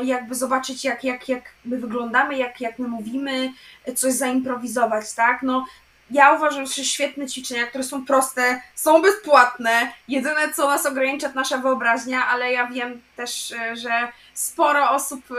jakby 0.04 0.36
zobaczyć, 0.36 0.84
jak, 0.84 1.04
jak, 1.04 1.30
jak 1.30 1.44
my 1.66 1.78
wyglądamy, 1.78 2.38
jak, 2.38 2.62
jak 2.62 2.80
my 2.80 2.88
mówimy, 2.88 3.54
coś 3.96 4.14
zaimprowizować, 4.14 5.14
tak? 5.14 5.44
No, 5.44 5.66
ja 6.12 6.34
uważam, 6.34 6.66
że 6.66 6.84
świetne 6.84 7.28
ćwiczenia, 7.28 7.68
które 7.68 7.84
są 7.84 8.06
proste, 8.06 8.62
są 8.76 9.02
bezpłatne. 9.02 9.92
Jedyne, 10.08 10.54
co 10.56 10.68
nas 10.68 10.86
ogranicza, 10.86 11.30
to 11.30 11.36
nasza 11.36 11.58
wyobraźnia, 11.58 12.28
ale 12.28 12.52
ja 12.52 12.68
wiem 12.68 13.02
też, 13.16 13.52
e, 13.52 13.76
że 13.76 14.12
sporo 14.42 14.92
osób 14.92 15.22
e, 15.32 15.36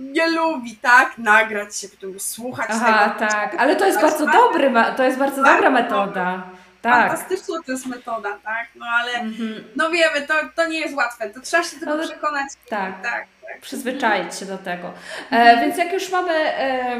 nie 0.00 0.30
lubi, 0.30 0.76
tak? 0.76 1.18
Nagrać 1.18 1.76
się, 1.76 1.88
potem 1.88 2.20
słuchać 2.20 2.70
Aha, 2.70 3.14
tego. 3.18 3.32
tak, 3.32 3.54
ale 3.58 3.76
to 3.76 3.86
jest 3.86 4.00
bardzo 4.00 4.26
dobry, 4.26 4.72
to 4.96 5.04
jest 5.04 5.18
bardzo 5.18 5.42
tak, 5.42 5.54
dobra 5.54 5.70
metoda. 5.70 6.42
Tak. 6.82 7.08
Fantastyczna 7.08 7.56
to 7.66 7.72
jest 7.72 7.86
metoda, 7.86 8.38
tak? 8.44 8.66
No 8.74 8.86
ale 9.00 9.12
mhm. 9.12 9.64
no 9.76 9.90
wiemy, 9.90 10.26
to, 10.26 10.34
to 10.56 10.66
nie 10.66 10.80
jest 10.80 10.96
łatwe. 10.96 11.30
To 11.30 11.40
trzeba 11.40 11.62
się 11.62 11.76
tego 11.80 11.96
no, 11.96 12.04
przekonać. 12.04 12.48
Tak. 12.68 13.02
tak, 13.02 13.26
tak. 13.46 13.60
Przyzwyczaić 13.60 14.34
się 14.34 14.46
do 14.46 14.58
tego. 14.58 14.92
E, 15.30 15.60
więc 15.60 15.76
jak 15.76 15.92
już 15.92 16.10
mamy. 16.10 16.32
E, 16.32 16.96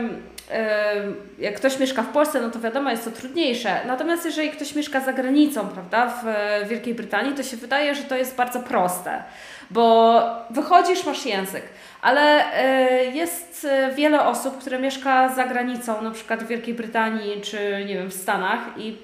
jak 1.39 1.55
ktoś 1.57 1.79
mieszka 1.79 2.03
w 2.03 2.09
Polsce, 2.09 2.41
no 2.41 2.51
to 2.51 2.61
wiadomo, 2.61 2.91
jest 2.91 3.05
to 3.05 3.11
trudniejsze. 3.11 3.81
Natomiast 3.87 4.25
jeżeli 4.25 4.51
ktoś 4.51 4.75
mieszka 4.75 5.01
za 5.01 5.13
granicą, 5.13 5.69
prawda, 5.69 6.07
w 6.07 6.69
Wielkiej 6.69 6.95
Brytanii, 6.95 7.35
to 7.35 7.43
się 7.43 7.57
wydaje, 7.57 7.95
że 7.95 8.03
to 8.03 8.17
jest 8.17 8.37
bardzo 8.37 8.61
proste, 8.61 9.23
bo 9.71 10.23
wychodzisz, 10.51 11.07
masz 11.07 11.27
język, 11.27 11.63
ale 12.03 12.53
e, 12.55 13.05
jest 13.05 13.67
wiele 13.97 14.25
osób, 14.25 14.59
które 14.59 14.79
mieszka 14.79 15.29
za 15.29 15.45
granicą, 15.45 16.03
na 16.03 16.11
przykład 16.11 16.45
w 16.45 16.47
Wielkiej 16.47 16.75
Brytanii 16.75 17.41
czy 17.41 17.85
nie 17.89 17.95
wiem, 17.95 18.11
w 18.11 18.15
Stanach 18.15 18.61
i 18.77 18.97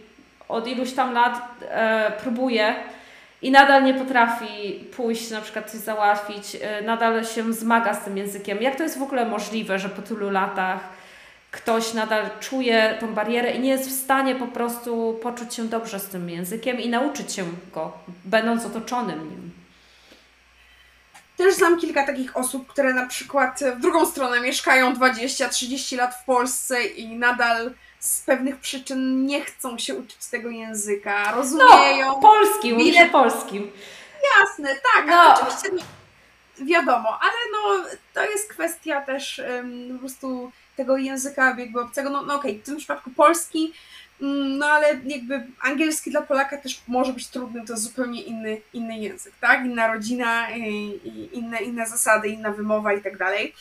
od 0.49 0.69
iluś 0.69 0.93
tam 0.93 1.13
lat 1.13 1.41
e, 1.71 2.13
próbuje 2.23 2.75
i 3.43 3.51
nadal 3.51 3.85
nie 3.85 3.95
potrafi 3.95 4.85
pójść, 4.97 5.31
na 5.31 5.41
przykład 5.41 5.71
coś 5.71 5.81
załatwić, 5.81 6.57
e, 6.61 6.83
nadal 6.83 7.25
się 7.25 7.53
zmaga 7.53 7.95
z 7.95 8.05
tym 8.05 8.17
językiem. 8.17 8.63
Jak 8.63 8.77
to 8.77 8.83
jest 8.83 8.99
w 8.99 9.03
ogóle 9.03 9.27
możliwe, 9.27 9.79
że 9.79 9.89
po 9.89 10.03
tylu 10.03 10.31
latach 10.31 10.81
ktoś 11.51 11.95
nadal 11.95 12.23
czuje 12.41 12.95
tą 13.01 13.15
barierę 13.15 13.51
i 13.51 13.61
nie 13.61 13.71
jest 13.71 13.89
w 13.89 14.05
stanie 14.05 14.35
po 14.35 14.47
prostu 14.47 15.19
poczuć 15.23 15.55
się 15.55 15.65
dobrze 15.65 16.01
z 16.01 16.09
tym 16.09 16.31
językiem 16.31 16.81
i 16.81 16.89
nauczyć 16.89 17.33
się 17.33 17.45
go, 17.73 17.93
będąc 18.25 18.67
otoczonym 18.67 19.31
nim. 19.31 19.54
Też 21.45 21.55
znam 21.55 21.81
kilka 21.81 22.07
takich 22.07 22.37
osób, 22.37 22.67
które 22.67 22.95
na 22.95 23.07
przykład 23.07 23.61
w 23.77 23.81
drugą 23.81 24.07
stronę 24.07 24.41
mieszkają 24.41 24.95
20-30 24.95 25.97
lat 25.97 26.15
w 26.15 26.25
Polsce 26.25 26.85
i 26.85 27.17
nadal 27.17 27.75
z 27.99 28.21
pewnych 28.21 28.57
przyczyn 28.57 29.27
nie 29.27 29.41
chcą 29.41 29.79
się 29.79 29.95
uczyć 29.95 30.27
tego 30.27 30.51
języka. 30.51 31.33
Rozumieją. 31.33 32.07
No, 32.07 32.21
polskim, 32.21 32.77
mówisz 32.77 32.97
o 33.01 33.13
polskim. 33.13 33.73
Jasne, 34.41 34.75
tak, 34.95 35.07
no. 35.07 35.35
oczywiście 35.35 35.69
no, 35.73 35.83
wiadomo, 36.67 37.19
ale 37.21 37.33
no 37.53 37.85
to 38.15 38.25
jest 38.25 38.51
kwestia 38.51 39.01
też 39.01 39.43
um, 39.57 39.89
po 39.93 39.99
prostu 39.99 40.53
tego 40.77 40.97
języka 40.97 41.57
jakby 41.59 41.81
obcego, 41.81 42.11
no, 42.11 42.23
no 42.23 42.35
okej, 42.35 42.51
okay, 42.51 42.63
w 42.63 42.67
tym 42.67 42.77
przypadku 42.77 43.11
polski, 43.11 43.73
no 44.21 44.67
ale 44.67 45.01
jakby 45.07 45.47
angielski 45.61 46.11
dla 46.11 46.23
Polaka 46.23 46.57
też 46.57 46.83
może 46.89 47.13
być 47.13 47.29
trudny, 47.29 47.67
to 47.67 47.73
jest 47.73 47.83
zupełnie 47.83 48.23
inny, 48.23 48.61
inny 48.73 48.99
język, 48.99 49.33
tak? 49.41 49.65
Inna 49.65 49.87
rodzina, 49.87 50.51
inne, 51.33 51.59
inne 51.59 51.87
zasady, 51.87 52.29
inna 52.29 52.51
wymowa 52.53 52.93
i 52.93 53.03
tak 53.03 53.19
dalej. 53.19 53.55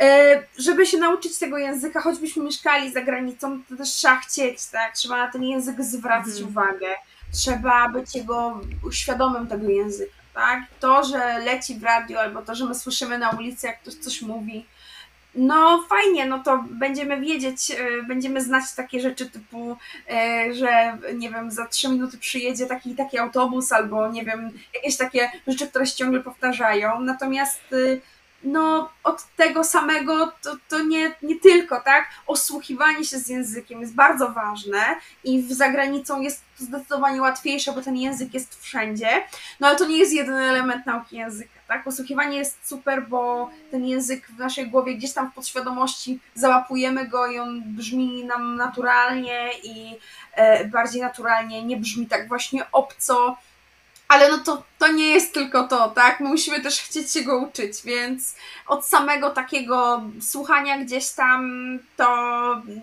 E, 0.00 0.42
żeby 0.58 0.86
się 0.86 0.98
nauczyć 0.98 1.38
tego 1.38 1.58
języka, 1.58 2.00
choćbyśmy 2.00 2.44
mieszkali 2.44 2.92
za 2.92 3.00
granicą, 3.00 3.62
to 3.68 3.76
też 3.76 3.88
trzeba 3.88 4.16
chcieć, 4.16 4.66
tak? 4.66 4.94
Trzeba 4.94 5.16
na 5.16 5.32
ten 5.32 5.44
język 5.44 5.82
zwracać 5.82 6.40
mhm. 6.40 6.48
uwagę. 6.48 6.94
Trzeba 7.32 7.88
być 7.88 8.14
jego 8.14 8.60
świadomym 8.92 9.46
tego 9.46 9.68
języka, 9.68 10.12
tak? 10.34 10.60
To, 10.80 11.04
że 11.04 11.38
leci 11.38 11.74
w 11.74 11.82
radio, 11.82 12.20
albo 12.20 12.42
to, 12.42 12.54
że 12.54 12.64
my 12.64 12.74
słyszymy 12.74 13.18
na 13.18 13.30
ulicy, 13.30 13.66
jak 13.66 13.80
ktoś 13.80 13.94
coś 13.94 14.22
mówi, 14.22 14.66
no 15.34 15.84
fajnie, 15.88 16.26
no 16.26 16.38
to 16.38 16.64
będziemy 16.70 17.20
wiedzieć, 17.20 17.70
e, 17.70 18.02
będziemy 18.02 18.40
znać 18.40 18.64
takie 18.76 19.00
rzeczy 19.00 19.30
typu, 19.30 19.76
e, 20.10 20.54
że 20.54 20.98
nie 21.14 21.30
wiem, 21.30 21.50
za 21.50 21.66
trzy 21.66 21.88
minuty 21.88 22.18
przyjedzie 22.18 22.66
taki 22.66 22.94
taki 22.94 23.18
autobus 23.18 23.72
albo 23.72 24.08
nie 24.08 24.24
wiem, 24.24 24.50
jakieś 24.74 24.96
takie 24.96 25.30
rzeczy, 25.46 25.66
które 25.66 25.86
się 25.86 25.96
ciągle 25.96 26.20
powtarzają. 26.20 27.00
Natomiast 27.00 27.72
y, 27.72 28.00
no 28.44 28.90
od 29.04 29.24
tego 29.36 29.64
samego 29.64 30.32
to, 30.42 30.56
to 30.68 30.84
nie, 30.84 31.14
nie 31.22 31.40
tylko, 31.40 31.80
tak? 31.80 32.08
Osłuchiwanie 32.26 33.04
się 33.04 33.18
z 33.18 33.28
językiem 33.28 33.80
jest 33.80 33.94
bardzo 33.94 34.28
ważne 34.28 34.78
i 35.24 35.42
w 35.42 35.52
zagranicą 35.52 36.20
jest 36.20 36.42
to 36.58 36.64
zdecydowanie 36.64 37.22
łatwiejsze, 37.22 37.72
bo 37.72 37.82
ten 37.82 37.96
język 37.96 38.34
jest 38.34 38.62
wszędzie, 38.62 39.08
no 39.60 39.68
ale 39.68 39.76
to 39.76 39.86
nie 39.86 39.98
jest 39.98 40.12
jedyny 40.12 40.42
element 40.42 40.86
nauki 40.86 41.16
języka, 41.16 41.60
tak? 41.68 41.86
Osłuchiwanie 41.86 42.38
jest 42.38 42.68
super, 42.68 43.08
bo 43.08 43.50
ten 43.70 43.84
język 43.84 44.26
w 44.28 44.38
naszej 44.38 44.70
głowie 44.70 44.94
gdzieś 44.94 45.12
tam 45.12 45.30
w 45.30 45.34
podświadomości 45.34 46.20
załapujemy 46.34 47.08
go 47.08 47.26
i 47.26 47.38
on 47.38 47.62
brzmi 47.64 48.24
nam 48.24 48.56
naturalnie 48.56 49.50
i 49.62 49.98
e, 50.32 50.64
bardziej 50.64 51.02
naturalnie, 51.02 51.64
nie 51.64 51.76
brzmi 51.76 52.06
tak 52.06 52.28
właśnie 52.28 52.70
obco, 52.72 53.36
ale 54.08 54.30
no 54.30 54.38
to, 54.38 54.62
to 54.78 54.92
nie 54.92 55.08
jest 55.08 55.34
tylko 55.34 55.68
to, 55.68 55.88
tak? 55.88 56.20
My 56.20 56.28
musimy 56.28 56.60
też 56.60 56.80
chcieć 56.80 57.12
się 57.12 57.22
go 57.22 57.38
uczyć, 57.38 57.82
więc 57.84 58.36
od 58.66 58.86
samego 58.86 59.30
takiego 59.30 60.02
słuchania 60.20 60.78
gdzieś 60.78 61.10
tam 61.10 61.50
to, 61.96 62.06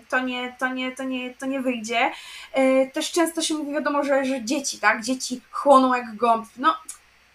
to, 0.08 0.20
nie, 0.20 0.56
to, 0.58 0.68
nie, 0.68 0.92
to, 0.92 1.02
nie, 1.04 1.34
to 1.34 1.46
nie 1.46 1.60
wyjdzie. 1.60 2.12
Yy, 2.56 2.90
też 2.94 3.12
często 3.12 3.42
się 3.42 3.54
mówi, 3.54 3.72
wiadomo, 3.72 4.04
że, 4.04 4.24
że 4.24 4.44
dzieci, 4.44 4.78
tak? 4.78 5.02
Dzieci 5.02 5.40
chłoną 5.50 5.94
jak 5.94 6.16
gąb. 6.16 6.48
No, 6.56 6.76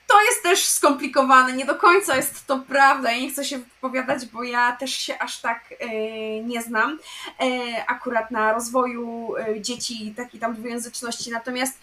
to 0.07 0.21
jest 0.21 0.43
też 0.43 0.65
skomplikowane, 0.65 1.53
nie 1.53 1.65
do 1.65 1.75
końca 1.75 2.15
jest 2.15 2.47
to 2.47 2.59
prawda. 2.59 3.11
Ja 3.11 3.19
nie 3.19 3.29
chcę 3.29 3.45
się 3.45 3.57
wypowiadać, 3.57 4.25
bo 4.25 4.43
ja 4.43 4.71
też 4.71 4.91
się 4.91 5.19
aż 5.19 5.41
tak 5.41 5.73
yy, 5.79 6.43
nie 6.43 6.61
znam 6.61 6.99
yy, 7.39 7.87
akurat 7.87 8.31
na 8.31 8.53
rozwoju 8.53 9.33
dzieci 9.59 10.13
takiej 10.17 10.39
tam 10.39 10.53
dwujęzyczności. 10.55 11.31
Natomiast 11.31 11.79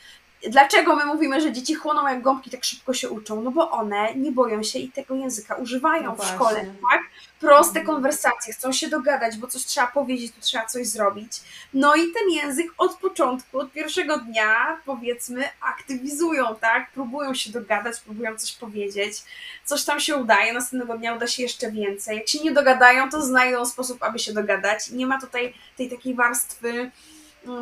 Dlaczego 0.49 0.97
my 0.97 1.05
mówimy, 1.05 1.41
że 1.41 1.53
dzieci 1.53 1.75
chłoną 1.75 2.09
jak 2.09 2.23
gąbki 2.23 2.51
tak 2.51 2.65
szybko 2.65 2.95
się 2.95 3.11
uczą? 3.11 3.43
No 3.43 3.51
bo 3.51 3.71
one 3.71 4.15
nie 4.15 4.33
boją 4.33 4.63
się 4.63 4.79
i 4.79 4.93
tego 4.93 5.15
języka 5.15 5.55
używają 5.55 6.03
no 6.03 6.25
w 6.25 6.27
szkole, 6.27 6.61
tak? 6.91 7.01
Proste 7.41 7.81
mhm. 7.81 7.87
konwersacje, 7.87 8.53
chcą 8.53 8.73
się 8.73 8.89
dogadać, 8.89 9.37
bo 9.37 9.47
coś 9.47 9.65
trzeba 9.65 9.87
powiedzieć, 9.87 10.33
tu 10.33 10.41
trzeba 10.41 10.67
coś 10.67 10.87
zrobić. 10.87 11.33
No 11.75 11.95
i 11.95 12.01
ten 12.01 12.31
język 12.31 12.67
od 12.79 12.97
początku, 12.97 13.59
od 13.59 13.73
pierwszego 13.73 14.19
dnia, 14.19 14.81
powiedzmy, 14.87 15.45
aktywizują, 15.61 16.45
tak? 16.61 16.91
Próbują 16.91 17.35
się 17.35 17.51
dogadać, 17.51 18.01
próbują 18.01 18.39
coś 18.39 18.53
powiedzieć, 18.53 19.23
coś 19.65 19.85
tam 19.85 20.01
się 20.01 20.17
udaje, 20.17 20.53
następnego 20.53 20.99
dnia 20.99 21.15
uda 21.15 21.27
się 21.27 21.43
jeszcze 21.43 21.73
więcej. 21.73 22.17
Jak 22.17 22.29
się 22.29 22.41
nie 22.41 22.53
dogadają, 22.53 23.11
to 23.11 23.23
znajdą 23.23 23.67
sposób, 23.67 24.03
aby 24.03 24.19
się 24.19 24.33
dogadać. 24.33 24.91
Nie 24.91 25.07
ma 25.07 25.21
tutaj 25.21 25.55
tej 25.77 25.91
takiej 25.91 26.15
warstwy 26.15 26.91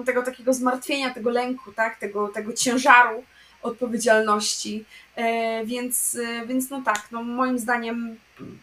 tego 0.07 0.22
takiego 0.22 0.55
zmartwienia, 0.55 1.14
tego 1.14 1.30
lęku, 1.30 1.72
tak? 1.72 1.99
tego, 1.99 2.28
tego 2.28 2.53
ciężaru 2.53 3.24
odpowiedzialności. 3.62 4.85
E, 5.16 5.64
więc, 5.64 6.14
e, 6.14 6.47
więc 6.47 6.70
no 6.70 6.83
tak, 6.85 7.03
no 7.11 7.22
moim 7.22 7.59
zdaniem 7.59 8.16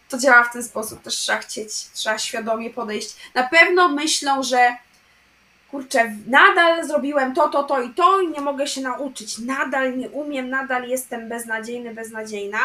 to 0.09 0.17
działa 0.17 0.43
w 0.43 0.53
ten 0.53 0.63
sposób. 0.63 1.01
Też 1.01 1.15
trzeba 1.15 1.37
chcieć, 1.37 1.71
trzeba 1.93 2.17
świadomie 2.17 2.69
podejść. 2.69 3.15
Na 3.35 3.47
pewno 3.47 3.89
myślą, 3.89 4.43
że 4.43 4.75
kurczę, 5.71 6.15
nadal 6.27 6.87
zrobiłem 6.87 7.33
to, 7.33 7.49
to, 7.49 7.63
to 7.63 7.81
i 7.81 7.89
to 7.89 8.21
i 8.21 8.27
nie 8.27 8.41
mogę 8.41 8.67
się 8.67 8.81
nauczyć, 8.81 9.37
nadal 9.37 9.97
nie 9.97 10.09
umiem, 10.09 10.49
nadal 10.49 10.89
jestem 10.89 11.29
beznadziejny, 11.29 11.93
beznadziejna, 11.93 12.59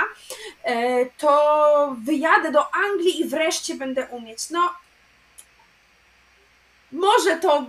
e, 0.62 1.06
to 1.06 1.96
wyjadę 2.04 2.52
do 2.52 2.74
Anglii 2.74 3.20
i 3.20 3.24
wreszcie 3.24 3.74
będę 3.74 4.06
umieć. 4.06 4.50
No, 4.50 4.70
może 6.94 7.36
to 7.36 7.66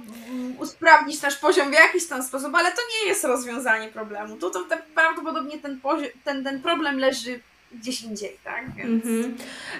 usprawnić 0.60 1.22
nasz 1.22 1.36
poziom 1.36 1.70
w 1.70 1.74
jakiś 1.74 2.08
tam 2.08 2.24
sposób, 2.24 2.56
ale 2.56 2.72
to 2.72 2.82
nie 2.94 3.10
jest 3.10 3.24
rozwiązanie 3.24 3.88
problemu. 3.88 4.36
To, 4.36 4.50
to, 4.50 4.60
to 4.60 4.76
prawdopodobnie 4.96 5.58
ten, 5.58 5.80
ten, 6.24 6.44
ten 6.44 6.62
problem 6.62 7.00
leży 7.00 7.40
gdzieś 7.72 8.02
indziej, 8.02 8.38
tak? 8.44 8.76
Więc... 8.76 9.06
Mm-hmm. 9.06 9.32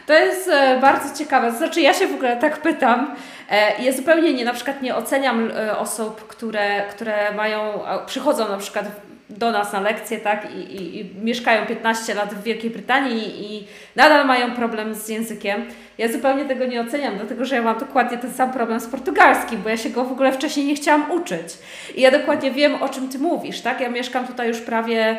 To 0.06 0.14
jest 0.14 0.48
e, 0.48 0.80
bardzo 0.82 1.18
ciekawe. 1.18 1.52
Znaczy, 1.52 1.82
ja 1.82 1.94
się 1.94 2.08
w 2.08 2.14
ogóle 2.14 2.38
tak 2.38 2.62
pytam. 2.62 3.16
E, 3.50 3.84
ja 3.84 3.94
zupełnie 3.94 4.34
nie, 4.34 4.46
na 4.46 4.54
przykład 4.54 4.82
nie 4.82 4.96
oceniam 4.96 5.52
e, 5.52 5.78
osób, 5.78 6.28
które, 6.28 6.88
które 6.90 7.34
mają, 7.34 7.84
przychodzą 8.06 8.50
na 8.50 8.58
przykład 8.58 8.86
do 9.30 9.52
nas 9.52 9.74
na 9.74 9.80
lekcje, 9.80 10.18
tak, 10.18 10.52
I, 10.52 10.58
i, 10.58 11.00
i, 11.00 11.16
mieszkają 11.22 11.66
15 11.66 12.14
lat 12.14 12.34
w 12.34 12.44
Wielkiej 12.44 12.70
Brytanii 12.70 13.56
i 13.56 13.68
nadal 13.96 14.28
mają 14.28 14.52
problem 14.52 14.96
z 14.96 15.10
językiem. 15.10 15.66
Ja 15.98 16.12
zupełnie 16.12 16.46
tego 16.46 16.66
nie 16.66 16.82
oceniam, 16.82 17.16
dlatego 17.16 17.46
że 17.46 17.56
ja 17.56 17.62
mam 17.62 17.80
dokładnie 17.80 18.18
ten 18.18 18.34
sam 18.34 18.52
problem 18.52 18.80
z 18.80 18.88
portugalskim, 18.88 19.62
bo 19.62 19.70
ja 19.70 19.78
się 19.78 19.90
go 19.90 20.04
w 20.04 20.12
ogóle 20.12 20.32
wcześniej 20.32 20.66
nie 20.66 20.76
chciałam 20.76 21.12
uczyć. 21.12 21.58
I 21.96 22.02
ja 22.02 22.12
dokładnie 22.12 22.52
wiem, 22.52 22.84
o 22.84 22.90
czym 22.90 23.10
Ty 23.10 23.20
mówisz, 23.20 23.62
tak? 23.62 23.82
Ja 23.82 23.90
mieszkam 23.90 24.28
tutaj 24.28 24.48
już 24.48 24.62
prawie 24.62 25.18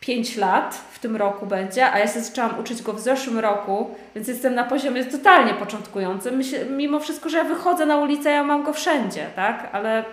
5 0.00 0.36
lat, 0.36 0.74
w 0.92 0.98
tym 0.98 1.16
roku 1.16 1.46
będzie, 1.46 1.90
a 1.90 1.98
ja 1.98 2.08
się 2.08 2.20
zaczęłam 2.20 2.58
uczyć 2.60 2.82
go 2.82 2.92
w 2.92 3.00
zeszłym 3.00 3.38
roku, 3.38 3.94
więc 4.14 4.28
jestem 4.28 4.54
na 4.54 4.64
poziomie 4.64 5.04
totalnie 5.04 5.54
początkującym. 5.54 6.40
Mimo 6.70 7.00
wszystko, 7.00 7.28
że 7.28 7.38
ja 7.38 7.44
wychodzę 7.44 7.86
na 7.86 7.96
ulicę, 7.96 8.30
ja 8.30 8.44
mam 8.44 8.62
go 8.62 8.72
wszędzie, 8.72 9.26
tak? 9.36 9.68
Ale 9.72 10.04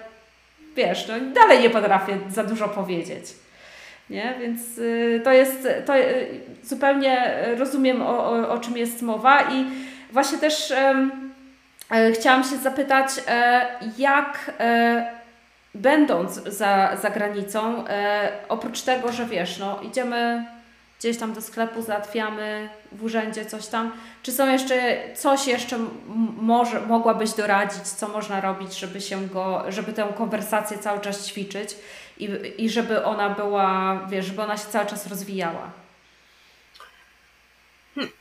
wiesz, 0.76 1.08
no, 1.08 1.14
dalej 1.34 1.60
nie 1.60 1.70
potrafię 1.70 2.18
za 2.30 2.44
dużo 2.44 2.70
powiedzieć. 2.70 3.26
Nie? 4.10 4.36
Więc 4.40 4.78
y, 4.78 5.22
to 5.24 5.32
jest, 5.32 5.68
to 5.86 5.98
y, 5.98 6.28
zupełnie 6.64 7.36
rozumiem 7.58 8.02
o, 8.02 8.32
o, 8.32 8.50
o 8.50 8.60
czym 8.60 8.78
jest 8.78 9.02
mowa 9.02 9.42
i 9.42 9.66
właśnie 10.12 10.38
też 10.38 10.72
y, 10.72 10.76
chciałam 12.14 12.44
się 12.44 12.58
zapytać, 12.58 13.10
e, 13.28 13.66
jak 13.98 14.52
e, 14.60 15.20
będąc 15.76 16.32
za, 16.32 16.98
za 17.02 17.10
granicą, 17.10 17.84
oprócz 18.50 18.82
tego, 18.82 19.12
że 19.12 19.26
wiesz, 19.26 19.58
no 19.58 19.80
idziemy 19.82 20.46
gdzieś 21.00 21.18
tam 21.18 21.34
do 21.34 21.42
sklepu, 21.42 21.82
załatwiamy 21.82 22.70
w 22.92 23.04
urzędzie 23.04 23.46
coś 23.46 23.68
tam. 23.68 23.92
Czy 24.24 24.32
są 24.32 24.52
jeszcze, 24.52 24.98
coś 25.16 25.48
jeszcze 25.48 25.80
może, 26.38 26.82
mogłabyś 26.82 27.34
doradzić, 27.34 27.82
co 27.82 28.08
można 28.08 28.42
robić, 28.42 28.80
żeby 28.80 29.02
się 29.02 29.28
go, 29.28 29.64
żeby 29.70 29.94
tę 29.94 30.14
konwersację 30.18 30.78
cały 30.78 31.00
czas 31.00 31.28
ćwiczyć 31.28 31.76
i, 32.18 32.30
i 32.58 32.70
żeby 32.70 33.04
ona 33.04 33.30
była, 33.30 34.00
wiesz, 34.10 34.26
żeby 34.26 34.42
ona 34.42 34.58
się 34.58 34.66
cały 34.66 34.86
czas 34.86 35.08
rozwijała? 35.08 35.72
Hmm. 37.96 38.14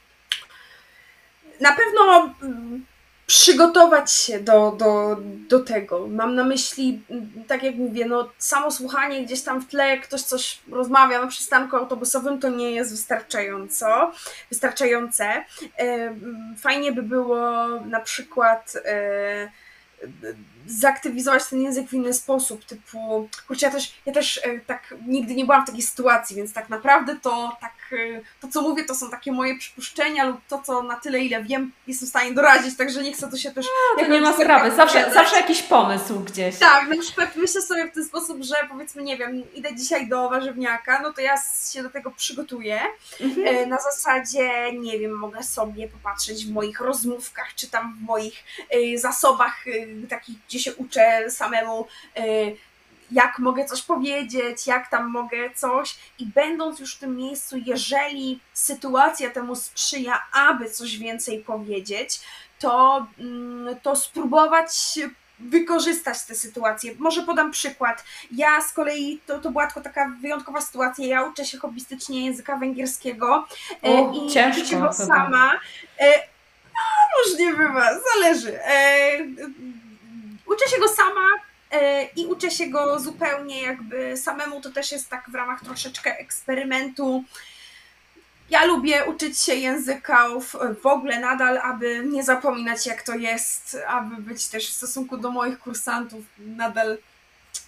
Na 1.60 1.72
pewno 1.72 2.34
mm, 2.42 2.84
przygotować 3.28 4.12
się 4.12 4.40
do, 4.40 4.72
do, 4.72 5.16
do 5.48 5.60
tego. 5.60 6.06
Mam 6.08 6.34
na 6.34 6.44
myśli, 6.44 7.02
tak 7.46 7.62
jak 7.62 7.74
mówię, 7.74 8.06
no, 8.06 8.30
samo 8.38 8.70
słuchanie 8.70 9.24
gdzieś 9.24 9.42
tam 9.42 9.60
w 9.60 9.68
tle, 9.68 9.98
ktoś 9.98 10.22
coś 10.22 10.58
rozmawia 10.70 11.20
na 11.20 11.26
przystanku 11.26 11.76
autobusowym, 11.76 12.40
to 12.40 12.48
nie 12.50 12.70
jest 12.70 12.90
wystarczająco, 12.90 14.12
wystarczające. 14.50 15.44
Fajnie 16.58 16.92
by 16.92 17.02
było 17.02 17.68
na 17.80 18.00
przykład 18.00 18.74
e, 18.84 19.50
zaktywizować 20.68 21.46
ten 21.46 21.62
język 21.62 21.88
w 21.88 21.94
inny 21.94 22.14
sposób, 22.14 22.64
typu, 22.64 23.28
kurczę, 23.46 23.66
ja 23.66 23.72
też, 23.72 23.92
ja 24.06 24.12
też 24.12 24.40
e, 24.44 24.60
tak 24.66 24.94
nigdy 25.06 25.34
nie 25.34 25.44
byłam 25.44 25.62
w 25.62 25.66
takiej 25.66 25.82
sytuacji, 25.82 26.36
więc 26.36 26.52
tak 26.52 26.68
naprawdę 26.68 27.16
to 27.22 27.56
tak, 27.60 27.74
e, 27.92 28.20
to 28.40 28.48
co 28.48 28.62
mówię, 28.62 28.84
to 28.84 28.94
są 28.94 29.10
takie 29.10 29.32
moje 29.32 29.58
przypuszczenia 29.58 30.24
lub 30.24 30.40
to, 30.48 30.62
co 30.62 30.82
na 30.82 30.96
tyle, 30.96 31.18
ile 31.18 31.42
wiem, 31.42 31.72
jestem 31.86 32.06
w 32.06 32.10
stanie 32.10 32.32
doradzić, 32.32 32.76
także 32.76 33.02
nie 33.02 33.12
chcę 33.12 33.30
to 33.30 33.36
się 33.36 33.50
też... 33.50 33.66
No, 33.66 34.04
to 34.04 34.10
nie 34.10 34.20
ma 34.20 34.32
sprawy, 34.32 34.76
zawsze, 34.76 35.10
zawsze 35.14 35.36
jakiś 35.36 35.62
pomysł 35.62 36.20
gdzieś. 36.20 36.58
Tak, 36.58 36.88
na 36.88 37.02
przykład 37.02 37.36
myślę 37.36 37.62
sobie 37.62 37.90
w 37.90 37.94
ten 37.94 38.04
sposób, 38.04 38.42
że 38.42 38.54
powiedzmy, 38.70 39.02
nie 39.02 39.16
wiem, 39.16 39.42
idę 39.54 39.76
dzisiaj 39.76 40.08
do 40.08 40.28
warzywniaka, 40.28 41.02
no 41.02 41.12
to 41.12 41.20
ja 41.20 41.34
się 41.72 41.82
do 41.82 41.90
tego 41.90 42.10
przygotuję, 42.10 42.80
mhm. 43.20 43.46
E, 43.46 43.66
na 43.66 43.78
zasadzie, 43.78 44.72
nie 44.72 44.98
wiem, 44.98 45.12
mogę 45.18 45.42
sobie 45.42 45.88
popatrzeć 45.88 46.46
w 46.46 46.52
moich 46.52 46.80
rozmówkach, 46.80 47.54
czy 47.54 47.70
tam 47.70 47.96
w 47.98 48.06
moich 48.06 48.44
zasobach 48.96 49.64
takich, 50.08 50.36
gdzie 50.58 50.64
się 50.64 50.76
uczę 50.76 51.30
samemu, 51.30 51.86
e, 52.16 52.22
jak 53.10 53.38
mogę 53.38 53.64
coś 53.64 53.82
powiedzieć, 53.82 54.66
jak 54.66 54.90
tam 54.90 55.10
mogę 55.10 55.50
coś. 55.54 55.96
I 56.18 56.26
będąc 56.26 56.80
już 56.80 56.96
w 56.96 56.98
tym 56.98 57.16
miejscu, 57.16 57.56
jeżeli 57.66 58.40
sytuacja 58.52 59.30
temu 59.30 59.56
sprzyja, 59.56 60.22
aby 60.32 60.70
coś 60.70 60.98
więcej 60.98 61.38
powiedzieć, 61.38 62.20
to, 62.58 63.06
mm, 63.18 63.76
to 63.82 63.96
spróbować 63.96 64.98
wykorzystać 65.38 66.24
tę 66.24 66.34
sytuację. 66.34 66.94
Może 66.98 67.22
podam 67.22 67.50
przykład. 67.50 68.04
Ja 68.32 68.62
z 68.62 68.72
kolei, 68.72 69.20
to, 69.26 69.38
to 69.38 69.50
była 69.50 69.66
tylko 69.66 69.80
taka 69.80 70.12
wyjątkowa 70.20 70.60
sytuacja, 70.60 71.06
ja 71.06 71.22
uczę 71.22 71.44
się 71.44 71.58
hobbystycznie 71.58 72.24
języka 72.24 72.56
węgierskiego 72.56 73.46
e, 73.84 73.88
o, 73.88 74.12
i 74.12 74.30
ciężko, 74.30 74.62
uczę 74.62 74.76
go 74.76 74.92
sama. 74.92 75.60
E, 76.00 76.06
no, 76.74 76.80
różnie 77.24 77.54
bywa, 77.54 77.90
zależy 78.14 78.58
uczę 80.48 80.68
się 80.70 80.80
go 80.80 80.88
sama 80.88 81.28
e, 81.70 82.04
i 82.04 82.26
uczę 82.26 82.50
się 82.50 82.66
go 82.66 83.00
zupełnie 83.00 83.62
jakby 83.62 84.16
samemu, 84.16 84.60
to 84.60 84.70
też 84.70 84.92
jest 84.92 85.08
tak 85.08 85.30
w 85.30 85.34
ramach 85.34 85.64
troszeczkę 85.64 86.18
eksperymentu. 86.18 87.24
Ja 88.50 88.64
lubię 88.64 89.04
uczyć 89.04 89.38
się 89.38 89.54
języków 89.54 90.56
w 90.82 90.86
ogóle 90.86 91.20
nadal, 91.20 91.58
aby 91.58 92.02
nie 92.04 92.22
zapominać 92.22 92.86
jak 92.86 93.02
to 93.02 93.14
jest, 93.14 93.76
aby 93.86 94.22
być 94.22 94.48
też 94.48 94.70
w 94.70 94.72
stosunku 94.72 95.16
do 95.16 95.30
moich 95.30 95.58
kursantów 95.58 96.24
nadal 96.38 96.98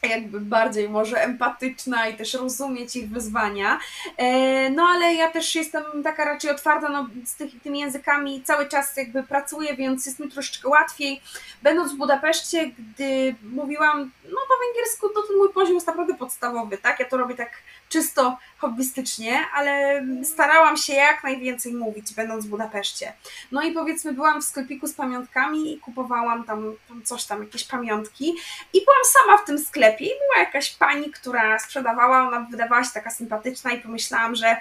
jakby 0.08 0.40
bardziej 0.40 0.88
może 0.88 1.22
empatyczna 1.22 2.08
i 2.08 2.16
też 2.16 2.34
rozumieć 2.34 2.96
ich 2.96 3.08
wyzwania. 3.08 3.78
E, 4.16 4.70
no 4.70 4.82
ale 4.82 5.14
ja 5.14 5.30
też 5.30 5.54
jestem 5.54 5.82
taka 6.04 6.24
raczej 6.24 6.50
otwarta, 6.50 6.88
no 6.88 7.08
z 7.24 7.34
tych, 7.34 7.62
tymi 7.62 7.80
językami 7.80 8.42
cały 8.42 8.68
czas 8.68 8.96
jakby 8.96 9.22
pracuję, 9.22 9.76
więc 9.76 10.06
jest 10.06 10.20
mi 10.20 10.30
troszeczkę 10.30 10.68
łatwiej. 10.68 11.20
Będąc 11.62 11.92
w 11.92 11.96
Budapeszcie, 11.96 12.66
gdy 12.66 13.34
mówiłam, 13.42 14.10
no 14.24 14.38
węgiersku 14.66 15.08
to 15.08 15.22
ten 15.22 15.36
mój 15.36 15.52
poziom 15.52 15.74
jest 15.74 15.86
naprawdę 15.86 16.14
podstawowy, 16.14 16.78
tak? 16.78 17.00
Ja 17.00 17.06
to 17.06 17.16
robię 17.16 17.34
tak 17.34 17.50
czysto 17.90 18.38
hobbystycznie, 18.58 19.44
ale 19.54 20.04
starałam 20.24 20.76
się 20.76 20.94
jak 20.94 21.24
najwięcej 21.24 21.74
mówić, 21.74 22.14
będąc 22.14 22.46
w 22.46 22.48
Budapeszcie. 22.48 23.12
No 23.52 23.62
i 23.62 23.72
powiedzmy, 23.72 24.12
byłam 24.12 24.42
w 24.42 24.44
sklepiku 24.44 24.86
z 24.86 24.92
pamiątkami 24.92 25.72
i 25.72 25.78
kupowałam 25.78 26.44
tam, 26.44 26.74
tam 26.88 27.02
coś 27.02 27.24
tam, 27.24 27.42
jakieś 27.42 27.64
pamiątki 27.64 28.34
i 28.72 28.84
byłam 28.84 29.02
sama 29.04 29.38
w 29.38 29.44
tym 29.44 29.58
sklepie 29.58 30.04
i 30.04 30.08
była 30.08 30.44
jakaś 30.44 30.70
pani, 30.70 31.10
która 31.10 31.58
sprzedawała, 31.58 32.28
ona 32.28 32.40
wydawała 32.40 32.84
się 32.84 32.90
taka 32.94 33.10
sympatyczna 33.10 33.72
i 33.72 33.80
pomyślałam, 33.80 34.34
że, 34.34 34.56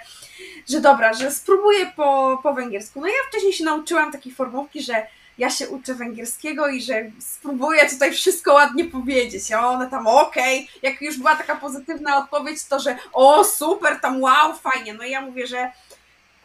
że 0.68 0.80
dobra, 0.80 1.12
że 1.12 1.30
spróbuję 1.30 1.92
po, 1.96 2.40
po 2.42 2.54
węgiersku. 2.54 3.00
No 3.00 3.06
ja 3.06 3.28
wcześniej 3.28 3.52
się 3.52 3.64
nauczyłam 3.64 4.12
takiej 4.12 4.32
formówki, 4.32 4.82
że 4.82 5.06
ja 5.40 5.50
się 5.50 5.68
uczę 5.68 5.94
węgierskiego 5.94 6.68
i 6.68 6.82
że 6.82 7.10
spróbuję 7.18 7.90
tutaj 7.90 8.12
wszystko 8.12 8.54
ładnie 8.54 8.84
powiedzieć. 8.84 9.52
A 9.52 9.68
one 9.68 9.90
tam 9.90 10.06
okej, 10.06 10.58
okay. 10.58 10.90
jak 10.90 11.02
już 11.02 11.18
była 11.18 11.36
taka 11.36 11.56
pozytywna 11.56 12.16
odpowiedź, 12.16 12.64
to 12.64 12.80
że 12.80 12.96
o 13.12 13.44
super, 13.44 14.00
tam 14.00 14.20
wow, 14.20 14.54
fajnie. 14.54 14.94
No 14.94 15.04
i 15.04 15.10
ja 15.10 15.20
mówię, 15.20 15.46
że 15.46 15.72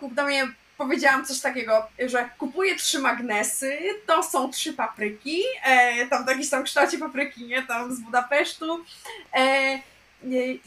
do 0.02 0.26
mnie 0.26 0.48
powiedziałam 0.78 1.26
coś 1.26 1.40
takiego, 1.40 1.88
że 2.00 2.30
kupuję 2.38 2.76
trzy 2.76 3.00
magnesy, 3.00 3.78
to 4.08 4.24
są 4.24 4.52
trzy 4.52 4.74
papryki, 4.74 5.44
e, 5.64 6.08
tam 6.08 6.26
w 6.26 6.28
jakimś 6.28 6.50
tam 6.50 6.64
kształcie 6.64 6.98
papryki, 6.98 7.46
nie, 7.46 7.64
tam 7.64 7.96
z 7.96 8.00
Budapesztu. 8.00 8.86
E, 9.34 9.80
i, 10.24 10.62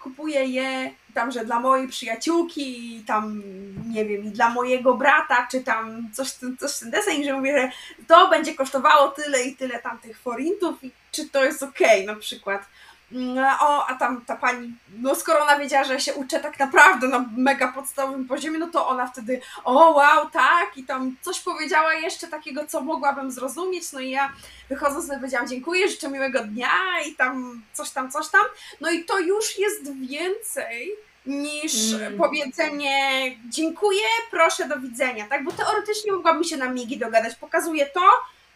kupuję 0.00 0.44
je 0.44 0.90
tam, 1.18 1.32
że 1.32 1.44
dla 1.44 1.60
mojej 1.60 1.88
przyjaciółki 1.88 2.96
i 2.96 3.04
tam, 3.04 3.42
nie 3.88 4.04
wiem, 4.04 4.24
i 4.24 4.30
dla 4.30 4.50
mojego 4.50 4.94
brata, 4.94 5.48
czy 5.50 5.60
tam 5.60 6.08
coś, 6.12 6.28
coś 6.60 6.78
ten 6.78 6.90
deseń, 6.90 7.24
że 7.24 7.32
mówię, 7.32 7.60
że 7.60 7.70
to 8.06 8.28
będzie 8.28 8.54
kosztowało 8.54 9.08
tyle 9.08 9.42
i 9.42 9.56
tyle 9.56 9.78
tam 9.78 9.98
tych 9.98 10.18
forintów 10.18 10.84
i 10.84 10.90
czy 11.12 11.28
to 11.28 11.44
jest 11.44 11.62
okej 11.62 12.02
okay, 12.04 12.14
na 12.14 12.20
przykład. 12.20 12.62
No, 13.10 13.42
o, 13.60 13.86
a 13.86 13.94
tam 13.94 14.24
ta 14.26 14.36
pani, 14.36 14.74
no 14.98 15.14
skoro 15.14 15.42
ona 15.42 15.58
wiedziała, 15.58 15.84
że 15.84 16.00
się 16.00 16.14
uczę 16.14 16.40
tak 16.40 16.58
naprawdę 16.58 17.08
na 17.08 17.24
mega 17.36 17.72
podstawowym 17.72 18.28
poziomie, 18.28 18.58
no 18.58 18.66
to 18.66 18.88
ona 18.88 19.06
wtedy, 19.06 19.40
o 19.64 19.90
wow, 19.92 20.30
tak, 20.30 20.76
i 20.76 20.84
tam 20.84 21.16
coś 21.20 21.40
powiedziała 21.40 21.94
jeszcze 21.94 22.26
takiego, 22.26 22.66
co 22.66 22.80
mogłabym 22.80 23.30
zrozumieć, 23.30 23.92
no 23.92 24.00
i 24.00 24.10
ja 24.10 24.32
wychodząc 24.68 25.08
powiedziałam 25.08 25.48
dziękuję, 25.48 25.88
życzę 25.88 26.08
miłego 26.08 26.44
dnia 26.44 26.70
i 27.08 27.14
tam 27.14 27.62
coś 27.72 27.90
tam, 27.90 28.10
coś 28.10 28.28
tam, 28.28 28.44
no 28.80 28.90
i 28.90 29.04
to 29.04 29.18
już 29.18 29.58
jest 29.58 29.94
więcej 29.96 31.07
niż 31.28 31.92
mm. 31.92 32.18
powiedzenie 32.18 33.20
dziękuję, 33.48 34.06
proszę, 34.30 34.68
do 34.68 34.80
widzenia, 34.80 35.26
tak, 35.26 35.44
bo 35.44 35.52
teoretycznie 35.52 36.12
mogłabym 36.12 36.44
się 36.44 36.56
na 36.56 36.68
migi 36.68 36.98
dogadać, 36.98 37.34
pokazuję 37.34 37.86
to, 37.86 38.00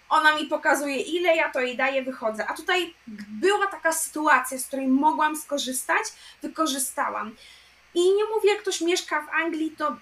ona 0.09 0.37
mi 0.37 0.47
pokazuje, 0.47 0.97
ile 0.97 1.37
ja 1.37 1.51
to 1.51 1.61
jej 1.61 1.77
daję, 1.77 2.03
wychodzę. 2.03 2.47
A 2.47 2.55
tutaj 2.55 2.95
była 3.29 3.66
taka 3.66 3.93
sytuacja, 3.93 4.59
z 4.59 4.66
której 4.66 4.89
mogłam 4.89 5.37
skorzystać, 5.37 6.03
wykorzystałam. 6.43 7.37
I 7.95 8.01
nie 8.01 8.25
mówię, 8.35 8.51
jak 8.51 8.62
ktoś 8.62 8.81
mieszka 8.81 9.23
w 9.23 9.29
Anglii, 9.29 9.75
to 9.79 9.97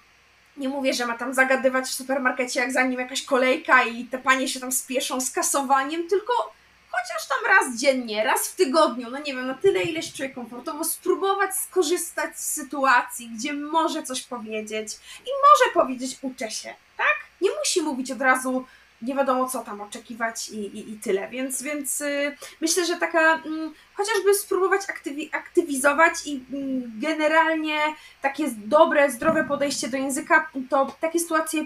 nie 0.57 0.69
mówię, 0.69 0.93
że 0.93 1.05
ma 1.05 1.17
tam 1.17 1.33
zagadywać 1.33 1.85
w 1.85 1.93
supermarkecie, 1.93 2.59
jak 2.59 2.71
za 2.71 2.83
nim 2.83 2.99
jakaś 2.99 3.23
kolejka 3.23 3.83
i 3.83 4.05
te 4.05 4.17
panie 4.17 4.47
się 4.47 4.59
tam 4.59 4.71
spieszą 4.71 5.21
z 5.21 5.31
kasowaniem, 5.31 6.07
tylko 6.07 6.53
chociaż 7.01 7.27
tam 7.27 7.45
raz 7.47 7.79
dziennie, 7.79 8.23
raz 8.23 8.47
w 8.47 8.55
tygodniu, 8.55 9.09
no 9.09 9.17
nie 9.17 9.33
wiem, 9.35 9.47
na 9.47 9.53
tyle, 9.53 9.81
ile 9.81 10.03
się 10.03 10.17
czuje 10.17 10.29
komfortowo, 10.29 10.83
spróbować 10.83 11.55
skorzystać 11.55 12.39
z 12.39 12.53
sytuacji, 12.53 13.29
gdzie 13.29 13.53
może 13.53 14.03
coś 14.03 14.21
powiedzieć 14.21 14.93
i 15.19 15.29
może 15.29 15.73
powiedzieć, 15.73 16.17
uczę 16.21 16.51
się, 16.51 16.75
tak? 16.97 17.15
Nie 17.41 17.49
musi 17.59 17.81
mówić 17.81 18.11
od 18.11 18.21
razu, 18.21 18.65
nie 19.01 19.15
wiadomo 19.15 19.49
co 19.49 19.59
tam 19.59 19.81
oczekiwać 19.81 20.49
i, 20.49 20.57
i, 20.57 20.91
i 20.91 20.99
tyle. 20.99 21.29
Więc, 21.29 21.63
więc 21.63 22.01
y, 22.01 22.37
myślę, 22.61 22.85
że 22.85 22.95
taka 22.95 23.35
mm, 23.35 23.73
chociażby 23.93 24.33
spróbować 24.33 24.81
aktywi 24.89 25.29
aktywizować 25.33 26.13
i 26.25 26.43
mm, 26.53 26.91
generalnie 26.99 27.79
takie 28.21 28.45
dobre, 28.57 29.11
zdrowe 29.11 29.43
podejście 29.43 29.87
do 29.87 29.97
języka, 29.97 30.49
to 30.69 30.95
takie 30.99 31.19
sytuacje, 31.19 31.65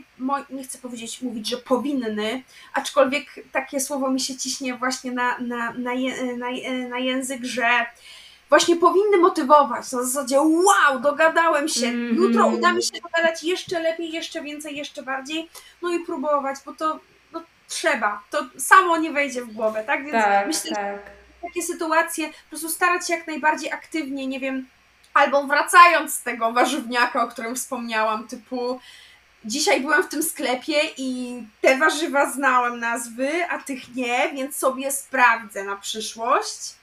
nie 0.50 0.64
chcę 0.64 0.78
powiedzieć, 0.78 1.22
mówić, 1.22 1.50
że 1.50 1.58
powinny, 1.58 2.44
aczkolwiek 2.74 3.26
takie 3.52 3.80
słowo 3.80 4.12
mi 4.12 4.20
się 4.20 4.38
ciśnie 4.38 4.76
właśnie 4.76 5.12
na, 5.12 5.40
na, 5.40 5.74
na, 5.74 5.94
je, 5.94 6.36
na, 6.36 6.48
na 6.90 7.00
język, 7.00 7.44
że 7.44 7.86
właśnie 8.50 8.76
powinny 8.76 9.18
motywować. 9.18 9.92
Na 9.92 10.04
zasadzie, 10.04 10.40
wow, 10.42 11.00
dogadałem 11.02 11.68
się, 11.68 11.86
-hmm. 11.86 12.16
jutro 12.16 12.48
uda 12.48 12.74
mi 12.74 12.84
się 12.84 13.02
dogadać 13.04 13.44
jeszcze 13.44 13.80
lepiej, 13.80 14.12
jeszcze 14.12 14.42
więcej, 14.42 14.76
jeszcze 14.78 15.04
bardziej, 15.04 15.50
no 15.82 15.90
i 15.90 16.00
próbować, 16.00 16.58
bo 16.66 16.74
to 16.74 17.00
trzeba. 17.68 18.24
To 18.30 18.45
samo 18.57 18.97
nie 18.97 19.11
wejdzie 19.11 19.41
w 19.41 19.53
głowę, 19.53 19.84
tak? 19.84 20.03
Więc 20.03 20.26
tak, 20.26 20.47
myślę, 20.47 20.72
tak. 20.72 20.95
że 20.95 20.99
takie 21.41 21.63
sytuacje 21.63 22.28
po 22.28 22.49
prostu 22.49 22.70
starać 22.70 23.07
się 23.07 23.13
jak 23.13 23.28
najbardziej 23.28 23.72
aktywnie, 23.72 24.28
nie 24.28 24.39
wiem, 24.39 24.68
albo 25.13 25.47
wracając 25.47 26.13
z 26.13 26.24
tego 26.24 26.53
warzywniaka, 26.53 27.24
o 27.24 27.28
którym 27.28 27.55
wspomniałam, 27.55 28.28
typu 28.28 28.80
dzisiaj 29.45 29.82
byłem 29.82 30.03
w 30.03 30.09
tym 30.09 30.24
sklepie 30.24 30.82
i 30.97 31.41
te 31.61 31.78
warzywa 31.78 32.32
znałem 32.32 32.80
nazwy, 32.80 33.45
a 33.49 33.59
tych 33.59 33.95
nie, 33.95 34.30
więc 34.34 34.55
sobie 34.55 34.91
sprawdzę 34.91 35.63
na 35.63 35.76
przyszłość. 35.76 36.76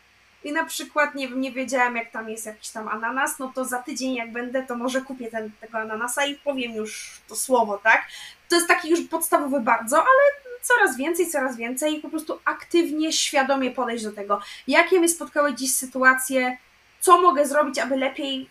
I 0.45 0.53
na 0.53 0.65
przykład 0.65 1.15
nie, 1.15 1.31
nie 1.31 1.53
wiedziałam, 1.53 1.97
jak 1.97 2.11
tam 2.11 2.31
jest 2.31 2.47
jakiś 2.47 2.69
tam 2.69 2.89
ananas, 2.89 3.39
no 3.39 3.53
to 3.55 3.65
za 3.65 3.83
tydzień 3.83 4.15
jak 4.15 4.33
będę, 4.33 4.63
to 4.63 4.77
może 4.77 5.01
kupię 5.01 5.31
ten, 5.31 5.51
tego 5.61 5.79
ananasa 5.79 6.25
i 6.25 6.35
powiem 6.35 6.73
już 6.73 7.21
to 7.29 7.37
słowo, 7.37 7.79
tak? 7.79 8.07
To 8.49 8.57
jest 8.57 8.69
taki 8.69 8.91
już 8.91 9.01
podstawowy 9.01 9.61
bardzo, 9.61 9.97
ale 9.97 10.52
coraz 10.63 10.97
więcej, 10.97 11.31
coraz 11.31 11.57
więcej 11.57 11.99
i 11.99 12.01
po 12.01 12.11
prostu 12.11 12.39
aktywnie, 12.45 13.13
świadomie 13.13 13.71
podejść 13.71 14.05
do 14.05 14.13
tego. 14.13 14.41
Jakie 14.67 14.99
mnie 14.99 15.09
spotkały 15.09 15.55
dziś 15.55 15.75
sytuacje, 15.75 16.57
co 17.01 17.23
mogę 17.23 17.47
zrobić, 17.47 17.79
aby 17.79 17.97
lepiej 17.97 18.49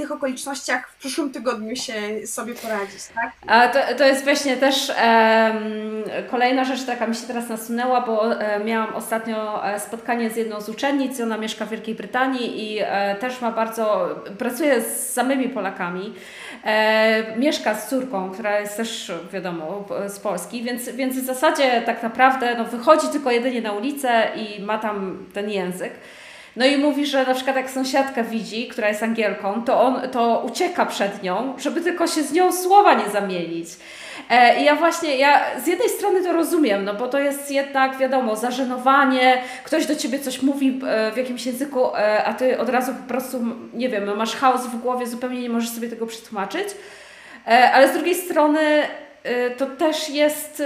tych 0.00 0.12
okolicznościach 0.12 0.90
w 0.90 0.96
przyszłym 0.96 1.32
tygodniu 1.32 1.76
się 1.76 2.26
sobie 2.26 2.54
poradzić, 2.54 3.06
tak? 3.14 3.32
A 3.46 3.68
to, 3.68 3.78
to 3.98 4.06
jest 4.06 4.24
właśnie 4.24 4.56
też 4.56 4.88
um, 4.88 6.26
kolejna 6.30 6.64
rzecz, 6.64 6.84
taka 6.84 7.06
mi 7.06 7.14
się 7.14 7.26
teraz 7.26 7.48
nasunęła, 7.48 8.00
bo 8.00 8.40
e, 8.40 8.64
miałam 8.64 8.94
ostatnio 8.94 9.66
e, 9.66 9.80
spotkanie 9.80 10.30
z 10.30 10.36
jedną 10.36 10.60
z 10.60 10.68
uczennic, 10.68 11.20
ona 11.20 11.38
mieszka 11.38 11.66
w 11.66 11.68
Wielkiej 11.70 11.94
Brytanii 11.94 12.72
i 12.72 12.78
e, 12.80 13.16
też 13.16 13.40
ma 13.40 13.52
bardzo, 13.52 14.08
pracuje 14.38 14.80
z 14.80 15.12
samymi 15.12 15.48
Polakami, 15.48 16.14
e, 16.64 17.36
mieszka 17.36 17.74
z 17.74 17.88
córką, 17.88 18.30
która 18.30 18.60
jest 18.60 18.76
też 18.76 19.12
wiadomo 19.32 19.84
z 20.08 20.18
Polski, 20.18 20.62
więc, 20.62 20.88
więc 20.88 21.16
w 21.16 21.26
zasadzie 21.26 21.82
tak 21.86 22.02
naprawdę 22.02 22.54
no, 22.58 22.64
wychodzi 22.64 23.08
tylko 23.08 23.30
jedynie 23.30 23.62
na 23.62 23.72
ulicę 23.72 24.28
i 24.36 24.62
ma 24.62 24.78
tam 24.78 25.26
ten 25.34 25.50
język. 25.50 25.92
No 26.56 26.66
i 26.66 26.78
mówi, 26.78 27.06
że 27.06 27.26
na 27.26 27.34
przykład 27.34 27.56
jak 27.56 27.70
sąsiadka 27.70 28.22
widzi, 28.22 28.68
która 28.68 28.88
jest 28.88 29.02
Angielką, 29.02 29.64
to 29.64 29.82
on 29.82 30.10
to 30.10 30.42
ucieka 30.46 30.86
przed 30.86 31.22
nią, 31.22 31.54
żeby 31.58 31.80
tylko 31.80 32.06
się 32.06 32.22
z 32.22 32.32
nią 32.32 32.52
słowa 32.52 32.94
nie 32.94 33.10
zamienić. 33.10 33.68
E, 34.30 34.60
I 34.60 34.64
ja 34.64 34.76
właśnie, 34.76 35.16
ja 35.16 35.40
z 35.64 35.66
jednej 35.66 35.88
strony 35.88 36.22
to 36.22 36.32
rozumiem, 36.32 36.84
no 36.84 36.94
bo 36.94 37.08
to 37.08 37.18
jest 37.18 37.50
jednak, 37.50 37.98
wiadomo, 37.98 38.36
zażenowanie, 38.36 39.42
ktoś 39.64 39.86
do 39.86 39.96
ciebie 39.96 40.18
coś 40.18 40.42
mówi 40.42 40.80
e, 40.86 41.12
w 41.12 41.16
jakimś 41.16 41.46
języku, 41.46 41.96
e, 41.96 42.24
a 42.24 42.34
ty 42.34 42.58
od 42.58 42.68
razu 42.68 42.92
po 42.94 43.08
prostu, 43.08 43.40
nie 43.74 43.88
wiem, 43.88 44.16
masz 44.16 44.36
chaos 44.36 44.66
w 44.66 44.76
głowie, 44.76 45.06
zupełnie 45.06 45.40
nie 45.40 45.50
możesz 45.50 45.70
sobie 45.70 45.88
tego 45.88 46.06
przetłumaczyć. 46.06 46.68
Ale 47.74 47.88
z 47.88 47.92
drugiej 47.92 48.14
strony 48.14 48.60
to 49.56 49.66
też 49.66 50.10
jest 50.10 50.62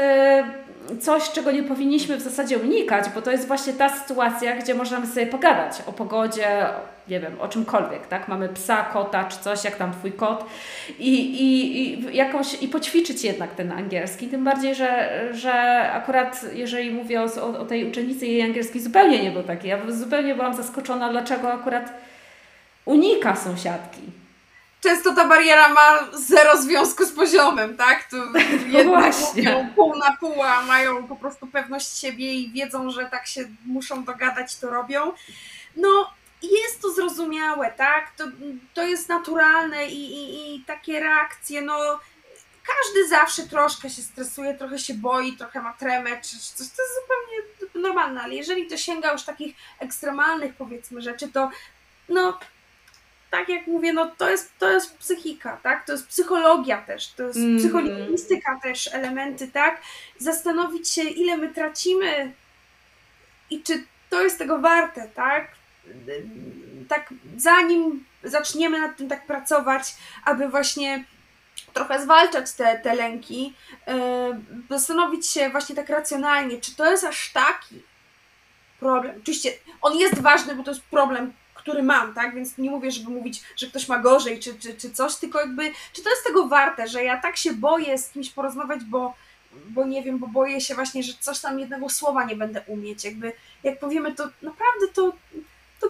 coś, 1.00 1.30
czego 1.30 1.50
nie 1.50 1.62
powinniśmy 1.62 2.16
w 2.16 2.20
zasadzie 2.20 2.58
unikać, 2.58 3.04
bo 3.14 3.22
to 3.22 3.30
jest 3.30 3.46
właśnie 3.46 3.72
ta 3.72 3.88
sytuacja, 3.88 4.56
gdzie 4.56 4.74
możemy 4.74 5.06
sobie 5.06 5.26
pogadać 5.26 5.82
o 5.86 5.92
pogodzie, 5.92 6.66
nie 7.08 7.20
wiem, 7.20 7.40
o 7.40 7.48
czymkolwiek, 7.48 8.06
tak? 8.06 8.28
Mamy 8.28 8.48
psa, 8.48 8.84
kota 8.84 9.24
czy 9.24 9.38
coś, 9.38 9.64
jak 9.64 9.76
tam 9.76 9.92
twój 9.92 10.12
kot 10.12 10.44
i, 10.98 11.20
i, 11.20 11.82
i, 11.82 12.16
jakąś, 12.16 12.62
i 12.62 12.68
poćwiczyć 12.68 13.24
jednak 13.24 13.54
ten 13.54 13.72
angielski, 13.72 14.28
tym 14.28 14.44
bardziej, 14.44 14.74
że, 14.74 15.10
że 15.32 15.52
akurat 15.92 16.46
jeżeli 16.54 16.90
mówię 16.90 17.22
o, 17.22 17.58
o 17.58 17.64
tej 17.64 17.90
uczennicy, 17.90 18.26
jej 18.26 18.42
angielski 18.42 18.80
zupełnie 18.80 19.22
nie 19.22 19.30
był 19.30 19.42
taki. 19.42 19.68
Ja 19.68 19.78
zupełnie 19.88 20.34
byłam 20.34 20.54
zaskoczona, 20.54 21.08
dlaczego 21.08 21.52
akurat 21.52 21.92
unika 22.84 23.36
sąsiadki 23.36 24.23
często 24.84 25.14
ta 25.14 25.28
bariera 25.28 25.68
ma 25.68 25.98
zero 26.12 26.62
związku 26.62 27.04
z 27.04 27.12
poziomem, 27.12 27.76
tak? 27.76 28.04
To 28.10 28.16
no 28.72 28.84
właśnie. 28.84 29.72
pół 29.76 29.96
na 29.96 30.16
pół, 30.16 30.42
a 30.42 30.62
mają 30.62 31.06
po 31.06 31.16
prostu 31.16 31.46
pewność 31.46 31.98
siebie 31.98 32.34
i 32.34 32.50
wiedzą, 32.50 32.90
że 32.90 33.06
tak 33.06 33.26
się 33.26 33.44
muszą 33.66 34.04
dogadać, 34.04 34.56
to 34.56 34.70
robią. 34.70 35.12
No, 35.76 36.10
jest 36.42 36.82
to 36.82 36.92
zrozumiałe, 36.92 37.72
tak? 37.76 38.12
To, 38.16 38.24
to 38.74 38.82
jest 38.82 39.08
naturalne 39.08 39.86
i, 39.86 40.12
i, 40.12 40.56
i 40.56 40.64
takie 40.64 41.00
reakcje, 41.00 41.62
no 41.62 42.00
każdy 42.66 43.08
zawsze 43.08 43.42
troszkę 43.42 43.90
się 43.90 44.02
stresuje, 44.02 44.54
trochę 44.54 44.78
się 44.78 44.94
boi, 44.94 45.36
trochę 45.36 45.62
ma 45.62 45.72
tremę, 45.72 46.10
czy, 46.10 46.30
czy 46.30 46.54
coś, 46.54 46.68
to 46.68 46.82
jest 46.82 46.94
zupełnie 47.00 47.82
normalne, 47.88 48.22
ale 48.22 48.34
jeżeli 48.34 48.66
to 48.66 48.76
sięga 48.76 49.12
już 49.12 49.22
takich 49.22 49.56
ekstremalnych 49.78 50.54
powiedzmy 50.54 51.02
rzeczy, 51.02 51.28
to 51.28 51.50
no 52.08 52.38
tak 53.34 53.48
jak 53.48 53.66
mówię, 53.66 53.92
no 53.92 54.10
to 54.18 54.30
jest, 54.30 54.58
to 54.58 54.72
jest 54.72 54.98
psychika, 54.98 55.60
tak? 55.62 55.86
To 55.86 55.92
jest 55.92 56.08
psychologia 56.08 56.82
też, 56.82 57.12
to 57.12 57.22
jest 57.22 57.38
mm. 57.38 57.58
psycholingwistyka 57.58 58.60
też, 58.62 58.94
elementy, 58.94 59.48
tak? 59.48 59.82
Zastanowić 60.18 60.88
się, 60.88 61.02
ile 61.02 61.36
my 61.36 61.48
tracimy 61.48 62.32
i 63.50 63.62
czy 63.62 63.84
to 64.10 64.22
jest 64.22 64.38
tego 64.38 64.58
warte, 64.58 65.08
tak? 65.14 65.48
Tak, 66.88 67.14
zanim 67.36 68.04
zaczniemy 68.22 68.80
nad 68.80 68.96
tym 68.96 69.08
tak 69.08 69.26
pracować, 69.26 69.94
aby 70.24 70.48
właśnie 70.48 71.04
trochę 71.72 72.02
zwalczać 72.02 72.52
te, 72.52 72.78
te 72.78 72.94
lęki, 72.94 73.54
yy, 73.86 73.94
zastanowić 74.70 75.26
się 75.26 75.50
właśnie 75.50 75.76
tak 75.76 75.88
racjonalnie, 75.88 76.60
czy 76.60 76.76
to 76.76 76.90
jest 76.90 77.04
aż 77.04 77.32
taki 77.32 77.82
problem. 78.80 79.16
Oczywiście 79.22 79.52
on 79.82 79.96
jest 79.96 80.20
ważny, 80.20 80.54
bo 80.54 80.62
to 80.62 80.70
jest 80.70 80.84
problem, 80.84 81.32
który 81.64 81.82
mam, 81.82 82.14
tak? 82.14 82.34
Więc 82.34 82.58
nie 82.58 82.70
mówię, 82.70 82.90
żeby 82.90 83.10
mówić, 83.10 83.42
że 83.56 83.66
ktoś 83.66 83.88
ma 83.88 83.98
gorzej 83.98 84.40
czy, 84.40 84.54
czy, 84.54 84.74
czy 84.74 84.90
coś, 84.90 85.16
tylko 85.16 85.40
jakby, 85.40 85.72
czy 85.92 86.02
to 86.02 86.10
jest 86.10 86.24
tego 86.24 86.48
warte, 86.48 86.88
że 86.88 87.04
ja 87.04 87.20
tak 87.20 87.36
się 87.36 87.52
boję 87.52 87.98
z 87.98 88.10
kimś 88.10 88.30
porozmawiać, 88.30 88.84
bo, 88.84 89.14
bo 89.68 89.86
nie 89.86 90.02
wiem, 90.02 90.18
bo 90.18 90.26
boję 90.26 90.60
się 90.60 90.74
właśnie, 90.74 91.02
że 91.02 91.12
coś 91.20 91.40
tam 91.40 91.60
jednego 91.60 91.88
słowa 91.88 92.24
nie 92.24 92.36
będę 92.36 92.62
umieć. 92.66 93.04
Jakby, 93.04 93.32
jak 93.62 93.78
powiemy, 93.78 94.14
to 94.14 94.28
naprawdę 94.42 94.88
to 94.94 95.12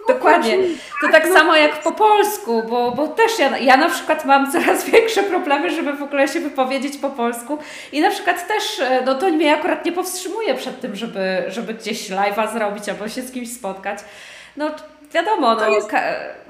Dokładnie. 0.07 0.57
To 1.01 1.07
tak 1.11 1.27
samo 1.27 1.55
jak 1.55 1.83
po 1.83 1.91
polsku, 1.91 2.63
bo, 2.69 2.91
bo 2.91 3.07
też 3.07 3.39
ja, 3.39 3.57
ja 3.57 3.77
na 3.77 3.89
przykład 3.89 4.25
mam 4.25 4.47
coraz 4.51 4.89
większe 4.89 5.23
problemy, 5.23 5.75
żeby 5.75 5.93
w 5.93 6.03
ogóle 6.03 6.27
się 6.27 6.39
wypowiedzieć 6.39 6.97
po 6.97 7.09
polsku 7.09 7.57
i 7.91 8.01
na 8.01 8.11
przykład 8.11 8.47
też, 8.47 8.79
e, 8.79 9.01
no 9.05 9.15
to 9.15 9.29
mnie 9.29 9.53
akurat 9.53 9.85
nie 9.85 9.91
powstrzymuje 9.91 10.55
przed 10.55 10.81
tym, 10.81 10.95
żeby, 10.95 11.43
żeby 11.47 11.73
gdzieś 11.73 12.09
live'a 12.09 12.53
zrobić 12.53 12.89
albo 12.89 13.09
się 13.09 13.21
z 13.21 13.31
kimś 13.31 13.53
spotkać. 13.53 13.99
No 14.57 14.71
wiadomo, 15.15 15.55
no, 15.55 15.69
jest... 15.69 15.89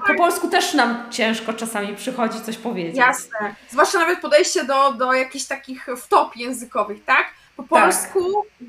po 0.06 0.14
polsku 0.18 0.48
też 0.48 0.74
nam 0.74 1.10
ciężko 1.10 1.52
czasami 1.52 1.96
przychodzi 1.96 2.40
coś 2.40 2.56
powiedzieć. 2.56 2.96
Jasne. 2.96 3.54
Zwłaszcza 3.70 3.98
nawet 3.98 4.20
podejście 4.20 4.64
do, 4.64 4.92
do 4.92 5.12
jakichś 5.12 5.44
takich 5.44 5.86
wtop 5.96 6.36
językowych, 6.36 7.04
tak? 7.04 7.26
Po 7.56 7.62
tak. 7.62 7.68
polsku 7.68 8.46
tak 8.58 8.66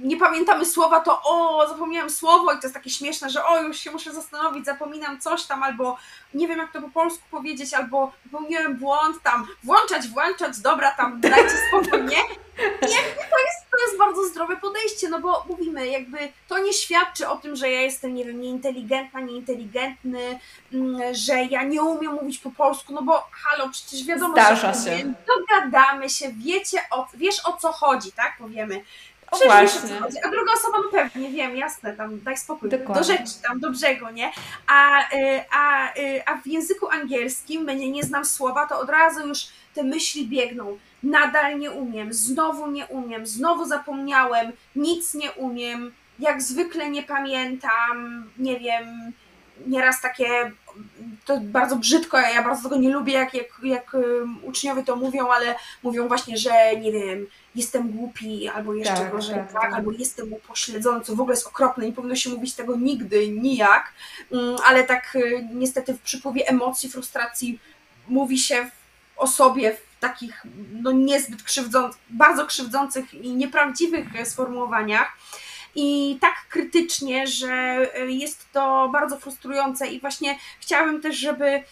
nie 0.00 0.16
pamiętamy 0.16 0.66
słowa, 0.66 1.00
to 1.00 1.20
o, 1.24 1.66
zapomniałam 1.68 2.10
słowo 2.10 2.52
i 2.52 2.56
to 2.56 2.62
jest 2.62 2.74
takie 2.74 2.90
śmieszne, 2.90 3.30
że 3.30 3.44
o, 3.46 3.62
już 3.62 3.78
się 3.78 3.90
muszę 3.90 4.12
zastanowić, 4.12 4.64
zapominam 4.64 5.20
coś 5.20 5.42
tam, 5.44 5.62
albo 5.62 5.96
nie 6.34 6.48
wiem 6.48 6.58
jak 6.58 6.72
to 6.72 6.82
po 6.82 6.88
polsku 6.88 7.22
powiedzieć, 7.30 7.74
albo 7.74 8.12
popełniłem 8.32 8.76
błąd 8.76 9.22
tam, 9.22 9.46
włączać, 9.64 10.08
włączać, 10.08 10.58
dobra, 10.60 10.90
tam 10.90 11.20
dajcie 11.20 11.54
spokój, 11.68 12.02
nie? 12.02 12.16
To 12.80 12.86
jest, 13.38 13.70
to 13.70 13.76
jest 13.86 13.98
bardzo 13.98 14.24
zdrowe 14.28 14.56
podejście, 14.56 15.08
no 15.08 15.20
bo 15.20 15.44
mówimy, 15.48 15.88
jakby 15.88 16.18
to 16.48 16.58
nie 16.58 16.72
świadczy 16.72 17.28
o 17.28 17.36
tym, 17.36 17.56
że 17.56 17.70
ja 17.70 17.80
jestem, 17.80 18.14
nie 18.14 18.24
wiem, 18.24 18.40
nieinteligentna, 18.40 19.20
nieinteligentny, 19.20 20.38
mm, 20.72 21.14
że 21.14 21.34
ja 21.44 21.62
nie 21.62 21.82
umiem 21.82 22.12
mówić 22.12 22.38
po 22.38 22.50
polsku, 22.50 22.92
no 22.92 23.02
bo 23.02 23.26
halo, 23.32 23.68
przecież 23.68 24.04
wiadomo, 24.06 24.32
Zdarza 24.34 24.74
że 24.74 24.98
się. 24.98 25.12
dogadamy 25.26 26.10
się, 26.10 26.32
wiecie, 26.32 26.78
o, 26.90 27.06
wiesz 27.14 27.46
o 27.46 27.52
co 27.52 27.72
chodzi, 27.72 28.12
tak, 28.12 28.36
powiemy. 28.38 28.84
O 29.30 29.36
właśnie. 29.36 29.80
A 30.24 30.30
druga 30.30 30.52
osoba, 30.52 30.78
no 30.84 30.90
pewnie, 30.90 31.30
wiem, 31.30 31.56
jasne, 31.56 31.92
tam 31.92 32.20
daj 32.20 32.36
spokój, 32.36 32.70
Dokładnie. 32.70 32.94
do 32.94 33.04
rzeczy, 33.04 33.42
tam 33.48 33.60
do 33.60 33.70
brzegu, 33.70 34.10
nie? 34.10 34.32
A, 34.66 35.00
y, 35.14 35.44
a, 35.50 35.94
y, 35.98 36.22
a 36.26 36.36
w 36.36 36.46
języku 36.46 36.88
angielskim, 36.88 37.66
nie, 37.66 37.90
nie 37.90 38.02
znam 38.02 38.24
słowa, 38.24 38.66
to 38.66 38.80
od 38.80 38.90
razu 38.90 39.28
już 39.28 39.46
te 39.74 39.82
myśli 39.82 40.28
biegną. 40.28 40.78
Nadal 41.02 41.58
nie 41.58 41.70
umiem, 41.70 42.12
znowu 42.12 42.70
nie 42.70 42.86
umiem, 42.86 43.26
znowu 43.26 43.64
zapomniałem, 43.64 44.52
nic 44.76 45.14
nie 45.14 45.32
umiem, 45.32 45.92
jak 46.18 46.42
zwykle 46.42 46.90
nie 46.90 47.02
pamiętam, 47.02 48.24
nie 48.38 48.58
wiem, 48.58 49.12
nieraz 49.66 50.00
takie, 50.00 50.52
to 51.24 51.40
bardzo 51.40 51.76
brzydko, 51.76 52.18
ja 52.18 52.42
bardzo 52.42 52.62
tego 52.62 52.76
nie 52.76 52.90
lubię, 52.90 53.12
jak, 53.12 53.34
jak, 53.34 53.46
jak 53.62 53.96
uczniowie 54.42 54.84
to 54.84 54.96
mówią, 54.96 55.28
ale 55.28 55.54
mówią 55.82 56.08
właśnie, 56.08 56.36
że 56.36 56.76
nie 56.76 56.92
wiem, 56.92 57.26
jestem 57.54 57.90
głupi, 57.90 58.48
albo 58.48 58.74
jeszcze 58.74 58.94
tak, 58.94 59.12
gorzej, 59.12 59.34
tak, 59.34 59.52
tak, 59.52 59.62
tak, 59.62 59.72
albo 59.72 59.92
jestem 59.92 60.32
upośledzony, 60.32 61.04
co 61.04 61.16
w 61.16 61.20
ogóle 61.20 61.34
jest 61.34 61.46
okropne, 61.46 61.86
nie 61.86 61.92
powinno 61.92 62.16
się 62.16 62.30
mówić 62.30 62.54
tego 62.54 62.76
nigdy, 62.76 63.28
nijak, 63.28 63.92
mm, 64.32 64.56
ale 64.66 64.84
tak 64.84 65.16
y, 65.16 65.48
niestety 65.54 65.94
w 65.94 66.00
przypływie 66.00 66.48
emocji, 66.48 66.90
frustracji 66.90 67.60
mówi 68.08 68.38
się 68.38 68.70
o 69.16 69.26
sobie 69.26 69.72
w 69.72 70.00
takich 70.00 70.46
no 70.72 70.92
niezbyt 70.92 71.42
krzywdzących, 71.42 72.00
bardzo 72.10 72.46
krzywdzących 72.46 73.14
i 73.14 73.34
nieprawdziwych 73.34 74.06
sformułowaniach. 74.24 75.12
I 75.74 76.18
tak 76.20 76.34
krytycznie, 76.48 77.26
że 77.26 77.86
y, 78.00 78.12
jest 78.12 78.52
to 78.52 78.88
bardzo 78.92 79.18
frustrujące 79.18 79.86
i 79.86 80.00
właśnie 80.00 80.38
chciałabym 80.60 81.02
też, 81.02 81.16
żeby 81.16 81.62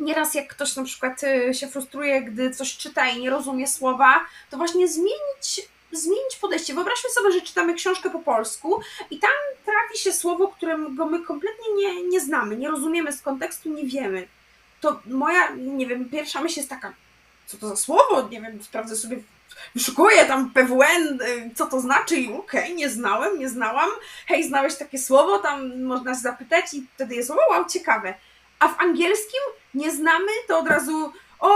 nieraz 0.00 0.34
jak 0.34 0.48
ktoś 0.48 0.76
na 0.76 0.84
przykład 0.84 1.22
y, 1.22 1.54
się 1.54 1.68
frustruje, 1.68 2.22
gdy 2.22 2.50
coś 2.50 2.76
czyta 2.76 3.08
i 3.08 3.20
nie 3.20 3.30
rozumie 3.30 3.66
słowa, 3.66 4.20
to 4.50 4.56
właśnie 4.56 4.88
zmienić 4.88 5.68
zmienić 5.92 6.36
podejście. 6.40 6.74
Wyobraźmy 6.74 7.10
sobie, 7.10 7.32
że 7.32 7.40
czytamy 7.40 7.74
książkę 7.74 8.10
po 8.10 8.18
polsku 8.18 8.80
i 9.10 9.18
tam 9.18 9.30
trafi 9.64 9.98
się 9.98 10.12
słowo, 10.12 10.48
którego 10.48 11.06
my 11.06 11.24
kompletnie 11.24 11.74
nie, 11.76 12.02
nie 12.02 12.20
znamy, 12.20 12.56
nie 12.56 12.68
rozumiemy 12.68 13.12
z 13.12 13.22
kontekstu, 13.22 13.68
nie 13.68 13.84
wiemy. 13.84 14.28
To 14.80 15.00
moja, 15.06 15.50
nie 15.56 15.86
wiem, 15.86 16.10
pierwsza 16.10 16.42
myśl 16.42 16.58
jest 16.58 16.70
taka, 16.70 16.92
co 17.46 17.56
to 17.56 17.68
za 17.68 17.76
słowo? 17.76 18.28
Nie 18.28 18.40
wiem, 18.40 18.62
sprawdzę 18.62 18.96
sobie, 18.96 19.16
wyszukuję 19.74 20.26
tam 20.26 20.50
PWN, 20.50 21.20
y, 21.22 21.50
co 21.54 21.66
to 21.66 21.80
znaczy 21.80 22.16
i 22.16 22.32
okej, 22.32 22.62
okay, 22.62 22.74
nie 22.74 22.90
znałem, 22.90 23.38
nie 23.38 23.48
znałam. 23.48 23.90
Hej, 24.26 24.48
znałeś 24.48 24.76
takie 24.76 24.98
słowo, 24.98 25.38
tam 25.38 25.82
można 25.82 26.14
zapytać 26.14 26.74
i 26.74 26.86
wtedy 26.94 27.14
jest, 27.14 27.30
wow, 27.30 27.64
ciekawe. 27.70 28.14
A 28.58 28.68
w 28.68 28.80
angielskim 28.80 29.40
nie 29.74 29.90
znamy, 29.90 30.32
to 30.48 30.58
od 30.58 30.68
razu 30.68 31.12
o, 31.40 31.50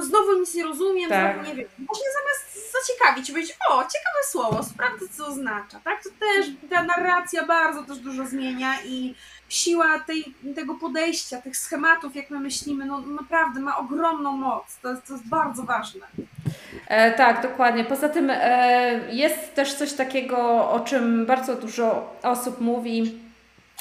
znowu 0.00 0.40
nic 0.40 0.54
nie 0.54 0.64
rozumiem, 0.64 1.10
tak. 1.10 1.34
znowu 1.34 1.48
nie 1.48 1.54
wiem. 1.54 1.68
Właśnie 1.78 2.06
zamiast 2.20 2.72
zaciekawić, 2.72 3.30
powiedzieć, 3.30 3.56
o, 3.70 3.72
ciekawe 3.72 4.22
słowo, 4.30 4.62
sprawdzę, 4.62 5.06
co 5.16 5.26
oznacza, 5.26 5.80
tak? 5.84 6.02
To 6.02 6.10
też 6.10 6.46
ta 6.70 6.82
narracja 6.82 7.46
bardzo 7.46 7.82
też 7.82 7.98
dużo 7.98 8.26
zmienia 8.26 8.74
i 8.84 9.14
siła 9.48 9.98
tej, 9.98 10.34
tego 10.54 10.74
podejścia, 10.74 11.42
tych 11.42 11.56
schematów, 11.56 12.16
jak 12.16 12.30
my 12.30 12.40
myślimy, 12.40 12.84
no 12.84 13.00
naprawdę 13.00 13.60
ma 13.60 13.78
ogromną 13.78 14.32
moc. 14.32 14.78
To 14.82 14.90
jest, 14.90 15.06
to 15.06 15.12
jest 15.12 15.28
bardzo 15.28 15.62
ważne. 15.62 16.06
E, 16.86 17.12
tak, 17.12 17.42
dokładnie. 17.42 17.84
Poza 17.84 18.08
tym 18.08 18.30
e, 18.30 19.14
jest 19.14 19.54
też 19.54 19.74
coś 19.74 19.92
takiego, 19.92 20.70
o 20.70 20.80
czym 20.80 21.26
bardzo 21.26 21.54
dużo 21.54 22.16
osób 22.22 22.60
mówi, 22.60 23.20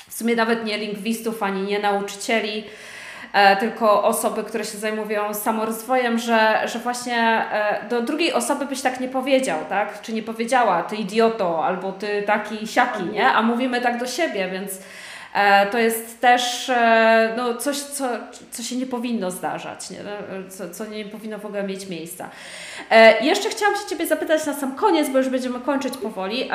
w 0.09 0.13
sumie 0.13 0.35
nawet 0.35 0.65
nie 0.65 0.77
lingwistów 0.77 1.43
ani 1.43 1.61
nie 1.61 1.79
nauczycieli, 1.79 2.63
e, 3.33 3.57
tylko 3.57 4.03
osoby, 4.03 4.43
które 4.43 4.65
się 4.65 4.77
zajmują 4.77 5.33
samorozwojem, 5.33 6.19
że, 6.19 6.61
że 6.65 6.79
właśnie 6.79 7.17
e, 7.17 7.87
do 7.89 8.01
drugiej 8.01 8.33
osoby 8.33 8.65
byś 8.65 8.81
tak 8.81 8.99
nie 8.99 9.07
powiedział, 9.07 9.59
tak? 9.69 10.01
Czy 10.01 10.13
nie 10.13 10.23
powiedziała, 10.23 10.83
ty 10.83 10.95
idioto, 10.95 11.65
albo 11.65 11.91
ty 11.91 12.23
taki 12.27 12.67
siaki, 12.67 13.03
nie? 13.03 13.27
A 13.27 13.41
mówimy 13.41 13.81
tak 13.81 13.99
do 13.99 14.07
siebie, 14.07 14.49
więc 14.51 14.71
e, 15.33 15.67
to 15.67 15.77
jest 15.77 16.21
też 16.21 16.71
no, 17.37 17.55
coś, 17.55 17.77
co, 17.77 18.05
co 18.51 18.63
się 18.63 18.75
nie 18.75 18.85
powinno 18.85 19.31
zdarzać, 19.31 19.89
nie? 19.89 19.99
Co, 20.49 20.69
co 20.69 20.85
nie 20.85 21.05
powinno 21.05 21.39
w 21.39 21.45
ogóle 21.45 21.63
mieć 21.63 21.89
miejsca. 21.89 22.29
Jeszcze 23.21 23.49
chciałam 23.49 23.75
się 23.75 23.81
Ciebie 23.89 24.07
zapytać 24.07 24.45
na 24.45 24.53
sam 24.53 24.75
koniec, 24.75 25.09
bo 25.09 25.17
już 25.17 25.29
będziemy 25.29 25.59
kończyć 25.59 25.97
powoli. 25.97 26.49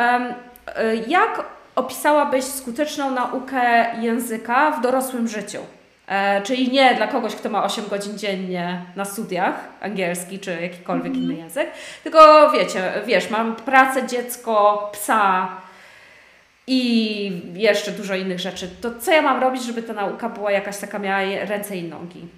Jak 1.06 1.44
opisałabyś 1.76 2.44
skuteczną 2.44 3.10
naukę 3.10 3.86
języka 4.00 4.70
w 4.70 4.82
dorosłym 4.82 5.28
życiu? 5.28 5.58
E, 6.06 6.42
czyli 6.42 6.72
nie 6.72 6.94
dla 6.94 7.06
kogoś, 7.06 7.34
kto 7.34 7.50
ma 7.50 7.64
8 7.64 7.84
godzin 7.90 8.18
dziennie 8.18 8.84
na 8.96 9.04
studiach, 9.04 9.54
angielski 9.80 10.38
czy 10.38 10.58
jakikolwiek 10.62 11.12
mm. 11.12 11.22
inny 11.24 11.34
język, 11.34 11.70
tylko 12.02 12.50
wiecie, 12.50 12.92
wiesz, 13.06 13.30
mam 13.30 13.56
pracę, 13.56 14.06
dziecko, 14.06 14.90
psa 14.92 15.48
i 16.66 17.42
jeszcze 17.54 17.90
dużo 17.90 18.14
innych 18.14 18.40
rzeczy. 18.40 18.68
To 18.80 18.90
co 19.00 19.12
ja 19.12 19.22
mam 19.22 19.40
robić, 19.40 19.62
żeby 19.62 19.82
ta 19.82 19.92
nauka 19.92 20.28
była 20.28 20.52
jakaś 20.52 20.78
taka, 20.78 20.98
miała 20.98 21.20
ręce 21.46 21.76
i 21.76 21.82
nogi? 21.82 22.28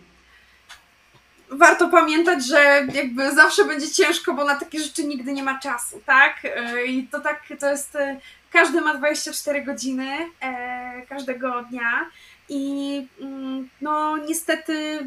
warto 1.51 1.89
pamiętać, 1.89 2.47
że 2.47 2.87
jakby 2.93 3.35
zawsze 3.35 3.65
będzie 3.65 3.91
ciężko, 3.91 4.35
bo 4.35 4.45
na 4.45 4.55
takie 4.55 4.81
rzeczy 4.81 5.05
nigdy 5.05 5.33
nie 5.33 5.43
ma 5.43 5.59
czasu, 5.59 6.01
tak? 6.07 6.35
E, 6.45 6.85
I 6.85 7.09
to 7.09 7.21
tak, 7.21 7.43
to 7.61 7.71
jest, 7.71 7.97
e, 7.97 8.21
każdy 8.53 8.81
ma 8.81 8.95
24 8.95 9.63
godziny 9.63 10.31
e, 10.41 11.07
każdego 11.09 11.63
dnia 11.63 12.11
i 12.49 13.07
mm, 13.21 13.69
no 13.81 14.17
niestety 14.17 14.99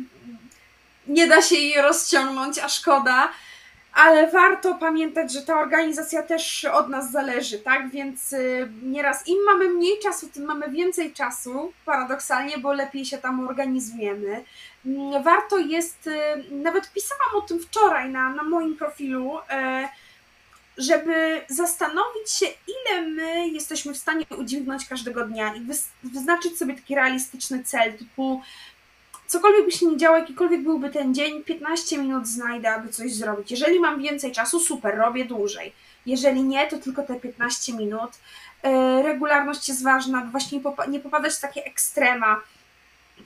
nie 1.07 1.27
da 1.27 1.41
się 1.41 1.55
jej 1.55 1.81
rozciągnąć, 1.81 2.59
a 2.59 2.69
szkoda, 2.69 3.31
ale 3.93 4.31
warto 4.31 4.75
pamiętać, 4.75 5.33
że 5.33 5.41
ta 5.41 5.59
organizacja 5.59 6.23
też 6.23 6.65
od 6.65 6.89
nas 6.89 7.11
zależy, 7.11 7.59
tak? 7.59 7.89
Więc 7.89 8.35
nieraz 8.83 9.27
im 9.27 9.37
mamy 9.45 9.69
mniej 9.69 9.99
czasu, 9.99 10.27
tym 10.27 10.45
mamy 10.45 10.69
więcej 10.69 11.13
czasu, 11.13 11.73
paradoksalnie, 11.85 12.57
bo 12.57 12.73
lepiej 12.73 13.05
się 13.05 13.17
tam 13.17 13.47
organizujemy. 13.47 14.43
Mm, 14.85 15.23
warto 15.23 15.57
jest, 15.57 16.07
y, 16.07 16.43
nawet 16.51 16.93
pisałam 16.93 17.35
o 17.35 17.41
tym 17.41 17.59
wczoraj 17.59 18.09
na, 18.09 18.29
na 18.29 18.43
moim 18.43 18.77
profilu, 18.77 19.37
e, 19.49 19.89
żeby 20.79 21.41
zastanowić 21.47 22.31
się, 22.31 22.45
ile 22.45 23.01
my 23.01 23.47
jesteśmy 23.47 23.93
w 23.93 23.97
stanie 23.97 24.25
udźwignąć 24.37 24.85
każdego 24.85 25.25
dnia 25.25 25.55
i 25.55 25.61
wyznaczyć 26.03 26.57
sobie 26.57 26.73
taki 26.75 26.95
realistyczny 26.95 27.63
cel, 27.63 27.97
typu 27.97 28.41
cokolwiek 29.27 29.65
by 29.65 29.71
się 29.71 29.85
nie 29.85 29.97
działo, 29.97 30.17
jakikolwiek 30.17 30.61
byłby 30.61 30.89
ten 30.89 31.13
dzień, 31.13 31.43
15 31.43 31.97
minut 31.97 32.27
znajdę, 32.27 32.71
aby 32.71 32.89
coś 32.89 33.13
zrobić. 33.13 33.51
Jeżeli 33.51 33.79
mam 33.79 34.01
więcej 34.01 34.31
czasu, 34.31 34.59
super, 34.59 34.97
robię 34.97 35.25
dłużej. 35.25 35.73
Jeżeli 36.05 36.43
nie, 36.43 36.67
to 36.67 36.77
tylko 36.77 37.03
te 37.03 37.15
15 37.15 37.73
minut. 37.73 38.11
E, 38.63 39.01
regularność 39.03 39.69
jest 39.69 39.83
ważna, 39.83 40.25
właśnie 40.25 40.61
nie 40.87 40.99
popadać 40.99 41.33
w 41.33 41.39
takie 41.39 41.65
ekstrema, 41.65 42.41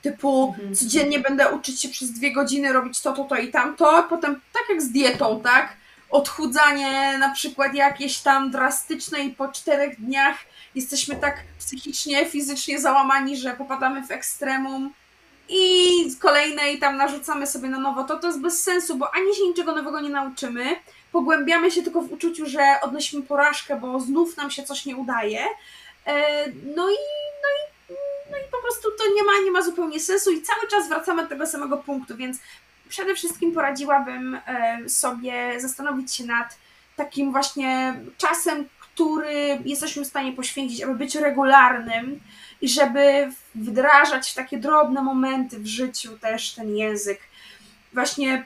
typu 0.02 0.54
mhm. 0.54 0.76
codziennie 0.76 1.20
będę 1.20 1.52
uczyć 1.52 1.82
się 1.82 1.90
przez 1.90 2.12
dwie 2.12 2.34
godziny 2.34 2.74
robić 2.74 3.02
to, 3.02 3.14
to, 3.14 3.24
to 3.24 3.36
i 3.36 3.52
tamto, 3.52 4.06
potem 4.10 4.42
tak 4.54 4.64
jak 4.70 4.82
z 4.82 4.90
dietą, 4.90 5.42
tak? 5.44 5.78
Odchudzanie 6.14 7.18
na 7.18 7.30
przykład 7.30 7.74
jakieś 7.74 8.20
tam 8.20 8.52
drastyczne 8.52 9.20
i 9.20 9.30
po 9.30 9.48
czterech 9.48 10.02
dniach 10.02 10.38
jesteśmy 10.76 11.16
tak 11.16 11.44
psychicznie, 11.60 12.26
fizycznie 12.26 12.80
załamani, 12.80 13.38
że 13.38 13.54
popadamy 13.54 14.08
w 14.08 14.12
ekstremum 14.12 14.94
i 15.50 16.16
kolejnej 16.20 16.80
tam 16.80 16.98
narzucamy 16.98 17.48
sobie 17.48 17.70
na 17.70 17.80
nowo, 17.80 18.04
to 18.04 18.20
to 18.20 18.28
jest 18.28 18.42
bez 18.42 18.64
sensu, 18.64 18.96
bo 18.96 19.16
ani 19.16 19.36
się 19.36 19.48
niczego 19.48 19.76
nowego 19.76 20.02
nie 20.02 20.10
nauczymy, 20.10 20.76
pogłębiamy 21.12 21.72
się 21.72 21.84
tylko 21.84 22.02
w 22.02 22.12
uczuciu, 22.12 22.46
że 22.46 22.62
odnosimy 22.82 23.24
porażkę, 23.24 23.76
bo 23.76 24.00
znów 24.00 24.38
nam 24.38 24.52
się 24.52 24.64
coś 24.64 24.86
nie 24.86 24.98
udaje. 24.98 25.46
E, 26.06 26.46
no 26.48 26.90
i, 26.90 26.98
no 27.44 27.50
i, 27.60 27.94
no 28.32 28.38
i 28.38 28.52
po 28.52 28.62
prostu 28.62 28.92
to 28.98 29.04
nie 29.16 29.24
ma, 29.24 29.32
nie 29.46 29.52
ma 29.52 29.62
zupełnie 29.62 30.00
sensu 30.00 30.32
i 30.32 30.42
cały 30.42 30.68
czas 30.68 30.88
wracamy 30.88 31.24
do 31.24 31.30
tego 31.30 31.48
samego 31.48 31.78
punktu, 31.78 32.18
więc 32.18 32.38
przede 32.94 33.16
wszystkim 33.16 33.52
poradziłabym 33.52 34.40
e, 34.46 34.90
sobie 34.90 35.62
zastanowić 35.62 36.16
się 36.16 36.24
nad 36.24 36.58
takim 36.96 37.32
właśnie 37.32 38.00
czasem, 38.18 38.66
który 38.80 39.60
jesteśmy 39.66 40.04
w 40.04 40.08
stanie 40.08 40.34
poświęcić, 40.34 40.82
aby 40.82 40.96
być 40.96 41.16
regularnym 41.16 42.20
i 42.62 42.70
żeby 42.70 43.32
wdrażać 43.56 44.32
w 44.32 44.36
takie 44.36 44.58
drobne 44.58 45.02
momenty 45.02 45.60
w 45.60 45.68
życiu 45.68 46.18
też 46.18 46.52
ten 46.54 46.76
język. 46.76 47.20
Właśnie 47.94 48.46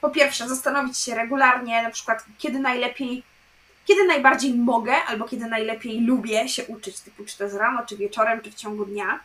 po 0.00 0.10
pierwsze 0.10 0.48
zastanowić 0.48 0.98
się 0.98 1.14
regularnie, 1.14 1.82
na 1.82 1.90
przykład 1.90 2.24
kiedy 2.38 2.58
najlepiej, 2.58 3.22
kiedy 3.84 4.04
najbardziej 4.04 4.54
mogę 4.54 4.94
albo 5.04 5.28
kiedy 5.28 5.46
najlepiej 5.46 6.00
lubię 6.00 6.48
się 6.48 6.64
uczyć, 6.64 7.00
typu 7.00 7.24
czy 7.24 7.38
to 7.38 7.44
jest 7.44 7.56
rano, 7.56 7.86
czy 7.86 7.96
wieczorem, 7.96 8.40
czy 8.40 8.50
w 8.50 8.54
ciągu 8.54 8.84
dnia. 8.84 9.20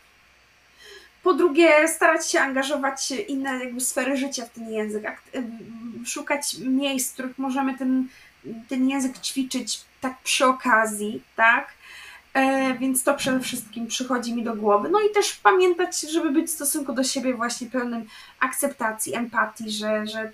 Po 1.26 1.34
drugie, 1.34 1.88
starać 1.88 2.32
się 2.32 2.40
angażować 2.40 3.12
inne 3.12 3.60
jakby 3.60 3.82
sfery 3.82 4.18
życia 4.18 4.46
w 4.46 4.50
ten 4.50 4.72
język, 4.72 5.22
szukać 6.06 6.58
miejsc, 6.60 7.10
w 7.10 7.14
których 7.14 7.38
możemy 7.38 7.78
ten, 7.78 8.08
ten 8.70 8.90
język 8.90 9.20
ćwiczyć 9.20 9.82
tak 10.02 10.18
przy 10.24 10.46
okazji, 10.46 11.22
tak? 11.36 11.68
E, 12.34 12.74
więc 12.74 13.04
to 13.04 13.14
przede 13.14 13.40
wszystkim 13.40 13.88
przychodzi 13.88 14.34
mi 14.34 14.44
do 14.44 14.56
głowy. 14.56 14.90
No 14.90 15.00
i 15.00 15.14
też 15.14 15.34
pamiętać, 15.34 16.02
żeby 16.02 16.32
być 16.32 16.48
w 16.48 16.54
stosunku 16.54 16.94
do 16.94 17.04
siebie 17.04 17.34
właśnie 17.34 17.68
pełnym 17.68 18.06
akceptacji, 18.40 19.16
empatii, 19.16 19.72
że, 19.72 20.08
że 20.08 20.32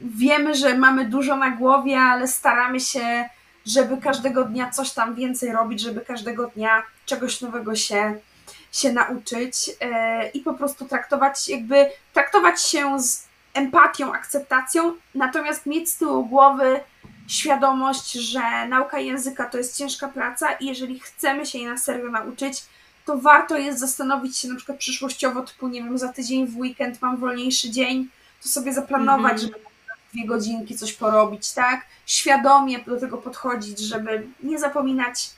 wiemy, 0.00 0.54
że 0.54 0.78
mamy 0.78 1.04
dużo 1.04 1.36
na 1.36 1.50
głowie, 1.50 1.98
ale 1.98 2.28
staramy 2.28 2.80
się, 2.80 3.28
żeby 3.66 3.96
każdego 3.96 4.44
dnia 4.44 4.70
coś 4.70 4.92
tam 4.92 5.14
więcej 5.14 5.52
robić, 5.52 5.80
żeby 5.80 6.00
każdego 6.00 6.46
dnia 6.46 6.82
czegoś 7.06 7.40
nowego 7.40 7.76
się, 7.76 8.20
się 8.72 8.92
nauczyć 8.92 9.70
e, 9.80 10.28
i 10.30 10.40
po 10.40 10.54
prostu 10.54 10.84
traktować, 10.84 11.48
jakby 11.48 11.86
traktować 12.12 12.62
się 12.62 13.00
z 13.00 13.24
empatią, 13.54 14.12
akceptacją, 14.12 14.94
natomiast 15.14 15.66
mieć 15.66 15.90
z 15.90 15.96
tyłu 15.96 16.26
głowy 16.26 16.80
świadomość, 17.28 18.12
że 18.12 18.68
nauka 18.68 18.98
języka 18.98 19.44
to 19.44 19.58
jest 19.58 19.78
ciężka 19.78 20.08
praca 20.08 20.52
i 20.52 20.66
jeżeli 20.66 21.00
chcemy 21.00 21.46
się 21.46 21.58
jej 21.58 21.66
na 21.66 21.78
serio 21.78 22.10
nauczyć, 22.10 22.64
to 23.04 23.18
warto 23.18 23.58
jest 23.58 23.78
zastanowić 23.78 24.38
się 24.38 24.48
na 24.48 24.56
przykład 24.56 24.78
przyszłościowo, 24.78 25.42
typu 25.42 25.68
nie 25.68 25.82
wiem, 25.82 25.98
za 25.98 26.12
tydzień 26.12 26.46
w 26.46 26.56
weekend 26.56 27.02
mam 27.02 27.16
wolniejszy 27.16 27.70
dzień, 27.70 28.08
to 28.42 28.48
sobie 28.48 28.72
zaplanować, 28.72 29.38
mm-hmm. 29.38 29.40
żeby 29.40 29.58
dwie 30.12 30.26
godzinki 30.26 30.76
coś 30.76 30.92
porobić, 30.92 31.52
tak? 31.52 31.86
Świadomie 32.06 32.78
do 32.78 33.00
tego 33.00 33.18
podchodzić, 33.18 33.78
żeby 33.78 34.26
nie 34.42 34.58
zapominać, 34.58 35.30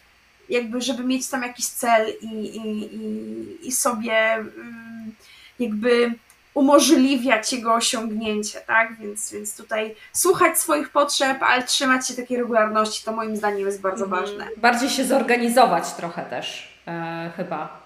jakby, 0.48 0.80
żeby 0.80 1.04
mieć 1.04 1.28
tam 1.28 1.42
jakiś 1.42 1.66
cel 1.66 2.12
i, 2.20 2.26
i, 2.26 2.96
i, 2.96 3.68
i 3.68 3.72
sobie 3.72 4.32
mm, 4.34 5.14
jakby 5.58 6.14
umożliwiać 6.54 7.52
jego 7.52 7.74
osiągnięcie, 7.74 8.60
tak? 8.60 8.96
Więc, 8.96 9.32
więc 9.32 9.56
tutaj 9.56 9.94
słuchać 10.12 10.58
swoich 10.58 10.88
potrzeb, 10.88 11.42
ale 11.42 11.62
trzymać 11.62 12.08
się 12.08 12.14
takiej 12.14 12.36
regularności, 12.36 13.04
to 13.04 13.12
moim 13.12 13.36
zdaniem 13.36 13.66
jest 13.66 13.80
bardzo 13.80 14.04
mhm. 14.04 14.22
ważne. 14.22 14.48
Bardziej 14.56 14.90
się 14.90 15.04
zorganizować 15.04 15.92
trochę 15.92 16.22
też, 16.22 16.78
e, 16.86 17.30
chyba. 17.36 17.84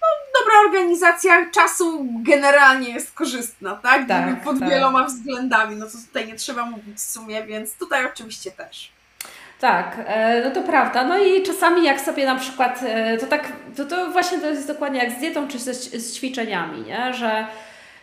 No, 0.00 0.06
dobra 0.40 0.54
organizacja 0.68 1.50
czasu 1.50 2.06
generalnie 2.22 2.88
jest 2.88 3.12
korzystna, 3.12 3.76
tak? 3.76 4.08
tak 4.08 4.42
pod 4.44 4.58
tak. 4.60 4.70
wieloma 4.70 5.04
względami, 5.04 5.76
no 5.76 5.86
to 5.86 5.92
tutaj 6.06 6.26
nie 6.26 6.36
trzeba 6.36 6.66
mówić 6.66 6.96
w 6.96 7.00
sumie, 7.00 7.44
więc 7.44 7.76
tutaj 7.76 8.06
oczywiście 8.06 8.50
też. 8.50 8.92
Tak, 9.62 9.96
e, 10.06 10.42
no 10.44 10.50
to 10.50 10.62
prawda. 10.62 11.04
No 11.04 11.18
i 11.18 11.42
czasami 11.42 11.84
jak 11.84 12.00
sobie 12.00 12.26
na 12.26 12.36
przykład, 12.36 12.80
e, 12.86 13.18
to 13.18 13.26
tak, 13.26 13.52
to, 13.76 13.84
to 13.84 14.10
właśnie 14.10 14.38
to 14.38 14.46
jest 14.46 14.66
dokładnie 14.66 15.04
jak 15.04 15.12
z 15.12 15.18
dietą 15.18 15.48
czy 15.48 15.58
z, 15.58 15.92
z 15.92 16.16
ćwiczeniami, 16.16 16.82
nie? 16.82 17.14
że 17.14 17.46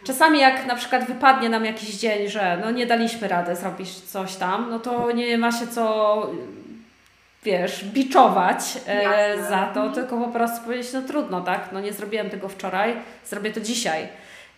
Czasami 0.03 0.39
jak 0.39 0.65
na 0.65 0.75
przykład 0.75 1.05
wypadnie 1.05 1.49
nam 1.49 1.65
jakiś 1.65 1.89
dzień, 1.89 2.27
że 2.27 2.57
no 2.61 2.71
nie 2.71 2.85
daliśmy 2.85 3.27
rady 3.27 3.55
zrobić 3.55 3.95
coś 3.95 4.35
tam, 4.35 4.67
no 4.69 4.79
to 4.79 5.11
nie 5.11 5.37
ma 5.37 5.51
się 5.51 5.67
co 5.67 6.31
wiesz, 7.43 7.85
biczować 7.85 8.77
e, 8.87 9.43
za 9.49 9.65
to, 9.73 9.89
tylko 9.89 10.17
po 10.17 10.27
prostu 10.27 10.65
powiedzieć, 10.65 10.93
no 10.93 11.01
trudno, 11.01 11.41
tak, 11.41 11.69
no 11.71 11.79
nie 11.79 11.93
zrobiłem 11.93 12.29
tego 12.29 12.49
wczoraj, 12.49 12.95
zrobię 13.25 13.51
to 13.51 13.61
dzisiaj. 13.61 14.07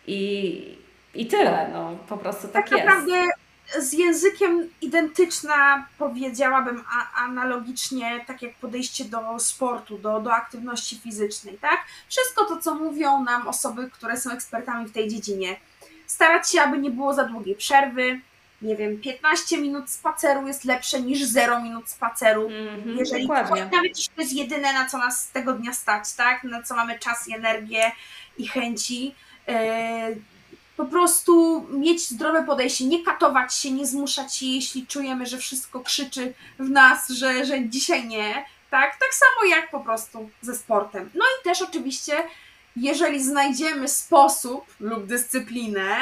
I, 0.07 0.77
i 1.15 1.25
tyle, 1.25 1.69
no 1.73 1.95
po 2.09 2.17
prostu 2.17 2.47
tak, 2.47 2.69
tak 2.69 2.71
jest. 2.71 2.85
Naprawdę 2.85 3.40
z 3.79 3.93
językiem 3.93 4.69
identyczna, 4.81 5.87
powiedziałabym 5.97 6.83
a, 6.89 7.23
analogicznie, 7.23 8.25
tak 8.27 8.41
jak 8.41 8.55
podejście 8.55 9.05
do 9.05 9.39
sportu, 9.39 9.97
do, 9.97 10.19
do 10.19 10.33
aktywności 10.33 10.99
fizycznej, 10.99 11.57
tak? 11.61 11.79
Wszystko 12.09 12.45
to, 12.45 12.57
co 12.57 12.75
mówią 12.75 13.23
nam 13.23 13.47
osoby, 13.47 13.89
które 13.93 14.17
są 14.17 14.31
ekspertami 14.31 14.85
w 14.85 14.91
tej 14.91 15.07
dziedzinie. 15.07 15.55
Starać 16.07 16.51
się, 16.51 16.61
aby 16.61 16.77
nie 16.77 16.91
było 16.91 17.13
za 17.13 17.23
długiej 17.23 17.55
przerwy. 17.55 18.21
Nie 18.61 18.75
wiem, 18.75 19.01
15 19.01 19.57
minut 19.57 19.89
spaceru 19.89 20.47
jest 20.47 20.65
lepsze 20.65 21.01
niż 21.01 21.23
0 21.23 21.61
minut 21.61 21.89
spaceru. 21.89 22.47
Mm 22.47 22.81
-hmm, 22.81 22.97
jeżeli 22.99 23.27
dokładnie. 23.27 23.65
nawet 23.65 23.97
jeśli 23.97 24.15
to 24.15 24.21
jest 24.21 24.33
jedyne, 24.33 24.73
na 24.73 24.85
co 24.85 24.97
nas 24.97 25.31
tego 25.31 25.53
dnia 25.53 25.73
stać, 25.73 26.13
tak? 26.13 26.43
Na 26.43 26.63
co 26.63 26.75
mamy 26.75 26.99
czas 26.99 27.27
i 27.27 27.35
energię 27.35 27.91
i 28.37 28.47
chęci. 28.47 29.15
Po 30.81 30.87
prostu 30.87 31.65
mieć 31.69 32.09
zdrowe 32.09 32.43
podejście, 32.43 32.85
nie 32.85 33.03
katować 33.03 33.55
się, 33.55 33.71
nie 33.71 33.87
zmuszać 33.87 34.35
się, 34.35 34.45
jeśli 34.45 34.87
czujemy, 34.87 35.25
że 35.25 35.37
wszystko 35.37 35.79
krzyczy 35.79 36.33
w 36.59 36.69
nas, 36.69 37.09
że, 37.09 37.45
że 37.45 37.69
dzisiaj 37.69 38.07
nie. 38.07 38.45
Tak? 38.69 38.97
tak 38.99 39.09
samo 39.13 39.55
jak 39.55 39.71
po 39.71 39.79
prostu 39.79 40.29
ze 40.41 40.55
sportem. 40.55 41.09
No 41.15 41.25
i 41.25 41.43
też 41.43 41.61
oczywiście, 41.61 42.13
jeżeli 42.75 43.23
znajdziemy 43.23 43.87
sposób 43.87 44.65
lub 44.79 45.05
dyscyplinę 45.05 45.97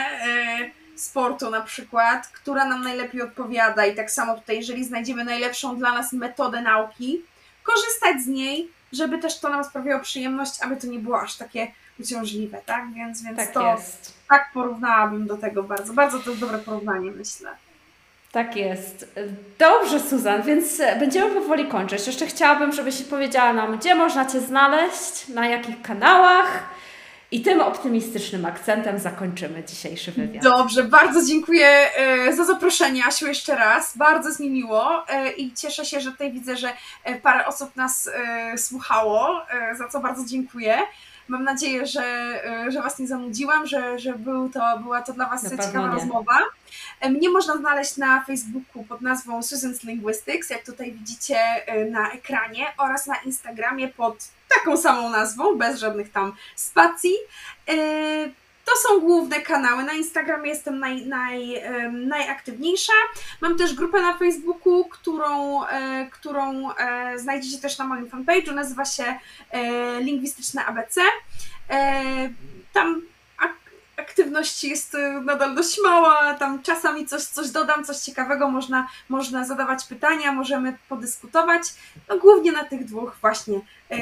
yy, 0.59 0.99
sportu 0.99 1.49
na 1.49 1.61
przykład, 1.61 2.27
która 2.27 2.65
nam 2.65 2.83
najlepiej 2.83 3.21
odpowiada 3.21 3.85
i 3.85 3.95
tak 3.95 4.11
samo 4.11 4.35
tutaj, 4.35 4.55
jeżeli 4.55 4.85
znajdziemy 4.85 5.23
najlepszą 5.25 5.77
dla 5.77 5.93
nas 5.93 6.13
metodę 6.13 6.61
nauki, 6.61 7.21
korzystać 7.63 8.21
z 8.21 8.27
niej, 8.27 8.71
żeby 8.91 9.17
też 9.17 9.39
to 9.39 9.49
nam 9.49 9.63
sprawiało 9.63 10.01
przyjemność, 10.01 10.61
aby 10.61 10.77
to 10.77 10.87
nie 10.87 10.99
było 10.99 11.21
aż 11.21 11.35
takie 11.35 11.71
uciążliwe, 11.99 12.61
tak? 12.65 12.93
Więc, 12.93 13.23
więc 13.23 13.37
tak 13.37 13.53
to 13.53 13.75
jest. 13.75 14.18
Tak 14.29 14.49
porównałabym 14.53 15.27
do 15.27 15.37
tego 15.37 15.63
bardzo. 15.63 15.93
Bardzo 15.93 16.19
to 16.19 16.29
jest 16.29 16.41
dobre 16.41 16.57
porównanie, 16.57 17.11
myślę. 17.11 17.49
Tak 18.31 18.55
jest. 18.55 19.15
Dobrze, 19.59 19.99
Suzan, 19.99 20.41
więc 20.41 20.81
będziemy 20.99 21.41
powoli 21.41 21.67
kończyć. 21.67 22.07
Jeszcze 22.07 22.25
chciałabym, 22.27 22.71
żebyś 22.71 23.01
powiedziała 23.01 23.53
nam, 23.53 23.77
gdzie 23.77 23.95
można 23.95 24.25
Cię 24.25 24.41
znaleźć, 24.41 25.27
na 25.27 25.47
jakich 25.47 25.81
kanałach. 25.81 26.69
I 27.31 27.41
tym 27.41 27.61
optymistycznym 27.61 28.45
akcentem 28.45 28.99
zakończymy 28.99 29.63
dzisiejszy 29.63 30.11
wywiad. 30.11 30.43
Dobrze, 30.43 30.83
bardzo 30.83 31.25
dziękuję 31.25 31.67
e, 31.67 32.33
za 32.33 32.43
zaproszenie, 32.43 33.05
Asiu, 33.05 33.27
jeszcze 33.27 33.55
raz. 33.55 33.97
Bardzo 33.97 34.29
jest 34.29 34.39
mi 34.39 34.49
miło 34.49 35.07
e, 35.09 35.31
i 35.31 35.53
cieszę 35.53 35.85
się, 35.85 36.01
że 36.01 36.11
tutaj 36.11 36.31
widzę, 36.31 36.57
że 36.57 36.73
e, 37.03 37.15
parę 37.15 37.45
osób 37.45 37.75
nas 37.75 38.09
słuchało, 38.57 39.41
za 39.77 39.87
co 39.87 39.99
bardzo 39.99 40.25
dziękuję. 40.25 40.77
Mam 41.29 41.43
nadzieję, 41.43 41.85
że, 41.85 42.03
e, 42.45 42.71
że 42.71 42.81
Was 42.81 42.99
nie 42.99 43.07
zanudziłam, 43.07 43.67
że, 43.67 43.99
że 43.99 44.13
był 44.13 44.49
to, 44.49 44.79
była 44.83 45.01
to 45.01 45.13
dla 45.13 45.25
Was 45.25 45.43
na 45.43 45.49
ciekawa 45.49 45.91
rozmowa. 45.93 46.39
E, 46.99 47.09
mnie 47.09 47.29
można 47.29 47.57
znaleźć 47.57 47.97
na 47.97 48.23
Facebooku 48.25 48.83
pod 48.83 49.01
nazwą 49.01 49.39
Susan's 49.39 49.83
Linguistics, 49.83 50.49
jak 50.49 50.65
tutaj 50.65 50.91
widzicie 50.91 51.37
e, 51.37 51.85
na 51.85 52.11
ekranie, 52.11 52.65
oraz 52.77 53.07
na 53.07 53.15
Instagramie 53.15 53.87
pod 53.87 54.27
taką 54.57 54.77
samą 54.77 55.09
nazwą, 55.09 55.57
bez 55.57 55.79
żadnych 55.79 56.11
tam 56.11 56.33
spacji. 56.55 57.13
To 58.69 58.89
są 58.89 58.99
główne 58.99 59.41
kanały. 59.41 59.83
Na 59.83 59.93
Instagramie 59.93 60.49
jestem 60.49 60.79
naj, 60.79 61.05
naj, 61.05 61.61
najaktywniejsza. 61.91 62.93
Mam 63.41 63.57
też 63.57 63.73
grupę 63.73 64.01
na 64.01 64.17
Facebooku, 64.17 64.85
którą, 64.85 65.63
e, 65.65 66.07
którą 66.11 66.71
e, 66.71 67.19
znajdziecie 67.19 67.57
też 67.57 67.77
na 67.77 67.85
moim 67.85 68.07
fanpage'u. 68.07 68.53
Nazywa 68.53 68.85
się 68.85 69.19
e, 69.51 70.01
Lingwistyczne 70.01 70.65
ABC. 70.65 71.01
Tam 72.73 73.01
aktywności 73.97 74.69
jest 74.69 74.97
nadal 75.23 75.55
dość 75.55 75.79
mała, 75.83 76.33
tam 76.33 76.63
czasami 76.63 77.05
coś, 77.05 77.23
coś 77.23 77.49
dodam, 77.49 77.85
coś 77.85 77.97
ciekawego, 77.97 78.49
można, 78.49 78.87
można 79.09 79.45
zadawać 79.45 79.85
pytania, 79.85 80.31
możemy 80.31 80.77
podyskutować, 80.89 81.63
no 82.09 82.17
głównie 82.17 82.51
na 82.51 82.63
tych 82.63 82.85
dwóch 82.85 83.17
właśnie 83.21 83.59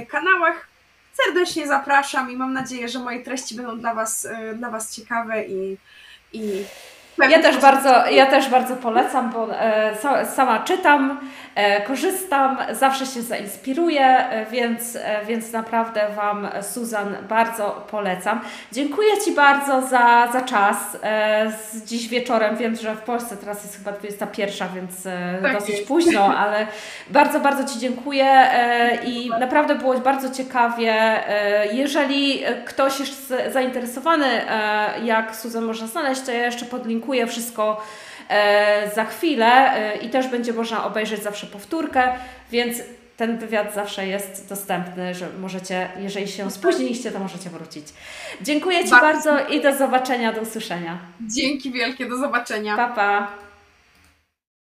kanałach. 0.07 0.67
Serdecznie 1.25 1.67
zapraszam 1.67 2.31
i 2.31 2.35
mam 2.35 2.53
nadzieję, 2.53 2.89
że 2.89 2.99
moje 2.99 3.23
treści 3.23 3.55
będą 3.55 3.79
dla 3.79 3.93
Was, 3.93 4.25
e, 4.25 4.55
dla 4.55 4.69
was 4.69 4.95
ciekawe 4.95 5.45
i, 5.45 5.77
i 6.33 6.63
Ja 7.29 7.39
też 7.41 7.57
bardzo, 7.57 8.07
ja 8.07 8.25
też 8.25 8.49
bardzo 8.49 8.75
polecam, 8.75 9.29
bo 9.31 9.59
e, 9.59 9.95
sa- 9.95 10.25
sama 10.25 10.59
czytam, 10.59 11.19
e, 11.55 11.81
korzystam, 11.81 12.57
zawsze 12.71 13.05
się 13.05 13.21
zainspiruję, 13.21 14.05
e, 14.05 14.45
więc, 14.45 14.97
więc 15.27 15.51
naprawdę 15.53 16.01
Wam, 16.15 16.47
Suzan, 16.61 17.15
bardzo 17.29 17.85
polecam. 17.91 18.41
Dziękuję 18.71 19.09
Ci 19.25 19.31
bardzo 19.31 19.81
za, 19.81 20.27
za 20.33 20.41
czas. 20.41 20.77
Z 21.71 21.83
dziś 21.85 22.07
wieczorem 22.07 22.57
wiem, 22.57 22.75
że 22.75 22.95
w 22.95 23.01
Polsce 23.01 23.37
teraz 23.37 23.63
jest 23.63 23.77
chyba 23.77 23.91
21, 23.91 24.67
więc 24.75 25.03
Tak 25.43 25.53
dosyć 25.53 25.69
jest. 25.75 25.87
późno, 25.87 26.37
ale 26.37 26.67
bardzo, 27.09 27.39
bardzo 27.39 27.73
Ci 27.73 27.79
dziękuję 27.79 28.47
i 29.05 29.29
naprawdę 29.39 29.75
było 29.75 29.93
bardzo 29.99 30.29
ciekawie. 30.29 30.95
Jeżeli 31.71 32.41
ktoś 32.65 32.99
jest 32.99 33.33
zainteresowany, 33.53 34.25
jak 35.03 35.35
Suzan 35.35 35.63
można 35.65 35.87
znaleźć, 35.87 36.21
to 36.21 36.31
ja 36.31 36.45
jeszcze 36.45 36.65
podlinkuję 36.65 37.06
wszystko 37.27 37.81
e, 38.29 38.91
za 38.95 39.05
chwilę 39.05 39.45
e, 39.45 39.97
i 39.97 40.09
też 40.09 40.27
będzie 40.27 40.53
można 40.53 40.85
obejrzeć 40.85 41.23
zawsze 41.23 41.47
powtórkę, 41.47 42.09
więc 42.51 42.77
ten 43.17 43.37
wywiad 43.37 43.73
zawsze 43.73 44.07
jest 44.07 44.49
dostępny, 44.49 45.15
że 45.15 45.29
możecie, 45.39 45.89
jeżeli 45.99 46.27
się 46.27 46.51
spóźniliście, 46.51 47.11
to 47.11 47.19
możecie 47.19 47.49
wrócić. 47.49 47.87
Dziękuję 48.41 48.83
Ci 48.83 48.89
Bardzo 48.89 49.33
bardzo 49.33 49.49
i 49.49 49.61
do 49.61 49.77
zobaczenia, 49.77 50.33
do 50.33 50.41
usłyszenia. 50.41 50.97
Dzięki 51.21 51.71
wielkie, 51.71 52.05
do 52.05 52.17
zobaczenia. 52.17 52.75
Pa, 52.75 52.87
pa. 52.87 53.46